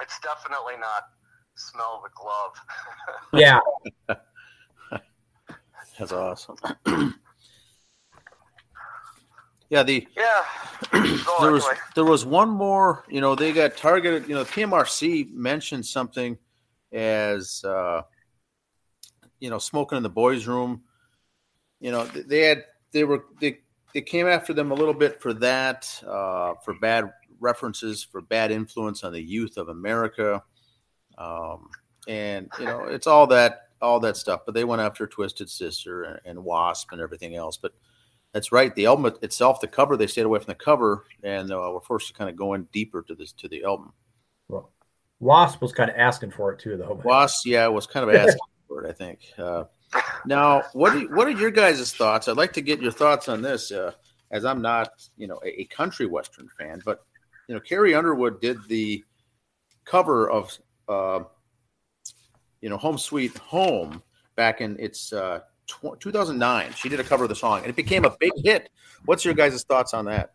It's 0.00 0.18
definitely 0.20 0.74
not 0.80 1.04
smell 1.54 2.02
the 2.02 2.10
glove. 2.14 2.54
yeah. 3.34 3.60
That's 5.98 6.12
awesome. 6.12 6.56
Yeah, 9.70 9.84
the 9.84 10.04
yeah. 10.16 10.42
there 11.40 11.52
was 11.52 11.64
there 11.94 12.04
was 12.04 12.26
one 12.26 12.48
more. 12.50 13.04
You 13.08 13.20
know, 13.20 13.36
they 13.36 13.52
got 13.52 13.76
targeted. 13.76 14.28
You 14.28 14.34
know, 14.34 14.44
PMRC 14.44 15.32
mentioned 15.32 15.86
something 15.86 16.36
as 16.92 17.64
uh, 17.64 18.02
you 19.38 19.48
know, 19.48 19.58
smoking 19.58 19.96
in 19.96 20.02
the 20.02 20.10
boys' 20.10 20.48
room. 20.48 20.82
You 21.78 21.92
know, 21.92 22.04
they 22.04 22.40
had 22.40 22.64
they 22.90 23.04
were 23.04 23.24
they 23.40 23.60
they 23.94 24.02
came 24.02 24.26
after 24.26 24.52
them 24.52 24.70
a 24.70 24.74
little 24.74 24.94
bit 24.94 25.20
for 25.20 25.32
that, 25.34 25.88
uh, 26.06 26.54
for 26.64 26.74
bad 26.80 27.12
references, 27.40 28.04
for 28.04 28.20
bad 28.20 28.50
influence 28.50 29.04
on 29.04 29.12
the 29.12 29.22
youth 29.22 29.56
of 29.56 29.68
America, 29.68 30.42
um, 31.18 31.68
and 32.08 32.48
you 32.58 32.64
know, 32.64 32.84
it's 32.84 33.06
all 33.06 33.26
that 33.28 33.68
all 33.82 34.00
that 34.00 34.16
stuff. 34.16 34.42
But 34.44 34.54
they 34.54 34.64
went 34.64 34.82
after 34.82 35.06
Twisted 35.06 35.50
Sister 35.50 36.04
and, 36.04 36.20
and 36.24 36.44
Wasp 36.44 36.92
and 36.92 37.00
everything 37.00 37.34
else. 37.34 37.56
But 37.56 37.72
that's 38.32 38.52
right. 38.52 38.74
The 38.74 38.86
album 38.86 39.12
itself, 39.22 39.60
the 39.60 39.66
cover, 39.66 39.96
they 39.96 40.06
stayed 40.06 40.26
away 40.26 40.38
from 40.38 40.46
the 40.46 40.54
cover, 40.54 41.04
and 41.22 41.50
uh, 41.50 41.70
we're 41.72 41.80
forced 41.80 42.08
to 42.08 42.14
kind 42.14 42.30
of 42.30 42.36
go 42.36 42.54
in 42.54 42.68
deeper 42.72 43.02
to 43.02 43.14
this 43.14 43.32
to 43.32 43.48
the 43.48 43.64
album. 43.64 43.92
Well, 44.48 44.70
Wasp 45.18 45.60
was 45.60 45.72
kind 45.72 45.90
of 45.90 45.96
asking 45.96 46.30
for 46.30 46.52
it 46.52 46.60
too, 46.60 46.76
though. 46.76 47.00
Wasp, 47.04 47.46
yeah, 47.46 47.66
was 47.68 47.86
kind 47.86 48.08
of 48.08 48.14
asking 48.14 48.38
for 48.68 48.84
it. 48.84 48.88
I 48.88 48.92
think. 48.92 49.20
Uh, 49.36 49.64
now, 50.26 50.62
what 50.72 50.94
are, 50.94 51.14
what 51.14 51.26
are 51.26 51.30
your 51.30 51.50
guys' 51.50 51.92
thoughts? 51.92 52.28
I'd 52.28 52.36
like 52.36 52.52
to 52.54 52.60
get 52.60 52.80
your 52.80 52.92
thoughts 52.92 53.28
on 53.28 53.42
this, 53.42 53.72
uh, 53.72 53.92
as 54.30 54.44
I'm 54.44 54.62
not, 54.62 54.90
you 55.16 55.26
know, 55.26 55.40
a, 55.44 55.62
a, 55.62 55.64
country 55.64 56.06
western 56.06 56.48
fan, 56.58 56.80
but 56.84 57.04
you 57.48 57.54
know, 57.54 57.60
Carrie 57.60 57.94
Underwood 57.94 58.40
did 58.40 58.58
the 58.68 59.04
cover 59.84 60.30
of, 60.30 60.56
uh, 60.88 61.20
you 62.60 62.68
know, 62.68 62.76
Home 62.76 62.98
Sweet 62.98 63.36
Home 63.38 64.02
back 64.36 64.60
in 64.60 64.78
its 64.78 65.12
uh, 65.12 65.40
2009. 65.66 66.72
She 66.74 66.88
did 66.88 67.00
a 67.00 67.04
cover 67.04 67.24
of 67.24 67.28
the 67.28 67.36
song, 67.36 67.60
and 67.60 67.68
it 67.68 67.76
became 67.76 68.04
a 68.04 68.16
big 68.18 68.32
hit. 68.44 68.70
What's 69.04 69.24
your 69.24 69.34
guys' 69.34 69.64
thoughts 69.64 69.94
on 69.94 70.04
that? 70.06 70.32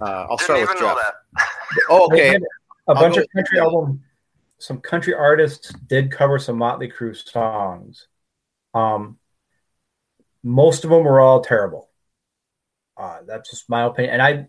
Uh, 0.00 0.26
I'll 0.30 0.38
start 0.38 0.60
with 0.60 0.78
Jeff. 0.78 0.98
Oh, 1.88 2.06
okay. 2.06 2.38
A 2.88 2.94
bunch 2.94 3.16
of 3.16 3.26
country 3.34 3.58
album, 3.58 4.02
some 4.58 4.80
country 4.80 5.14
artists 5.14 5.72
did 5.88 6.10
cover 6.10 6.38
some 6.38 6.56
Motley 6.56 6.88
Crue 6.88 7.16
songs. 7.16 8.06
Um, 8.76 9.18
most 10.42 10.84
of 10.84 10.90
them 10.90 11.04
were 11.04 11.20
all 11.20 11.40
terrible. 11.40 11.88
Uh, 12.96 13.18
that's 13.26 13.50
just 13.50 13.68
my 13.68 13.84
opinion. 13.84 14.14
And 14.14 14.22
I, 14.22 14.46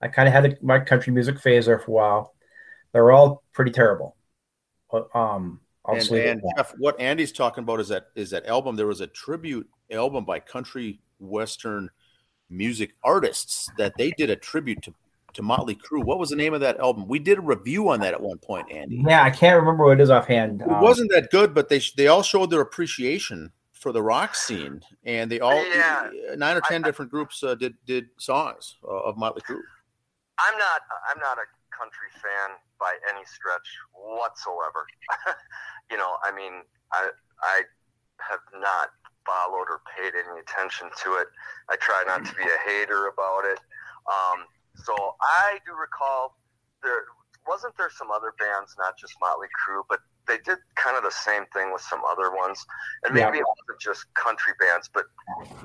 I 0.00 0.08
kind 0.08 0.28
of 0.28 0.34
had 0.34 0.44
a, 0.46 0.56
my 0.62 0.80
country 0.80 1.12
music 1.12 1.40
phase 1.40 1.66
there 1.66 1.78
for 1.78 1.90
a 1.90 1.94
while. 1.94 2.34
They 2.92 3.00
were 3.00 3.12
all 3.12 3.42
pretty 3.52 3.70
terrible. 3.70 4.16
But, 4.90 5.14
um, 5.14 5.60
and, 5.86 6.10
and 6.10 6.42
Jeff, 6.56 6.74
what 6.78 7.00
Andy's 7.00 7.32
talking 7.32 7.64
about 7.64 7.80
is 7.80 7.88
that 7.88 8.08
is 8.14 8.30
that 8.30 8.46
album. 8.46 8.76
There 8.76 8.86
was 8.86 9.00
a 9.00 9.06
tribute 9.06 9.66
album 9.90 10.26
by 10.26 10.38
country 10.38 11.00
western 11.18 11.88
music 12.50 12.94
artists 13.02 13.70
that 13.78 13.94
they 13.96 14.10
did 14.10 14.28
a 14.28 14.36
tribute 14.36 14.82
to 14.82 14.94
to 15.34 15.42
Motley 15.42 15.76
Crue. 15.76 16.04
What 16.04 16.18
was 16.18 16.28
the 16.28 16.36
name 16.36 16.52
of 16.52 16.60
that 16.60 16.78
album? 16.78 17.08
We 17.08 17.18
did 17.18 17.38
a 17.38 17.40
review 17.40 17.88
on 17.88 18.00
that 18.00 18.12
at 18.12 18.20
one 18.20 18.38
point, 18.38 18.70
Andy. 18.70 19.02
Yeah, 19.06 19.22
I 19.22 19.30
can't 19.30 19.58
remember 19.58 19.84
what 19.84 19.98
it 19.98 20.02
is 20.02 20.10
offhand. 20.10 20.60
It 20.60 20.70
um, 20.70 20.82
wasn't 20.82 21.10
that 21.12 21.30
good, 21.30 21.54
but 21.54 21.70
they 21.70 21.80
they 21.96 22.08
all 22.08 22.22
showed 22.22 22.50
their 22.50 22.60
appreciation 22.60 23.50
for 23.78 23.92
the 23.92 24.02
rock 24.02 24.34
scene, 24.34 24.82
and 25.04 25.30
they 25.30 25.40
all 25.40 25.64
yeah. 25.74 26.10
nine 26.36 26.56
or 26.56 26.60
ten 26.60 26.84
I, 26.84 26.88
different 26.88 27.10
groups 27.10 27.42
uh, 27.42 27.54
did 27.54 27.74
did 27.86 28.06
songs 28.18 28.76
uh, 28.84 29.08
of 29.08 29.16
Motley 29.16 29.42
Crue. 29.42 29.62
I'm 30.38 30.58
not 30.58 30.80
I'm 31.10 31.18
not 31.18 31.38
a 31.38 31.46
country 31.70 32.10
fan 32.14 32.58
by 32.80 32.94
any 33.10 33.24
stretch 33.24 33.68
whatsoever. 33.94 34.86
you 35.90 35.96
know, 35.96 36.16
I 36.24 36.34
mean, 36.34 36.62
I 36.92 37.10
I 37.42 37.62
have 38.18 38.40
not 38.54 38.90
followed 39.24 39.68
or 39.70 39.80
paid 39.96 40.14
any 40.14 40.40
attention 40.40 40.88
to 41.04 41.14
it. 41.14 41.28
I 41.70 41.76
try 41.76 42.02
not 42.06 42.24
to 42.24 42.34
be 42.34 42.42
a 42.42 42.58
hater 42.66 43.06
about 43.06 43.44
it. 43.44 43.60
Um, 44.08 44.46
so 44.74 44.94
I 45.20 45.58
do 45.66 45.72
recall 45.74 46.38
there 46.82 47.04
wasn't 47.46 47.76
there 47.76 47.90
some 47.90 48.10
other 48.10 48.32
bands, 48.38 48.74
not 48.78 48.98
just 48.98 49.14
Motley 49.20 49.48
Crue, 49.52 49.82
but 49.88 50.00
they 50.28 50.38
did 50.44 50.58
kind 50.76 50.96
of 50.96 51.02
the 51.02 51.10
same 51.10 51.44
thing 51.52 51.72
with 51.72 51.82
some 51.82 52.00
other 52.04 52.30
ones, 52.30 52.64
and 53.04 53.14
maybe 53.14 53.38
yeah. 53.38 53.42
it 53.42 53.46
wasn't 53.48 53.80
just 53.80 54.06
country 54.14 54.52
bands, 54.60 54.88
but 54.92 55.04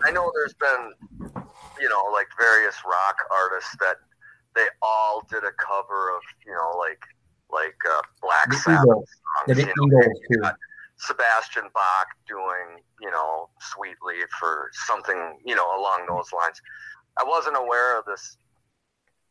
I 0.06 0.12
know 0.12 0.32
there's 0.34 0.56
been, 0.56 1.44
you 1.80 1.90
know, 1.90 2.04
like 2.12 2.28
various 2.40 2.76
rock 2.86 3.18
artists 3.30 3.76
that 3.80 3.98
they 4.56 4.66
all 4.82 5.28
did 5.30 5.44
a 5.44 5.52
cover 5.60 6.16
of, 6.16 6.22
you 6.46 6.54
know, 6.54 6.78
like 6.78 7.04
like 7.52 7.78
uh, 7.88 8.02
Black 8.22 8.52
Sabbath 8.54 8.86
songs. 8.88 9.06
The 9.48 9.74
you 10.30 10.38
know, 10.42 10.52
Sebastian 10.98 11.70
Bach 11.74 12.08
doing, 12.28 12.82
you 13.02 13.12
know, 13.12 13.50
Sweet 13.60 13.98
Leaf 14.06 14.30
or 14.42 14.70
something, 14.74 15.38
you 15.46 15.56
know, 15.56 15.66
along 15.78 16.06
those 16.08 16.32
lines. 16.34 16.62
I 17.20 17.24
wasn't 17.24 17.58
aware 17.58 18.00
of 18.00 18.06
this, 18.06 18.38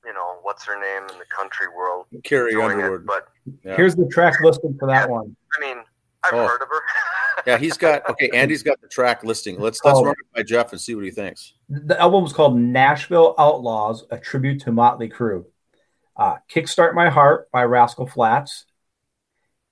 you 0.05 0.13
know, 0.13 0.39
what's 0.43 0.65
her 0.65 0.75
name 0.75 1.09
in 1.11 1.19
the 1.19 1.25
country 1.35 1.67
world. 1.69 2.07
Carrie 2.25 2.55
Underwood. 2.55 3.03
It, 3.03 3.07
but 3.07 3.29
yeah. 3.65 3.77
here's 3.77 3.95
the 3.95 4.07
track 4.07 4.41
listing 4.43 4.77
for 4.79 4.89
that 4.89 5.09
yeah, 5.09 5.13
one. 5.13 5.37
I 5.57 5.61
mean, 5.61 5.79
I've 6.25 6.35
oh. 6.35 6.47
heard 6.47 6.63
of 6.63 6.69
her. 6.69 6.83
yeah, 7.47 7.59
he's 7.59 7.77
got 7.77 8.09
okay. 8.11 8.31
Andy's 8.31 8.63
got 8.63 8.81
the 8.81 8.89
track 8.89 9.25
listing. 9.25 9.59
Let's 9.59 9.81
let's 9.85 9.99
oh. 9.99 10.05
run 10.05 10.13
it 10.13 10.35
by 10.35 10.43
Jeff 10.43 10.73
and 10.73 10.81
see 10.81 10.95
what 10.95 11.05
he 11.05 11.11
thinks. 11.11 11.55
The 11.69 12.01
album 12.01 12.25
is 12.25 12.33
called 12.33 12.59
Nashville 12.59 13.35
Outlaws: 13.39 14.05
A 14.11 14.19
Tribute 14.19 14.61
to 14.63 14.73
Motley 14.73 15.09
Crue. 15.09 15.45
Uh, 16.17 16.37
Kickstart 16.51 16.95
My 16.95 17.09
Heart 17.09 17.51
by 17.51 17.65
Rascal 17.65 18.07
Flatts. 18.07 18.67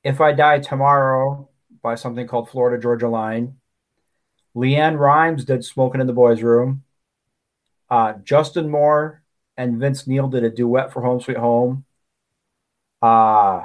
If 0.02 0.20
I 0.20 0.32
Die 0.32 0.60
Tomorrow 0.60 1.50
by 1.82 1.94
something 1.94 2.26
called 2.26 2.50
Florida 2.50 2.80
Georgia 2.80 3.08
Line. 3.08 3.56
LeAnn 4.56 4.98
Rimes 4.98 5.44
did 5.44 5.64
Smoking 5.64 6.00
in 6.00 6.06
the 6.06 6.12
Boys 6.12 6.42
Room. 6.42 6.82
Uh, 7.88 8.14
Justin 8.24 8.68
Moore 8.68 9.19
and 9.60 9.78
Vince 9.78 10.06
Neil 10.06 10.26
did 10.26 10.42
a 10.42 10.48
duet 10.48 10.90
for 10.90 11.02
Home 11.02 11.20
Sweet 11.20 11.36
Home. 11.36 11.84
Uh, 13.02 13.64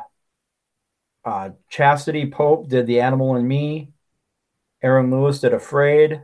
uh, 1.23 1.51
Chastity 1.69 2.29
Pope 2.29 2.67
did 2.67 2.85
The 2.85 2.99
Animal 2.99 3.35
and 3.37 3.47
Me. 3.47 3.93
Aaron 4.83 5.09
Lewis 5.09 5.39
did 5.39 5.53
Afraid. 5.53 6.21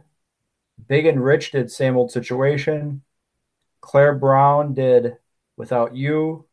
Big 0.89 1.05
and 1.05 1.23
Rich 1.23 1.51
did 1.51 1.71
Same 1.71 1.95
Old 1.95 2.11
Situation. 2.11 3.01
Claire 3.79 4.15
Brown 4.15 4.73
did 4.73 5.15
Without 5.55 5.95
You. 5.95 6.45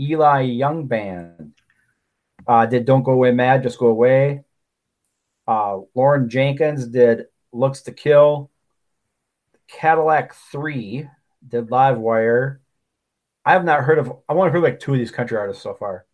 Eli 0.00 0.40
Young 0.40 0.86
Band 0.86 1.52
uh, 2.46 2.64
did 2.64 2.86
Don't 2.86 3.02
Go 3.02 3.12
Away 3.12 3.32
Mad, 3.32 3.64
Just 3.64 3.78
Go 3.78 3.88
Away. 3.88 4.44
Uh, 5.46 5.80
Lauren 5.94 6.30
Jenkins 6.30 6.86
did 6.86 7.26
Looks 7.52 7.82
to 7.82 7.92
Kill. 7.92 8.50
Cadillac 9.68 10.34
3 10.34 11.06
did 11.48 11.70
Live 11.70 11.98
Wire. 11.98 12.60
I 13.44 13.52
have 13.52 13.64
not 13.64 13.84
heard 13.84 13.98
of, 13.98 14.12
I 14.28 14.34
want 14.34 14.48
to 14.48 14.52
hear 14.52 14.62
like 14.62 14.80
two 14.80 14.92
of 14.92 14.98
these 14.98 15.10
country 15.10 15.36
artists 15.36 15.62
so 15.62 15.74
far. 15.74 16.06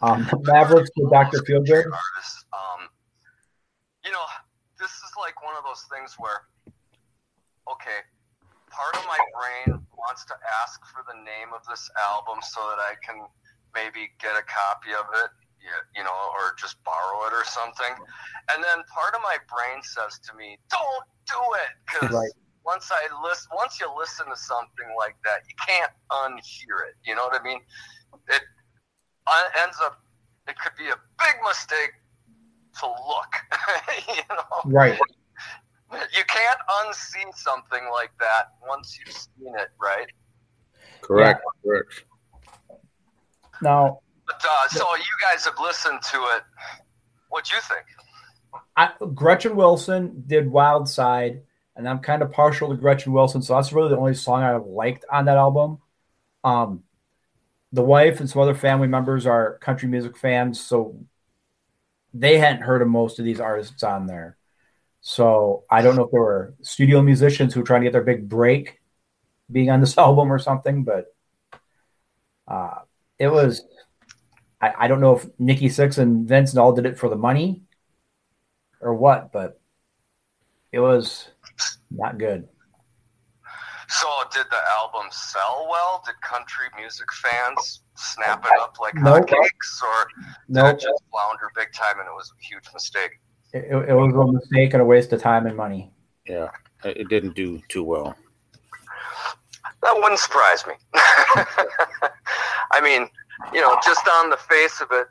Um, 0.00 0.28
Mavericks 0.42 0.90
did 0.96 1.08
Dr. 1.10 1.38
Feelgood. 1.38 1.86
Um, 1.86 2.88
you 4.04 4.10
know, 4.10 4.26
this 4.78 4.90
is 4.90 5.12
like 5.18 5.42
one 5.44 5.54
of 5.56 5.64
those 5.64 5.86
things 5.94 6.16
where, 6.18 6.42
okay, 7.70 8.02
part 8.70 8.96
of 8.96 9.04
my 9.06 9.18
brain 9.30 9.78
wants 9.96 10.24
to 10.26 10.34
ask 10.62 10.80
for 10.86 11.04
the 11.06 11.18
name 11.22 11.54
of 11.54 11.64
this 11.70 11.88
album 12.10 12.42
so 12.42 12.60
that 12.60 12.82
I 12.82 12.94
can 13.04 13.22
maybe 13.74 14.10
get 14.20 14.34
a 14.34 14.42
copy 14.42 14.92
of 14.92 15.06
it 15.22 15.30
you 15.96 16.02
know, 16.02 16.18
or 16.34 16.54
just 16.58 16.82
borrow 16.84 17.26
it 17.26 17.32
or 17.32 17.44
something. 17.44 17.94
And 18.50 18.62
then 18.62 18.82
part 18.90 19.14
of 19.14 19.22
my 19.22 19.38
brain 19.46 19.82
says 19.82 20.18
to 20.26 20.34
me, 20.34 20.58
"Don't 20.70 21.06
do 21.26 21.40
it," 21.62 21.72
because 21.86 22.10
right. 22.10 22.32
Once 22.64 22.90
I 22.90 23.26
list, 23.26 23.48
once 23.54 23.80
you 23.80 23.88
listen 23.98 24.26
to 24.26 24.36
something 24.36 24.94
like 24.98 25.16
that, 25.24 25.42
you 25.48 25.54
can't 25.66 25.92
unhear 26.10 26.88
it. 26.88 26.96
You 27.04 27.14
know 27.14 27.24
what 27.24 27.40
I 27.40 27.44
mean? 27.44 27.60
It 28.28 28.42
ends 29.62 29.78
up. 29.82 30.00
It 30.48 30.56
could 30.58 30.72
be 30.76 30.88
a 30.88 30.96
big 31.18 31.36
mistake 31.46 31.92
to 32.80 32.86
look. 32.86 33.32
you 34.08 34.22
know, 34.30 34.72
right? 34.72 34.98
You 35.92 36.24
can't 36.26 36.60
unsee 36.86 37.34
something 37.36 37.82
like 37.92 38.12
that 38.18 38.54
once 38.66 38.98
you've 38.98 39.14
seen 39.14 39.54
it, 39.58 39.68
right? 39.80 40.06
Correct. 41.02 41.42
Yeah. 41.44 41.70
Correct. 41.70 42.04
Now, 43.60 44.00
but 44.26 44.42
uh, 44.44 44.68
so 44.68 44.84
you 44.96 45.04
guys 45.20 45.44
have 45.44 45.58
listened 45.60 46.00
to 46.02 46.16
it. 46.36 46.42
What 47.28 47.44
do 47.44 47.54
you 47.54 47.60
think? 47.60 47.84
I, 48.76 48.90
Gretchen 49.14 49.56
Wilson 49.56 50.24
did 50.26 50.50
Wild 50.50 50.88
Side, 50.88 51.42
and 51.76 51.88
I'm 51.88 52.00
kind 52.00 52.22
of 52.22 52.32
partial 52.32 52.68
to 52.68 52.76
Gretchen 52.76 53.12
Wilson, 53.12 53.42
so 53.42 53.54
that's 53.54 53.72
really 53.72 53.90
the 53.90 53.98
only 53.98 54.14
song 54.14 54.42
I 54.42 54.56
liked 54.56 55.04
on 55.10 55.24
that 55.26 55.36
album. 55.36 55.78
Um, 56.44 56.82
the 57.72 57.82
wife 57.82 58.20
and 58.20 58.28
some 58.28 58.42
other 58.42 58.54
family 58.54 58.88
members 58.88 59.26
are 59.26 59.58
country 59.58 59.88
music 59.88 60.16
fans, 60.16 60.60
so 60.60 60.98
they 62.12 62.38
hadn't 62.38 62.62
heard 62.62 62.82
of 62.82 62.88
most 62.88 63.18
of 63.18 63.24
these 63.24 63.40
artists 63.40 63.82
on 63.82 64.06
there. 64.06 64.36
So 65.00 65.64
I 65.70 65.82
don't 65.82 65.96
know 65.96 66.04
if 66.04 66.10
there 66.10 66.20
were 66.20 66.54
studio 66.62 67.02
musicians 67.02 67.54
who 67.54 67.60
were 67.60 67.66
trying 67.66 67.80
to 67.80 67.86
get 67.86 67.92
their 67.92 68.02
big 68.02 68.28
break 68.28 68.80
being 69.50 69.70
on 69.70 69.80
this 69.80 69.98
album 69.98 70.32
or 70.32 70.38
something, 70.38 70.84
but 70.84 71.06
uh, 72.46 72.80
it 73.18 73.28
was 73.28 73.64
I, 74.60 74.72
I 74.80 74.88
don't 74.88 75.00
know 75.00 75.16
if 75.16 75.26
Nikki 75.38 75.68
Sixx 75.68 75.98
and 75.98 76.26
Vince 76.26 76.56
all 76.56 76.72
did 76.72 76.86
it 76.86 76.98
for 76.98 77.08
the 77.08 77.16
money 77.16 77.62
or 78.80 78.94
what, 78.94 79.32
but 79.32 79.60
it 80.70 80.78
was 80.80 81.28
not 81.90 82.18
good. 82.18 82.48
So, 83.88 84.08
did 84.32 84.46
the 84.50 84.60
album 84.80 85.10
sell 85.10 85.66
well? 85.70 86.02
Did 86.06 86.14
country 86.22 86.66
music 86.78 87.12
fans 87.12 87.82
snap 87.94 88.44
it 88.46 88.58
up 88.58 88.78
like 88.80 88.94
nope. 88.94 89.28
hotcakes, 89.28 89.82
or 89.82 90.08
did 90.16 90.26
nope. 90.48 90.76
it 90.76 90.80
just 90.80 91.02
flounder 91.10 91.50
big 91.54 91.72
time 91.72 91.98
and 91.98 92.08
it 92.08 92.14
was 92.14 92.32
a 92.32 92.44
huge 92.44 92.64
mistake? 92.72 93.12
it, 93.52 93.88
it 93.88 93.94
was 93.94 94.14
a 94.14 94.32
mistake 94.32 94.72
and 94.72 94.82
a 94.82 94.84
waste 94.84 95.12
of 95.12 95.20
time 95.20 95.46
and 95.46 95.56
money. 95.56 95.92
Yeah, 96.26 96.48
it 96.84 97.08
didn't 97.08 97.34
do 97.34 97.60
too 97.68 97.84
well. 97.84 98.16
That 99.82 99.94
wouldn't 99.96 100.20
surprise 100.20 100.64
me. 100.66 100.74
I 100.94 102.80
mean, 102.82 103.08
you 103.52 103.60
know, 103.60 103.76
just 103.84 104.06
on 104.08 104.30
the 104.30 104.36
face 104.36 104.80
of 104.80 104.88
it, 104.92 105.08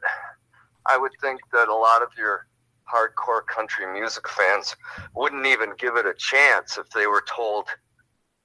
I 0.85 0.97
would 0.97 1.11
think 1.21 1.41
that 1.51 1.67
a 1.67 1.75
lot 1.75 2.01
of 2.01 2.09
your 2.17 2.47
hardcore 2.91 3.45
country 3.45 3.91
music 3.91 4.27
fans 4.27 4.75
wouldn't 5.15 5.45
even 5.45 5.69
give 5.77 5.95
it 5.95 6.05
a 6.05 6.13
chance 6.17 6.77
if 6.77 6.89
they 6.89 7.07
were 7.07 7.23
told 7.27 7.67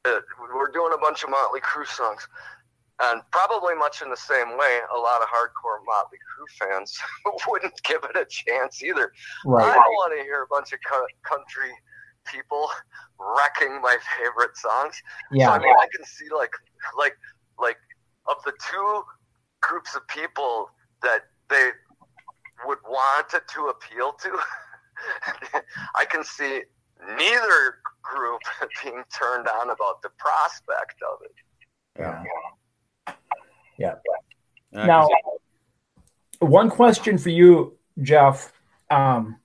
that 0.04 0.22
we're 0.54 0.70
doing 0.70 0.92
a 0.94 0.98
bunch 0.98 1.24
of 1.24 1.30
Motley 1.30 1.60
Crue 1.60 1.86
songs. 1.86 2.26
And 3.02 3.20
probably 3.30 3.74
much 3.74 4.00
in 4.00 4.08
the 4.08 4.16
same 4.16 4.56
way, 4.56 4.78
a 4.94 4.98
lot 4.98 5.20
of 5.20 5.28
hardcore 5.28 5.84
Motley 5.84 6.18
Crue 6.24 6.48
fans 6.58 6.96
wouldn't 7.48 7.82
give 7.82 8.02
it 8.04 8.16
a 8.16 8.24
chance 8.24 8.82
either. 8.82 9.12
Right. 9.44 9.64
I 9.64 9.74
don't 9.74 9.82
want 9.82 10.18
to 10.18 10.22
hear 10.22 10.42
a 10.42 10.46
bunch 10.46 10.72
of 10.72 10.78
country 11.22 11.72
people 12.24 12.70
wrecking 13.20 13.80
my 13.82 13.96
favorite 14.18 14.56
songs. 14.56 14.94
Yeah. 15.30 15.46
So, 15.46 15.52
I 15.52 15.58
mean, 15.58 15.74
I 15.78 15.86
can 15.94 16.04
see 16.06 16.26
like, 16.34 16.52
like, 16.96 17.16
like 17.58 17.76
of 18.28 18.36
the 18.44 18.52
two 18.70 19.02
groups 19.60 19.94
of 19.94 20.06
people 20.08 20.70
that 21.02 21.22
they 21.50 21.70
would 22.64 22.78
want 22.88 23.34
it 23.34 23.42
to 23.54 23.66
appeal 23.66 24.12
to, 24.12 24.38
I 25.94 26.04
can 26.04 26.24
see 26.24 26.62
neither 27.18 27.78
group 28.02 28.40
being 28.82 29.02
turned 29.16 29.48
on 29.48 29.70
about 29.70 30.02
the 30.02 30.10
prospect 30.18 30.96
of 31.02 31.18
it. 31.24 31.32
Yeah. 31.98 32.22
Yeah. 33.78 33.94
Now, 34.72 35.08
one 36.38 36.70
question 36.70 37.18
for 37.18 37.30
you, 37.30 37.76
Jeff. 38.00 38.52
Um, 38.90 39.38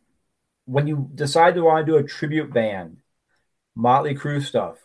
when 0.66 0.88
you 0.88 1.10
decide 1.16 1.56
to 1.56 1.62
want 1.62 1.86
to 1.86 1.92
do 1.92 1.98
a 1.98 2.04
tribute 2.04 2.54
band, 2.54 2.98
Motley 3.76 4.16
Crue 4.16 4.44
stuff, 4.44 4.78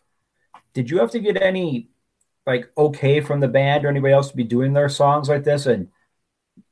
did 0.73 0.91
you 0.91 0.99
have 0.99 1.11
to 1.12 1.21
get 1.21 1.41
any 1.41 1.91
like 2.47 2.71
okay 2.79 3.21
from 3.21 3.41
the 3.41 3.49
band 3.49 3.85
or 3.85 3.89
anybody 3.89 4.12
else 4.12 4.31
to 4.31 4.37
be 4.37 4.45
doing 4.45 4.73
their 4.73 4.89
songs 4.89 5.29
like 5.29 5.45
this 5.45 5.67
and 5.67 5.89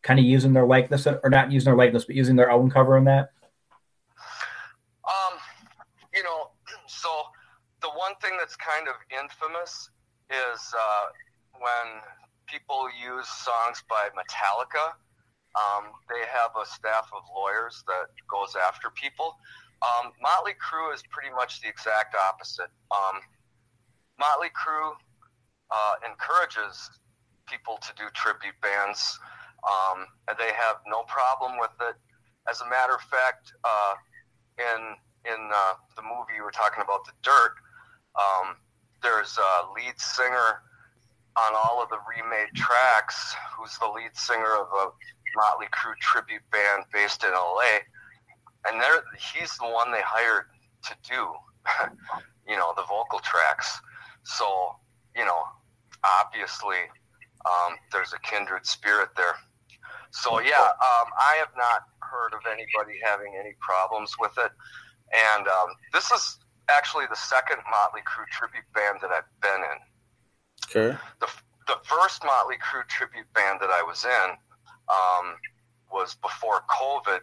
kind 0.03 0.19
of 0.19 0.25
using 0.25 0.53
their 0.53 0.67
likeness 0.67 1.07
or 1.07 1.31
not 1.31 1.53
using 1.53 1.67
their 1.67 1.77
likeness 1.77 2.05
but 2.05 2.15
using 2.15 2.37
their 2.37 2.51
own 2.51 2.71
cover 2.71 2.97
on 2.97 3.05
that? 3.05 3.31
Um, 5.05 5.39
you 6.15 6.23
know, 6.23 6.51
so 6.87 7.09
the 7.83 7.89
one 7.89 8.13
thing 8.23 8.33
that's 8.39 8.57
kind 8.57 8.89
of 8.89 8.95
infamous 9.13 9.91
is 10.31 10.75
uh, 10.75 11.07
when 11.61 12.03
people 12.47 12.89
use 12.95 13.29
songs 13.29 13.83
by 13.89 14.09
Metallica. 14.13 14.95
Um, 15.55 15.95
they 16.11 16.27
have 16.27 16.51
a 16.61 16.67
staff 16.67 17.09
of 17.15 17.23
lawyers 17.35 17.85
that 17.87 18.11
goes 18.27 18.57
after 18.57 18.91
people. 18.91 19.37
Um, 19.83 20.13
Motley 20.21 20.55
Crue 20.59 20.93
is 20.95 21.03
pretty 21.11 21.31
much 21.35 21.61
the 21.63 21.69
exact 21.69 22.15
opposite. 22.15 22.71
Um, 22.91 23.21
Motley 24.19 24.51
Crue 24.51 24.95
uh, 25.71 25.95
encourages 26.07 26.91
people 27.47 27.79
to 27.83 27.93
do 27.97 28.05
tribute 28.15 28.55
bands, 28.63 29.19
um, 29.65 30.07
and 30.29 30.37
they 30.39 30.53
have 30.55 30.77
no 30.87 31.03
problem 31.05 31.59
with 31.59 31.73
it. 31.81 31.97
As 32.49 32.61
a 32.61 32.69
matter 32.69 32.95
of 32.95 33.01
fact, 33.03 33.53
uh, 33.65 33.95
in 34.59 34.81
in 35.25 35.41
uh, 35.53 35.75
the 35.97 36.03
movie 36.03 36.37
you 36.37 36.45
were 36.45 36.53
talking 36.53 36.85
about, 36.85 37.05
The 37.07 37.17
Dirt, 37.23 37.57
um, 38.15 38.57
there's 39.03 39.39
a 39.41 39.73
lead 39.73 39.99
singer 39.99 40.61
on 41.37 41.53
all 41.57 41.83
of 41.83 41.89
the 41.89 41.99
remade 42.05 42.55
tracks, 42.55 43.35
who's 43.57 43.77
the 43.79 43.89
lead 43.89 44.15
singer 44.15 44.55
of 44.55 44.69
a 44.69 44.93
Motley 45.35 45.67
Crue 45.73 45.97
tribute 46.01 46.43
band 46.53 46.85
based 46.93 47.25
in 47.25 47.31
LA, 47.33 47.83
and 48.69 48.81
they 48.81 48.89
he's 49.19 49.57
the 49.59 49.67
one 49.67 49.91
they 49.91 50.05
hired 50.05 50.45
to 50.85 50.95
do, 51.09 51.33
you 52.49 52.57
know, 52.57 52.73
the 52.77 52.85
vocal 52.85 53.19
tracks. 53.21 53.81
So, 54.25 54.77
you 55.17 55.25
know, 55.25 55.43
obviously, 56.21 56.77
um, 57.45 57.77
there's 57.93 58.13
a 58.13 58.21
kindred 58.21 58.67
spirit 58.67 59.09
there. 59.17 59.35
So 60.15 60.39
yeah, 60.39 60.71
um, 60.79 61.11
I 61.19 61.35
have 61.43 61.51
not 61.59 61.91
heard 61.99 62.35
of 62.35 62.47
anybody 62.47 63.01
having 63.03 63.35
any 63.35 63.55
problems 63.59 64.15
with 64.21 64.31
it, 64.39 64.53
and 65.11 65.49
um, 65.49 65.75
this 65.93 66.13
is 66.13 66.39
actually 66.71 67.07
the 67.11 67.17
second 67.17 67.59
Motley 67.69 68.01
Crue 68.07 68.25
tribute 68.31 68.65
band 68.75 68.99
that 69.03 69.11
I've 69.11 69.27
been 69.43 69.61
in. 69.67 69.79
Okay. 70.71 70.99
The, 71.19 71.27
the 71.67 71.79
first 71.83 72.25
Motley 72.25 72.55
Crue 72.63 72.87
tribute 72.87 73.27
band 73.35 73.59
that 73.61 73.71
I 73.71 73.83
was 73.83 74.05
in 74.05 74.31
um, 74.89 75.35
was 75.91 76.15
before 76.15 76.63
COVID, 76.71 77.21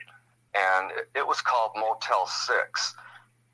and 0.54 0.92
it, 0.92 1.10
it, 1.16 1.26
was 1.26 1.40
called 1.40 1.72
Motel 1.78 2.28
6. 2.28 2.96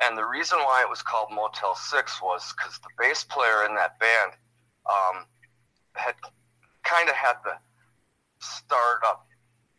And 0.01 0.17
the 0.17 0.25
reason 0.25 0.57
why 0.59 0.81
it 0.81 0.89
was 0.89 1.03
called 1.03 1.29
Motel 1.31 1.75
6 1.75 2.21
was 2.23 2.53
because 2.57 2.79
the 2.79 2.89
bass 2.97 3.23
player 3.23 3.65
in 3.69 3.75
that 3.75 3.99
band 3.99 4.33
um, 4.89 5.25
had 5.93 6.15
kind 6.83 7.07
of 7.07 7.15
had 7.15 7.35
the 7.45 7.53
startup 8.39 9.26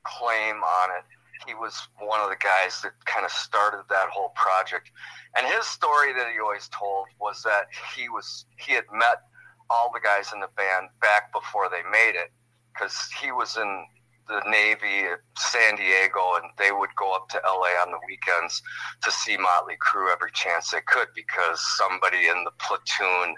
claim 0.04 0.56
on 0.56 0.90
it. 0.98 1.04
He 1.46 1.54
was 1.54 1.88
one 2.00 2.20
of 2.20 2.30
the 2.30 2.36
guys 2.42 2.82
that 2.82 2.92
kind 3.04 3.24
of 3.24 3.30
started 3.30 3.84
that 3.88 4.08
whole 4.10 4.32
project. 4.34 4.90
And 5.36 5.46
his 5.46 5.66
story 5.66 6.12
that 6.12 6.32
he 6.32 6.40
always 6.40 6.68
told 6.68 7.06
was 7.20 7.42
that 7.42 7.66
he 7.94 8.08
was 8.08 8.44
he 8.56 8.74
had 8.74 8.84
met 8.92 9.22
all 9.70 9.90
the 9.92 10.00
guys 10.00 10.32
in 10.32 10.40
the 10.40 10.50
band 10.56 10.88
back 11.00 11.32
before 11.32 11.68
they 11.68 11.82
made 11.90 12.16
it 12.18 12.32
because 12.72 13.08
he 13.20 13.30
was 13.32 13.56
in 13.56 13.86
the 14.28 14.42
Navy 14.46 15.08
at 15.08 15.20
San 15.36 15.76
Diego 15.76 16.36
and 16.36 16.50
they 16.58 16.70
would 16.70 16.90
go 16.98 17.14
up 17.14 17.28
to 17.30 17.40
LA 17.44 17.72
on 17.80 17.90
the 17.90 17.98
weekends 18.06 18.60
to 19.02 19.10
see 19.10 19.36
Motley 19.36 19.76
Crue 19.80 20.12
every 20.12 20.30
chance 20.32 20.70
they 20.70 20.80
could 20.86 21.08
because 21.14 21.60
somebody 21.76 22.28
in 22.28 22.44
the 22.44 22.52
platoon 22.60 23.34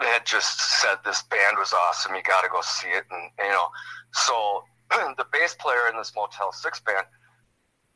had 0.00 0.26
just 0.26 0.80
said 0.80 0.96
this 1.04 1.22
band 1.24 1.56
was 1.58 1.72
awesome. 1.72 2.14
You 2.14 2.22
got 2.22 2.42
to 2.42 2.48
go 2.48 2.60
see 2.62 2.88
it. 2.88 3.04
And, 3.10 3.30
you 3.38 3.50
know, 3.50 3.68
so 4.12 4.64
the 5.16 5.26
bass 5.32 5.54
player 5.54 5.88
in 5.90 5.96
this 5.96 6.12
Motel 6.14 6.52
6 6.52 6.80
band 6.80 7.06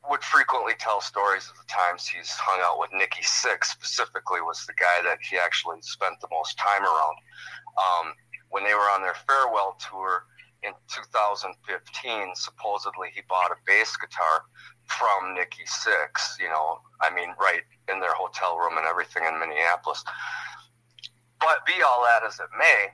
would 0.08 0.22
frequently 0.22 0.72
tell 0.78 1.00
stories 1.00 1.50
of 1.50 1.56
the 1.58 1.68
times 1.68 2.06
he's 2.06 2.30
hung 2.30 2.60
out 2.62 2.78
with 2.78 2.90
Nikki 2.92 3.22
Sixx, 3.22 3.66
Specifically, 3.66 4.40
was 4.40 4.64
the 4.64 4.72
guy 4.78 5.02
that 5.04 5.18
he 5.20 5.36
actually 5.36 5.82
spent 5.82 6.20
the 6.20 6.28
most 6.32 6.56
time 6.56 6.82
around. 6.82 7.16
Um, 7.76 8.14
when 8.48 8.64
they 8.64 8.72
were 8.72 8.88
on 8.94 9.02
their 9.02 9.16
farewell 9.26 9.76
tour 9.76 10.24
in 10.62 10.72
2015, 10.88 11.54
supposedly 12.34 13.08
he 13.14 13.22
bought 13.28 13.52
a 13.52 13.60
bass 13.66 13.96
guitar 13.96 14.48
from 14.86 15.34
Nikki 15.34 15.64
Sixx, 15.68 16.40
You 16.40 16.48
know, 16.48 16.80
I 17.00 17.12
mean, 17.14 17.34
right 17.38 17.62
in 17.92 18.00
their 18.00 18.14
hotel 18.14 18.56
room 18.56 18.78
and 18.78 18.86
everything 18.86 19.24
in 19.24 19.38
Minneapolis. 19.38 20.02
But 21.40 21.66
be 21.66 21.82
all 21.82 22.02
that 22.02 22.26
as 22.26 22.40
it 22.40 22.50
may, 22.58 22.90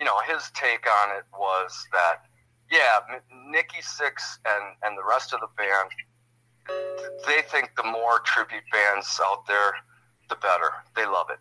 you 0.00 0.06
know, 0.06 0.18
his 0.26 0.50
take 0.54 0.86
on 1.04 1.16
it 1.16 1.24
was 1.38 1.86
that 1.92 2.22
yeah, 2.72 3.00
Nikki 3.48 3.82
Sixx 3.82 4.38
and 4.46 4.76
and 4.82 4.96
the 4.96 5.02
rest 5.08 5.34
of 5.34 5.40
the 5.40 5.48
band, 5.56 5.90
they 7.26 7.42
think 7.50 7.72
the 7.76 7.84
more 7.84 8.20
tribute 8.20 8.64
bands 8.72 9.20
out 9.22 9.46
there, 9.46 9.72
the 10.28 10.36
better. 10.36 10.70
They 10.96 11.04
love 11.04 11.26
it. 11.30 11.38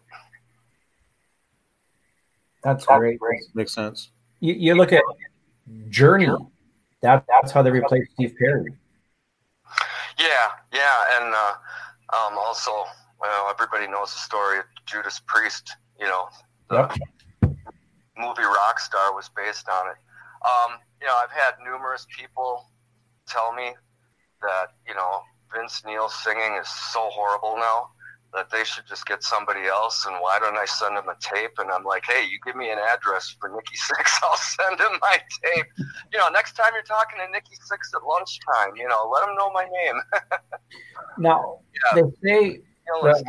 That's 2.63 2.85
great. 2.85 3.19
Makes 3.53 3.73
sense. 3.73 4.11
You, 4.41 4.53
you 4.53 4.75
look 4.75 4.91
at 4.91 5.03
Journey. 5.89 6.27
That 7.01 7.25
that's 7.29 7.53
how 7.53 7.61
they 7.61 7.71
replaced 7.71 8.11
Steve 8.13 8.35
Perry. 8.37 8.73
Yeah, 10.19 10.25
yeah, 10.73 11.21
and 11.21 11.33
uh, 11.33 11.53
um, 12.13 12.37
also, 12.37 12.71
well, 13.21 13.49
everybody 13.49 13.87
knows 13.87 14.11
the 14.11 14.19
story 14.19 14.59
of 14.59 14.65
Judas 14.85 15.21
Priest. 15.25 15.77
You 15.97 16.07
know, 16.07 16.27
the 16.69 16.75
yep. 16.75 16.91
Movie 18.19 18.43
Rockstar 18.43 19.15
was 19.15 19.29
based 19.35 19.67
on 19.69 19.87
it. 19.87 19.97
Um, 20.43 20.79
you 21.01 21.07
know, 21.07 21.15
I've 21.15 21.31
had 21.31 21.53
numerous 21.63 22.05
people 22.15 22.69
tell 23.27 23.53
me 23.53 23.73
that, 24.41 24.67
you 24.87 24.95
know, 24.95 25.21
Vince 25.53 25.81
Neil 25.85 26.09
singing 26.09 26.57
is 26.59 26.67
so 26.67 27.09
horrible 27.11 27.55
now 27.57 27.89
that 28.33 28.49
they 28.51 28.63
should 28.63 28.85
just 28.87 29.05
get 29.07 29.23
somebody 29.23 29.65
else. 29.65 30.05
And 30.05 30.15
why 30.19 30.37
don't 30.39 30.57
I 30.57 30.65
send 30.65 30.95
them 30.95 31.09
a 31.09 31.15
tape? 31.19 31.51
And 31.57 31.71
I'm 31.71 31.83
like, 31.83 32.03
hey, 32.05 32.23
you 32.29 32.37
give 32.45 32.55
me 32.55 32.69
an 32.69 32.77
address 32.77 33.35
for 33.39 33.49
Nikki 33.49 33.75
Sixx, 33.89 34.19
I'll 34.23 34.37
send 34.37 34.79
him 34.79 34.99
my 35.01 35.17
tape. 35.43 35.65
You 36.13 36.19
know, 36.19 36.29
next 36.29 36.53
time 36.53 36.71
you're 36.73 36.83
talking 36.83 37.19
to 37.25 37.31
Nikki 37.31 37.55
Sixx 37.55 37.95
at 37.95 38.05
lunchtime, 38.05 38.75
you 38.75 38.87
know, 38.87 39.09
let 39.11 39.27
him 39.27 39.35
know 39.35 39.51
my 39.51 39.65
name. 39.65 40.01
now, 41.17 41.59
yeah. 41.95 42.01
they 42.01 42.27
say 42.27 42.61
the, 43.01 43.23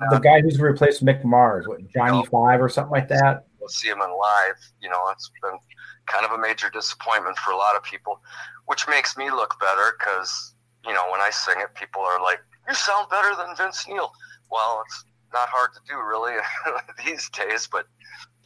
I, 0.00 0.14
the 0.14 0.18
guy 0.18 0.40
who's 0.40 0.60
replaced 0.60 1.04
Mick 1.04 1.24
Mars, 1.24 1.66
what, 1.66 1.86
Johnny 1.88 2.18
know, 2.18 2.24
Five 2.24 2.60
or 2.60 2.68
something 2.68 2.92
like 2.92 3.08
that? 3.08 3.46
See 3.68 3.88
him 3.88 4.00
in 4.00 4.10
live. 4.10 4.56
You 4.80 4.90
know, 4.90 5.00
it's 5.10 5.30
been 5.42 5.58
kind 6.06 6.24
of 6.24 6.32
a 6.32 6.38
major 6.38 6.70
disappointment 6.70 7.38
for 7.38 7.52
a 7.52 7.56
lot 7.56 7.76
of 7.76 7.82
people, 7.82 8.20
which 8.66 8.86
makes 8.88 9.16
me 9.16 9.30
look 9.30 9.58
better 9.60 9.96
because, 9.98 10.54
you 10.84 10.92
know, 10.92 11.04
when 11.10 11.20
I 11.20 11.30
sing 11.30 11.56
it, 11.58 11.74
people 11.74 12.02
are 12.02 12.22
like, 12.22 12.40
you 12.68 12.74
sound 12.74 13.08
better 13.10 13.34
than 13.36 13.56
Vince 13.56 13.86
Neil. 13.88 14.12
Well, 14.50 14.82
it's 14.86 15.04
not 15.32 15.48
hard 15.48 15.72
to 15.74 15.80
do 15.88 15.96
really 15.96 16.34
these 17.04 17.28
days, 17.30 17.68
but 17.70 17.86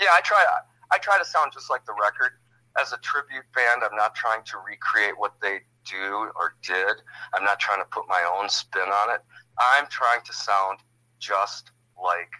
yeah, 0.01 0.15
I 0.17 0.21
try, 0.23 0.45
I 0.91 0.99
try 0.99 1.19
to 1.19 1.25
sound 1.25 1.53
just 1.53 1.71
like 1.71 1.85
the 1.85 1.95
record 2.01 2.33
as 2.81 2.93
a 2.93 2.99
tribute 2.99 3.45
band, 3.55 3.83
I'm 3.83 3.97
not 3.97 4.15
trying 4.15 4.43
to 4.45 4.59
recreate 4.59 5.19
what 5.19 5.35
they 5.41 5.61
do 5.85 6.31
or 6.37 6.55
did. 6.63 7.03
I'm 7.35 7.45
not 7.45 7.59
trying 7.59 7.81
to 7.81 7.89
put 7.91 8.05
my 8.09 8.23
own 8.37 8.49
spin 8.49 8.89
on 8.89 9.15
it. 9.15 9.21
I'm 9.59 9.87
trying 9.89 10.21
to 10.25 10.33
sound 10.33 10.81
just 11.19 11.73
like 12.03 12.31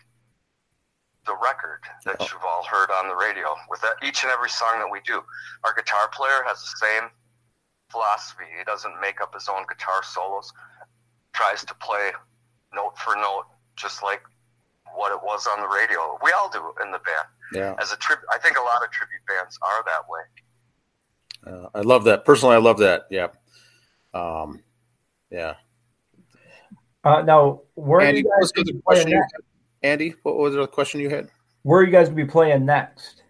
the 1.29 1.37
record 1.37 1.85
that 2.09 2.17
oh. 2.19 2.25
you've 2.25 2.43
all 2.43 2.65
heard 2.65 2.91
on 2.91 3.07
the 3.07 3.15
radio 3.15 3.55
with 3.69 3.81
that, 3.83 4.01
each 4.03 4.25
and 4.25 4.33
every 4.33 4.49
song 4.49 4.81
that 4.81 4.89
we 4.91 5.01
do. 5.07 5.21
Our 5.65 5.75
guitar 5.77 6.09
player 6.11 6.43
has 6.49 6.59
the 6.59 6.75
same 6.81 7.11
philosophy. 7.93 8.49
He 8.57 8.65
doesn't 8.65 8.99
make 9.01 9.21
up 9.21 9.35
his 9.35 9.49
own 9.49 9.69
guitar 9.69 10.03
solos, 10.03 10.51
tries 11.35 11.65
to 11.67 11.75
play 11.75 12.11
note 12.75 12.97
for 12.97 13.15
note, 13.15 13.45
just 13.77 14.03
like 14.03 14.23
what 14.97 15.13
it 15.13 15.21
was 15.23 15.47
on 15.47 15.61
the 15.61 15.69
radio. 15.69 16.19
We 16.25 16.33
all 16.33 16.49
do 16.49 16.65
in 16.83 16.91
the 16.91 16.99
band. 16.99 17.29
Yeah. 17.53 17.75
As 17.79 17.93
a 17.93 17.97
tribute, 17.97 18.27
I 18.33 18.39
think 18.39 18.57
a 18.57 18.63
lot 18.63 18.83
of 18.83 18.91
tribute 18.91 19.23
bands 19.29 19.59
are 19.63 19.85
that 19.85 20.05
way. 20.09 20.25
Uh, 21.47 21.69
I 21.75 21.83
love 21.83 22.05
that. 22.05 22.25
Personally, 22.25 22.57
I 22.57 22.59
love 22.59 22.79
that. 22.79 23.07
Yeah. 23.11 23.29
Um, 24.13 24.61
yeah. 25.31 25.55
Uh, 27.05 27.23
now, 27.23 27.61
where 27.75 28.01
Andy, 28.01 28.21
you 28.21 28.25
guys 28.41 28.51
the 28.53 28.81
question 28.85 29.09
you 29.09 29.23
Andy, 29.83 30.15
what 30.23 30.37
was 30.37 30.55
the 30.55 30.67
question 30.67 31.01
you 31.01 31.11
had? 31.11 31.31
Where 31.63 31.81
are 31.81 31.85
you 31.85 31.93
guys 31.93 32.09
going 32.09 32.19
to 32.19 32.25
be 32.25 32.31
playing 32.31 32.67
next? 32.67 33.23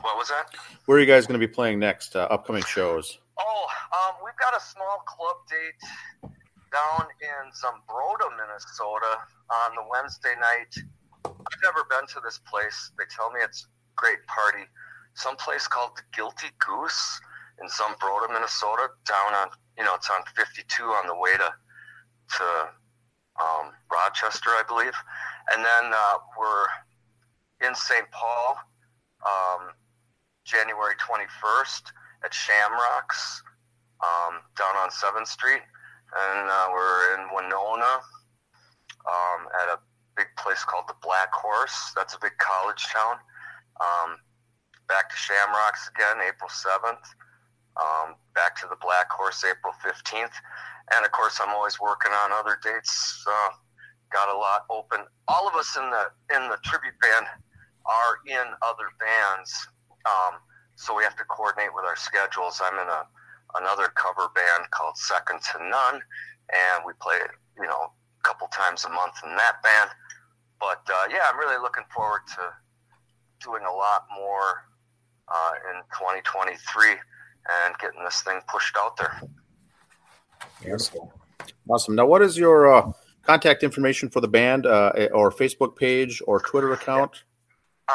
What 0.00 0.16
was 0.16 0.28
that? 0.28 0.54
Where 0.86 0.98
are 0.98 1.00
you 1.00 1.06
guys 1.06 1.26
going 1.26 1.40
to 1.40 1.46
be 1.46 1.52
playing 1.52 1.78
next? 1.78 2.16
Uh, 2.16 2.26
upcoming 2.30 2.62
shows? 2.64 3.18
Oh, 3.38 3.66
um, 3.92 4.14
we've 4.24 4.36
got 4.38 4.56
a 4.56 4.60
small 4.64 5.02
club 5.06 5.36
date 5.48 6.30
down 6.72 7.06
in 7.20 7.50
Zumbrota, 7.52 8.30
Minnesota 8.36 9.18
on 9.50 9.74
the 9.74 9.84
Wednesday 9.90 10.34
night. 10.40 10.74
I've 11.24 11.62
never 11.62 11.84
been 11.90 12.06
to 12.14 12.20
this 12.24 12.38
place. 12.38 12.92
They 12.98 13.04
tell 13.14 13.30
me 13.30 13.40
it's 13.42 13.64
a 13.64 13.66
great 13.96 14.24
party. 14.26 14.64
Some 15.14 15.36
place 15.36 15.66
called 15.68 15.96
the 15.96 16.02
Guilty 16.16 16.48
Goose 16.58 17.20
in 17.60 17.68
Zumbrota, 17.68 18.32
Minnesota, 18.32 18.88
down 19.06 19.34
on 19.34 19.48
you 19.76 19.84
know 19.84 19.94
it's 19.94 20.10
on 20.10 20.22
52 20.36 20.82
on 20.82 21.06
the 21.06 21.14
way 21.14 21.32
to 21.32 21.52
to 22.38 22.68
um, 23.40 23.72
Rochester, 23.90 24.50
I 24.50 24.62
believe, 24.66 24.94
and 25.52 25.64
then 25.64 25.92
uh, 25.92 26.18
we're 26.38 26.66
in 27.66 27.74
St. 27.74 28.10
Paul, 28.10 28.58
um, 29.24 29.70
January 30.44 30.94
21st 30.96 31.92
at 32.24 32.34
Shamrocks 32.34 33.42
um, 34.02 34.40
down 34.56 34.76
on 34.76 34.90
Seventh 34.90 35.28
Street, 35.28 35.62
and 35.62 36.50
uh, 36.50 36.66
we're 36.72 37.14
in 37.14 37.28
Winona 37.34 38.02
um, 39.06 39.48
at 39.62 39.68
a 39.68 39.78
big 40.16 40.26
place 40.36 40.64
called 40.64 40.84
the 40.88 40.98
Black 41.02 41.32
Horse. 41.32 41.92
That's 41.96 42.14
a 42.14 42.18
big 42.20 42.36
college 42.38 42.84
town. 42.92 43.16
Um, 43.80 44.18
back 44.88 45.08
to 45.10 45.16
Shamrocks 45.16 45.90
again, 45.94 46.22
April 46.26 46.50
7th. 46.50 47.06
Um, 47.76 48.14
back 48.34 48.54
to 48.60 48.66
the 48.68 48.76
Black 48.80 49.10
Horse, 49.10 49.44
April 49.48 49.72
15th. 49.84 50.36
And 50.94 51.04
of 51.04 51.12
course, 51.12 51.40
I'm 51.40 51.54
always 51.54 51.80
working 51.80 52.12
on 52.12 52.32
other 52.32 52.58
dates. 52.62 53.24
Got 54.12 54.28
a 54.28 54.36
lot 54.36 54.66
open. 54.68 55.06
All 55.26 55.48
of 55.48 55.54
us 55.54 55.74
in 55.76 55.88
the 55.88 56.36
in 56.36 56.50
the 56.50 56.58
tribute 56.62 57.00
band 57.00 57.24
are 57.86 58.20
in 58.28 58.44
other 58.60 58.92
bands, 59.00 59.48
um, 60.04 60.36
so 60.76 60.94
we 60.94 61.02
have 61.02 61.16
to 61.16 61.24
coordinate 61.24 61.72
with 61.74 61.86
our 61.86 61.96
schedules. 61.96 62.60
I'm 62.62 62.76
in 62.76 62.88
a 62.92 63.08
another 63.56 63.88
cover 63.96 64.28
band 64.36 64.68
called 64.70 64.98
Second 64.98 65.40
to 65.52 65.64
None, 65.64 66.02
and 66.52 66.84
we 66.84 66.92
play 67.00 67.24
you 67.56 67.64
know 67.64 67.88
a 67.88 68.22
couple 68.22 68.48
times 68.48 68.84
a 68.84 68.90
month 68.90 69.16
in 69.24 69.34
that 69.36 69.62
band. 69.64 69.88
But 70.60 70.84
uh, 70.92 71.08
yeah, 71.08 71.32
I'm 71.32 71.38
really 71.38 71.56
looking 71.56 71.88
forward 71.88 72.28
to 72.36 72.52
doing 73.40 73.64
a 73.64 73.72
lot 73.72 74.04
more 74.14 74.68
uh, 75.32 75.52
in 75.72 75.80
2023 75.96 77.00
and 77.64 77.74
getting 77.78 78.02
this 78.04 78.22
thing 78.22 78.40
pushed 78.48 78.76
out 78.76 78.96
there. 78.96 79.22
Beautiful. 80.60 81.12
Awesome. 81.68 81.94
Now, 81.94 82.06
what 82.06 82.22
is 82.22 82.36
your 82.36 82.72
uh, 82.72 82.92
contact 83.22 83.62
information 83.62 84.08
for 84.08 84.20
the 84.20 84.28
band 84.28 84.66
uh, 84.66 84.92
or 85.12 85.30
Facebook 85.30 85.76
page 85.76 86.22
or 86.26 86.40
Twitter 86.40 86.72
account? 86.72 87.24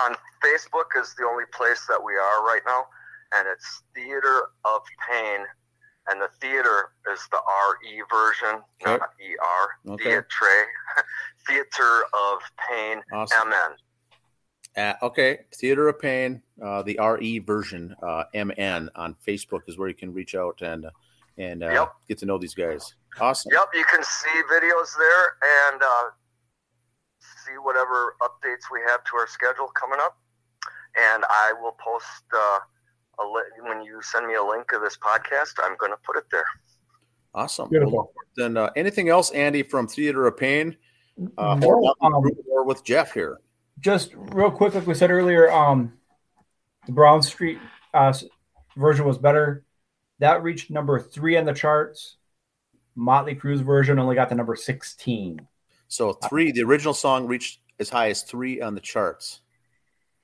On 0.05 0.15
Facebook 0.43 0.99
is 0.99 1.15
the 1.17 1.25
only 1.25 1.45
place 1.53 1.85
that 1.87 2.01
we 2.03 2.13
are 2.13 2.43
right 2.43 2.61
now, 2.65 2.85
and 3.35 3.47
it's 3.47 3.83
Theatre 3.95 4.49
of 4.65 4.81
Pain. 5.09 5.45
And 6.09 6.21
the 6.21 6.29
theater 6.39 6.91
is 7.11 7.19
the 7.31 7.37
RE 7.37 8.01
version, 8.09 8.61
okay. 8.81 8.97
not 8.97 9.01
ER. 9.01 9.91
Okay. 9.93 10.03
Theatre. 10.05 10.25
theatre 11.47 12.03
of 12.13 12.39
Pain, 12.69 13.01
awesome. 13.11 13.49
MN. 13.49 13.75
Uh, 14.77 14.93
okay, 15.01 15.39
Theatre 15.55 15.87
of 15.87 15.99
Pain, 15.99 16.39
uh, 16.63 16.83
the 16.83 16.99
RE 17.01 17.39
version, 17.39 17.95
uh, 18.03 18.25
MN 18.35 18.91
on 18.95 19.15
Facebook 19.27 19.61
is 19.67 19.77
where 19.77 19.87
you 19.87 19.95
can 19.95 20.13
reach 20.13 20.35
out 20.35 20.61
and 20.61 20.85
uh, 20.85 20.91
and 21.39 21.63
uh, 21.63 21.69
yep. 21.69 21.93
get 22.07 22.19
to 22.19 22.25
know 22.27 22.37
these 22.37 22.53
guys. 22.53 22.93
Awesome. 23.19 23.51
Yep, 23.53 23.69
you 23.73 23.83
can 23.91 24.03
see 24.03 24.41
videos 24.51 24.89
there 24.97 25.71
and 25.71 25.81
uh, 25.81 26.09
see 27.19 27.53
whatever 27.63 28.15
updates 28.21 28.71
we 28.71 28.79
have 28.87 29.03
to 29.05 29.17
our 29.17 29.27
schedule 29.27 29.67
coming 29.79 29.99
up. 29.99 30.17
And 30.95 31.23
I 31.27 31.53
will 31.59 31.75
post 31.83 32.23
a 32.33 33.23
li- 33.23 33.69
when 33.69 33.83
you 33.83 33.99
send 34.01 34.27
me 34.27 34.35
a 34.35 34.43
link 34.43 34.71
of 34.73 34.81
this 34.81 34.97
podcast. 34.97 35.53
I'm 35.63 35.75
going 35.77 35.91
to 35.91 35.97
put 36.03 36.17
it 36.17 36.25
there. 36.31 36.45
Awesome. 37.35 37.69
Well, 37.71 38.11
then, 38.35 38.57
anything 38.75 39.09
else, 39.09 39.29
Andy, 39.31 39.61
from 39.61 39.87
Theatre 39.87 40.25
of 40.25 40.37
Pain, 40.37 40.75
no, 41.17 41.59
or, 41.63 41.93
um, 42.01 42.31
or 42.49 42.63
with 42.63 42.83
Jeff 42.83 43.13
here? 43.13 43.39
Just 43.79 44.11
real 44.15 44.51
quick, 44.51 44.73
like 44.73 44.87
we 44.87 44.93
said 44.93 45.11
earlier, 45.11 45.51
um, 45.51 45.93
the 46.85 46.91
Brownsville 46.91 47.57
uh, 47.93 48.13
version 48.75 49.05
was 49.05 49.17
better. 49.17 49.63
That 50.19 50.41
reached 50.41 50.71
number 50.71 50.99
three 50.99 51.37
on 51.37 51.45
the 51.45 51.53
charts. 51.53 52.15
Motley 52.95 53.35
Crue's 53.35 53.61
version 53.61 53.99
only 53.99 54.15
got 54.15 54.29
to 54.29 54.35
number 54.35 54.55
16. 54.55 55.47
So 55.87 56.13
three, 56.13 56.51
the 56.51 56.63
original 56.63 56.93
song 56.93 57.27
reached 57.27 57.59
as 57.79 57.89
high 57.89 58.09
as 58.09 58.23
three 58.23 58.61
on 58.61 58.73
the 58.73 58.81
charts. 58.81 59.41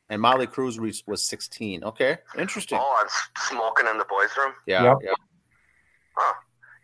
And 0.10 0.22
Motley 0.22 0.48
Crue's 0.48 0.80
reached 0.80 1.08
was 1.08 1.24
16. 1.24 1.84
Okay, 1.84 2.18
interesting. 2.38 2.80
Oh, 2.82 2.98
I'm 3.00 3.10
smoking 3.50 3.88
in 3.88 3.98
the 3.98 4.06
boys' 4.06 4.30
room? 4.38 4.54
Yeah. 4.66 4.84
Yep. 4.84 4.98
Yeah. 5.04 5.14
Huh. 6.16 6.34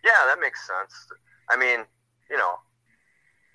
Yeah, 0.05 0.25
that 0.27 0.39
makes 0.39 0.65
sense. 0.65 0.93
I 1.49 1.57
mean, 1.57 1.85
you 2.29 2.37
know, 2.37 2.53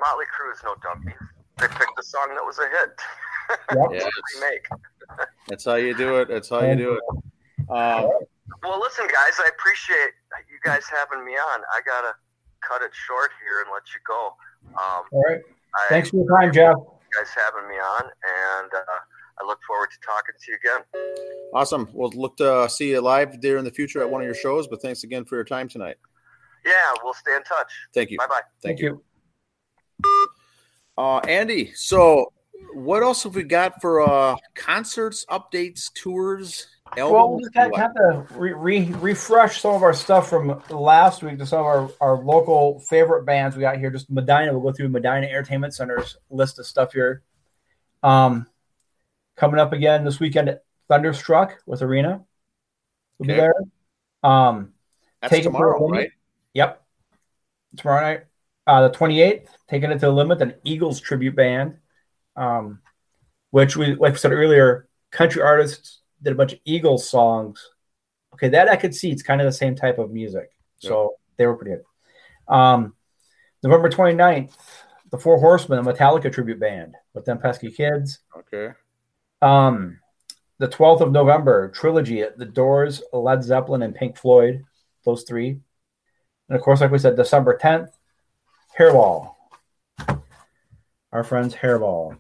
Motley 0.01 0.25
Crue 0.27 0.53
is 0.53 0.61
no 0.65 0.75
dummy 0.83 1.15
they 1.59 1.69
picked 1.69 1.99
a 1.99 2.03
song 2.03 2.29
that 2.35 2.45
was 2.45 2.59
a 2.59 2.69
hit. 2.69 3.01
Yep. 3.75 3.89
yes. 3.93 4.11
remake. 4.37 4.67
That's 5.49 5.65
how 5.65 5.75
you 5.75 5.95
do 5.95 6.17
it. 6.17 6.29
That's 6.29 6.49
how 6.49 6.61
you 6.61 6.77
do 6.77 6.93
it. 6.95 7.03
Um, 7.71 8.11
well, 8.63 8.81
listen, 8.81 9.07
guys, 9.07 9.39
I 9.39 9.51
appreciate 9.57 10.11
you 10.51 10.59
guys 10.65 10.85
having 10.89 11.25
me 11.25 11.33
on. 11.33 11.61
I 11.73 11.81
gotta 11.85 12.15
cut 12.67 12.83
it 12.83 12.91
short 12.95 13.31
here 13.43 13.61
and 13.63 13.71
let 13.73 13.83
you 13.95 14.01
go. 14.07 14.35
Um, 14.79 15.05
All 15.13 15.23
right. 15.23 15.41
I, 15.75 15.87
Thanks 15.89 16.11
for 16.11 16.17
your 16.17 16.41
time, 16.41 16.53
Jeff. 16.53 16.77
You 16.77 17.19
guys 17.19 17.31
having 17.35 17.69
me 17.69 17.77
on, 17.77 18.05
and 18.05 18.71
uh, 18.73 19.01
I 19.41 19.47
look 19.47 19.59
forward 19.67 19.91
to 19.91 19.97
talking 20.05 20.35
to 20.39 20.51
you 20.51 20.59
again. 20.63 21.13
Awesome. 21.53 21.89
We'll 21.93 22.11
look 22.11 22.37
to 22.39 22.69
see 22.69 22.91
you 22.91 23.01
live 23.01 23.41
there 23.41 23.59
in 23.59 23.65
the 23.65 23.71
future 23.71 24.01
at 24.01 24.11
one 24.11 24.21
of 24.21 24.27
your 24.27 24.35
shows. 24.35 24.67
But 24.67 24.83
thanks 24.83 25.05
again 25.05 25.25
for 25.25 25.37
your 25.37 25.45
time 25.45 25.69
tonight. 25.69 25.97
Yeah, 26.65 26.73
we'll 27.03 27.15
stay 27.15 27.37
in 27.37 27.43
touch. 27.43 27.73
Thank 27.93 28.11
you. 28.11 28.19
Bye 28.19 28.27
bye. 28.27 28.41
Thank, 28.63 28.79
Thank 28.79 28.81
you. 28.81 29.03
you. 30.05 30.29
Uh, 30.97 31.19
Andy, 31.19 31.73
so 31.75 32.33
what 32.75 33.03
else 33.03 33.23
have 33.25 33.35
we 33.35 33.43
got 33.43 33.81
for 33.81 34.01
uh, 34.01 34.37
concerts, 34.55 35.25
updates, 35.29 35.93
tours? 35.93 36.69
Albums, 36.97 37.49
well, 37.55 37.71
we 37.71 37.77
have 37.77 37.95
to 37.95 38.27
re- 38.37 38.53
re- 38.53 38.93
refresh 39.01 39.61
some 39.61 39.75
of 39.75 39.83
our 39.83 39.95
stuff 39.95 40.29
from 40.29 40.63
last 40.71 41.23
week 41.23 41.39
to 41.39 41.47
some 41.47 41.61
of 41.61 41.67
our, 41.67 41.91
our 42.01 42.23
local 42.23 42.79
favorite 42.81 43.25
bands 43.25 43.57
we 43.57 43.63
got 43.63 43.79
here. 43.79 43.91
Just 43.91 44.11
Medina, 44.11 44.53
we'll 44.53 44.71
go 44.71 44.73
through 44.73 44.91
Medina 44.91 45.27
Entertainment 45.27 45.75
Center's 45.75 46.17
list 46.31 46.59
of 46.61 46.67
stuff 46.67 46.93
here. 46.93 47.23
Um, 48.05 48.47
coming 49.35 49.59
up 49.59 49.73
again 49.73 50.05
this 50.05 50.21
weekend, 50.21 50.57
Thunderstruck 50.89 51.59
with 51.67 51.83
Arena 51.83 52.25
We'll 53.19 53.31
okay. 53.31 53.35
be 53.35 53.41
there. 53.41 54.31
Um, 54.31 54.73
That's 55.21 55.41
tomorrow, 55.43 55.87
right? 55.89 56.11
Yep, 56.55 56.83
tomorrow 57.77 58.01
night. 58.01 58.25
Uh, 58.67 58.89
the 58.89 58.97
28th, 58.97 59.47
taking 59.69 59.91
it 59.91 59.95
to 59.95 60.07
the 60.07 60.13
limit, 60.13 60.41
an 60.41 60.55
Eagles 60.65 61.01
tribute 61.01 61.37
band, 61.37 61.77
um, 62.37 62.81
which 63.51 63.77
we, 63.77 63.95
like 63.95 64.15
I 64.15 64.17
said 64.17 64.33
earlier, 64.33 64.89
country 65.11 65.43
artists 65.43 66.01
did 66.23 66.33
a 66.33 66.37
bunch 66.37 66.55
of 66.55 66.61
Eagles 66.65 67.09
songs. 67.09 67.71
Okay, 68.35 68.49
that 68.49 68.69
I 68.69 68.77
could 68.77 68.95
see. 68.95 69.11
It's 69.11 69.23
kind 69.23 69.41
of 69.41 69.45
the 69.45 69.53
same 69.53 69.75
type 69.77 69.99
of 69.99 70.11
music. 70.11 70.51
So 70.79 71.15
they 71.37 71.47
were 71.47 71.57
pretty 71.57 71.77
good. 71.77 72.55
Um, 72.55 72.95
November 73.63 73.89
29th, 73.89 74.53
the 75.11 75.19
Four 75.19 75.39
Horsemen, 75.39 75.79
a 75.79 75.83
Metallica 75.83 76.33
tribute 76.33 76.61
band 76.61 76.95
with 77.15 77.25
them 77.25 77.39
pesky 77.39 77.71
kids. 77.71 78.21
Okay. 78.37 78.75
Um, 79.41 79.99
the 80.59 80.69
12th 80.69 81.01
of 81.01 81.13
November, 81.13 81.69
Trilogy, 81.69 82.23
at 82.23 82.39
The 82.39 82.45
Doors, 82.45 83.03
Led 83.13 83.43
Zeppelin, 83.43 83.83
and 83.83 83.95
Pink 83.95 84.17
Floyd, 84.17 84.65
those 85.05 85.25
three. 85.25 85.61
And 86.49 86.57
of 86.57 86.63
course, 86.63 86.81
like 86.81 86.91
we 86.91 86.99
said, 86.99 87.17
December 87.17 87.59
10th, 87.59 87.91
Hairball. 88.79 89.35
Our 91.13 91.25
friends 91.25 91.55
Hairball. 91.55 92.19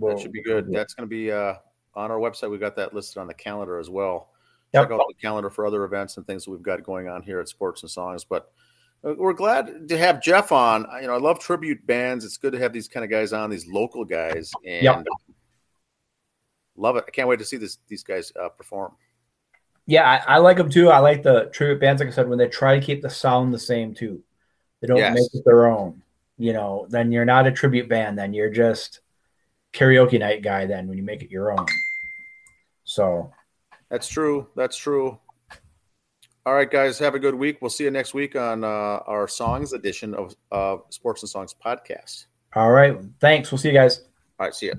That 0.00 0.18
should 0.20 0.32
be 0.32 0.42
good. 0.42 0.72
That's 0.72 0.94
going 0.94 1.08
to 1.08 1.14
be 1.14 1.32
uh, 1.32 1.54
on 1.94 2.10
our 2.10 2.18
website. 2.18 2.50
We've 2.50 2.60
got 2.60 2.76
that 2.76 2.94
listed 2.94 3.18
on 3.18 3.26
the 3.26 3.34
calendar 3.34 3.78
as 3.78 3.90
well. 3.90 4.30
Yep. 4.72 4.84
Check 4.84 4.92
out 4.92 5.04
the 5.08 5.14
calendar 5.20 5.50
for 5.50 5.66
other 5.66 5.84
events 5.84 6.16
and 6.16 6.26
things 6.26 6.44
that 6.44 6.50
we've 6.50 6.62
got 6.62 6.82
going 6.82 7.08
on 7.08 7.22
here 7.22 7.40
at 7.40 7.48
Sports 7.48 7.82
and 7.82 7.90
Songs. 7.90 8.24
But 8.24 8.50
uh, 9.04 9.14
we're 9.16 9.32
glad 9.32 9.88
to 9.88 9.98
have 9.98 10.22
Jeff 10.22 10.52
on. 10.52 10.86
You 11.00 11.08
know, 11.08 11.14
I 11.14 11.18
love 11.18 11.38
tribute 11.38 11.86
bands. 11.86 12.24
It's 12.24 12.36
good 12.36 12.52
to 12.52 12.58
have 12.58 12.72
these 12.72 12.88
kind 12.88 13.04
of 13.04 13.10
guys 13.10 13.32
on, 13.32 13.50
these 13.50 13.66
local 13.66 14.04
guys, 14.04 14.50
and 14.66 14.82
Yep. 14.82 15.04
love 16.76 16.96
it. 16.96 17.04
I 17.06 17.10
can't 17.10 17.28
wait 17.28 17.38
to 17.40 17.44
see 17.44 17.56
this 17.56 17.78
these 17.88 18.02
guys 18.02 18.32
uh, 18.40 18.48
perform. 18.48 18.92
Yeah, 19.86 20.08
I, 20.26 20.36
I 20.36 20.38
like 20.38 20.56
them 20.56 20.70
too. 20.70 20.88
I 20.88 20.98
like 20.98 21.22
the 21.22 21.50
tribute 21.52 21.80
bands, 21.80 22.00
like 22.00 22.08
I 22.08 22.12
said, 22.12 22.28
when 22.28 22.38
they 22.38 22.48
try 22.48 22.78
to 22.78 22.84
keep 22.84 23.02
the 23.02 23.10
sound 23.10 23.52
the 23.52 23.58
same 23.58 23.92
too. 23.92 24.22
They 24.84 24.88
don't 24.88 24.98
Yes. 24.98 25.14
make 25.14 25.34
it 25.34 25.44
their 25.46 25.66
own. 25.66 26.02
You 26.36 26.52
know, 26.52 26.86
then 26.90 27.10
you're 27.10 27.24
not 27.24 27.46
a 27.46 27.50
tribute 27.52 27.88
band. 27.88 28.18
Then 28.18 28.34
you're 28.34 28.50
just 28.50 29.00
karaoke 29.72 30.18
night 30.20 30.42
guy. 30.42 30.66
Then 30.66 30.86
when 30.88 30.98
you 30.98 31.02
make 31.02 31.22
it 31.22 31.30
your 31.30 31.50
own. 31.58 31.64
So 32.84 33.32
That's 33.88 34.06
true. 34.08 34.46
That's 34.54 34.76
true. 34.76 35.18
All 36.44 36.52
right, 36.52 36.70
guys, 36.70 36.98
have 36.98 37.14
a 37.14 37.18
good 37.18 37.34
week. 37.34 37.62
We'll 37.62 37.70
see 37.70 37.84
you 37.84 37.90
next 37.90 38.12
week 38.12 38.36
on 38.36 38.62
uh, 38.62 38.66
our 38.66 39.26
songs 39.26 39.72
edition 39.72 40.12
of 40.14 40.36
uh, 40.52 40.76
Sports 40.90 41.22
and 41.22 41.30
Songs 41.30 41.54
podcast. 41.54 42.26
all 42.54 42.70
right, 42.70 42.98
thanks. 43.20 43.50
We'll 43.50 43.58
see 43.58 43.68
you 43.68 43.74
guys. 43.74 44.00
All 44.38 44.44
right, 44.46 44.54
see 44.54 44.66
you. 44.66 44.74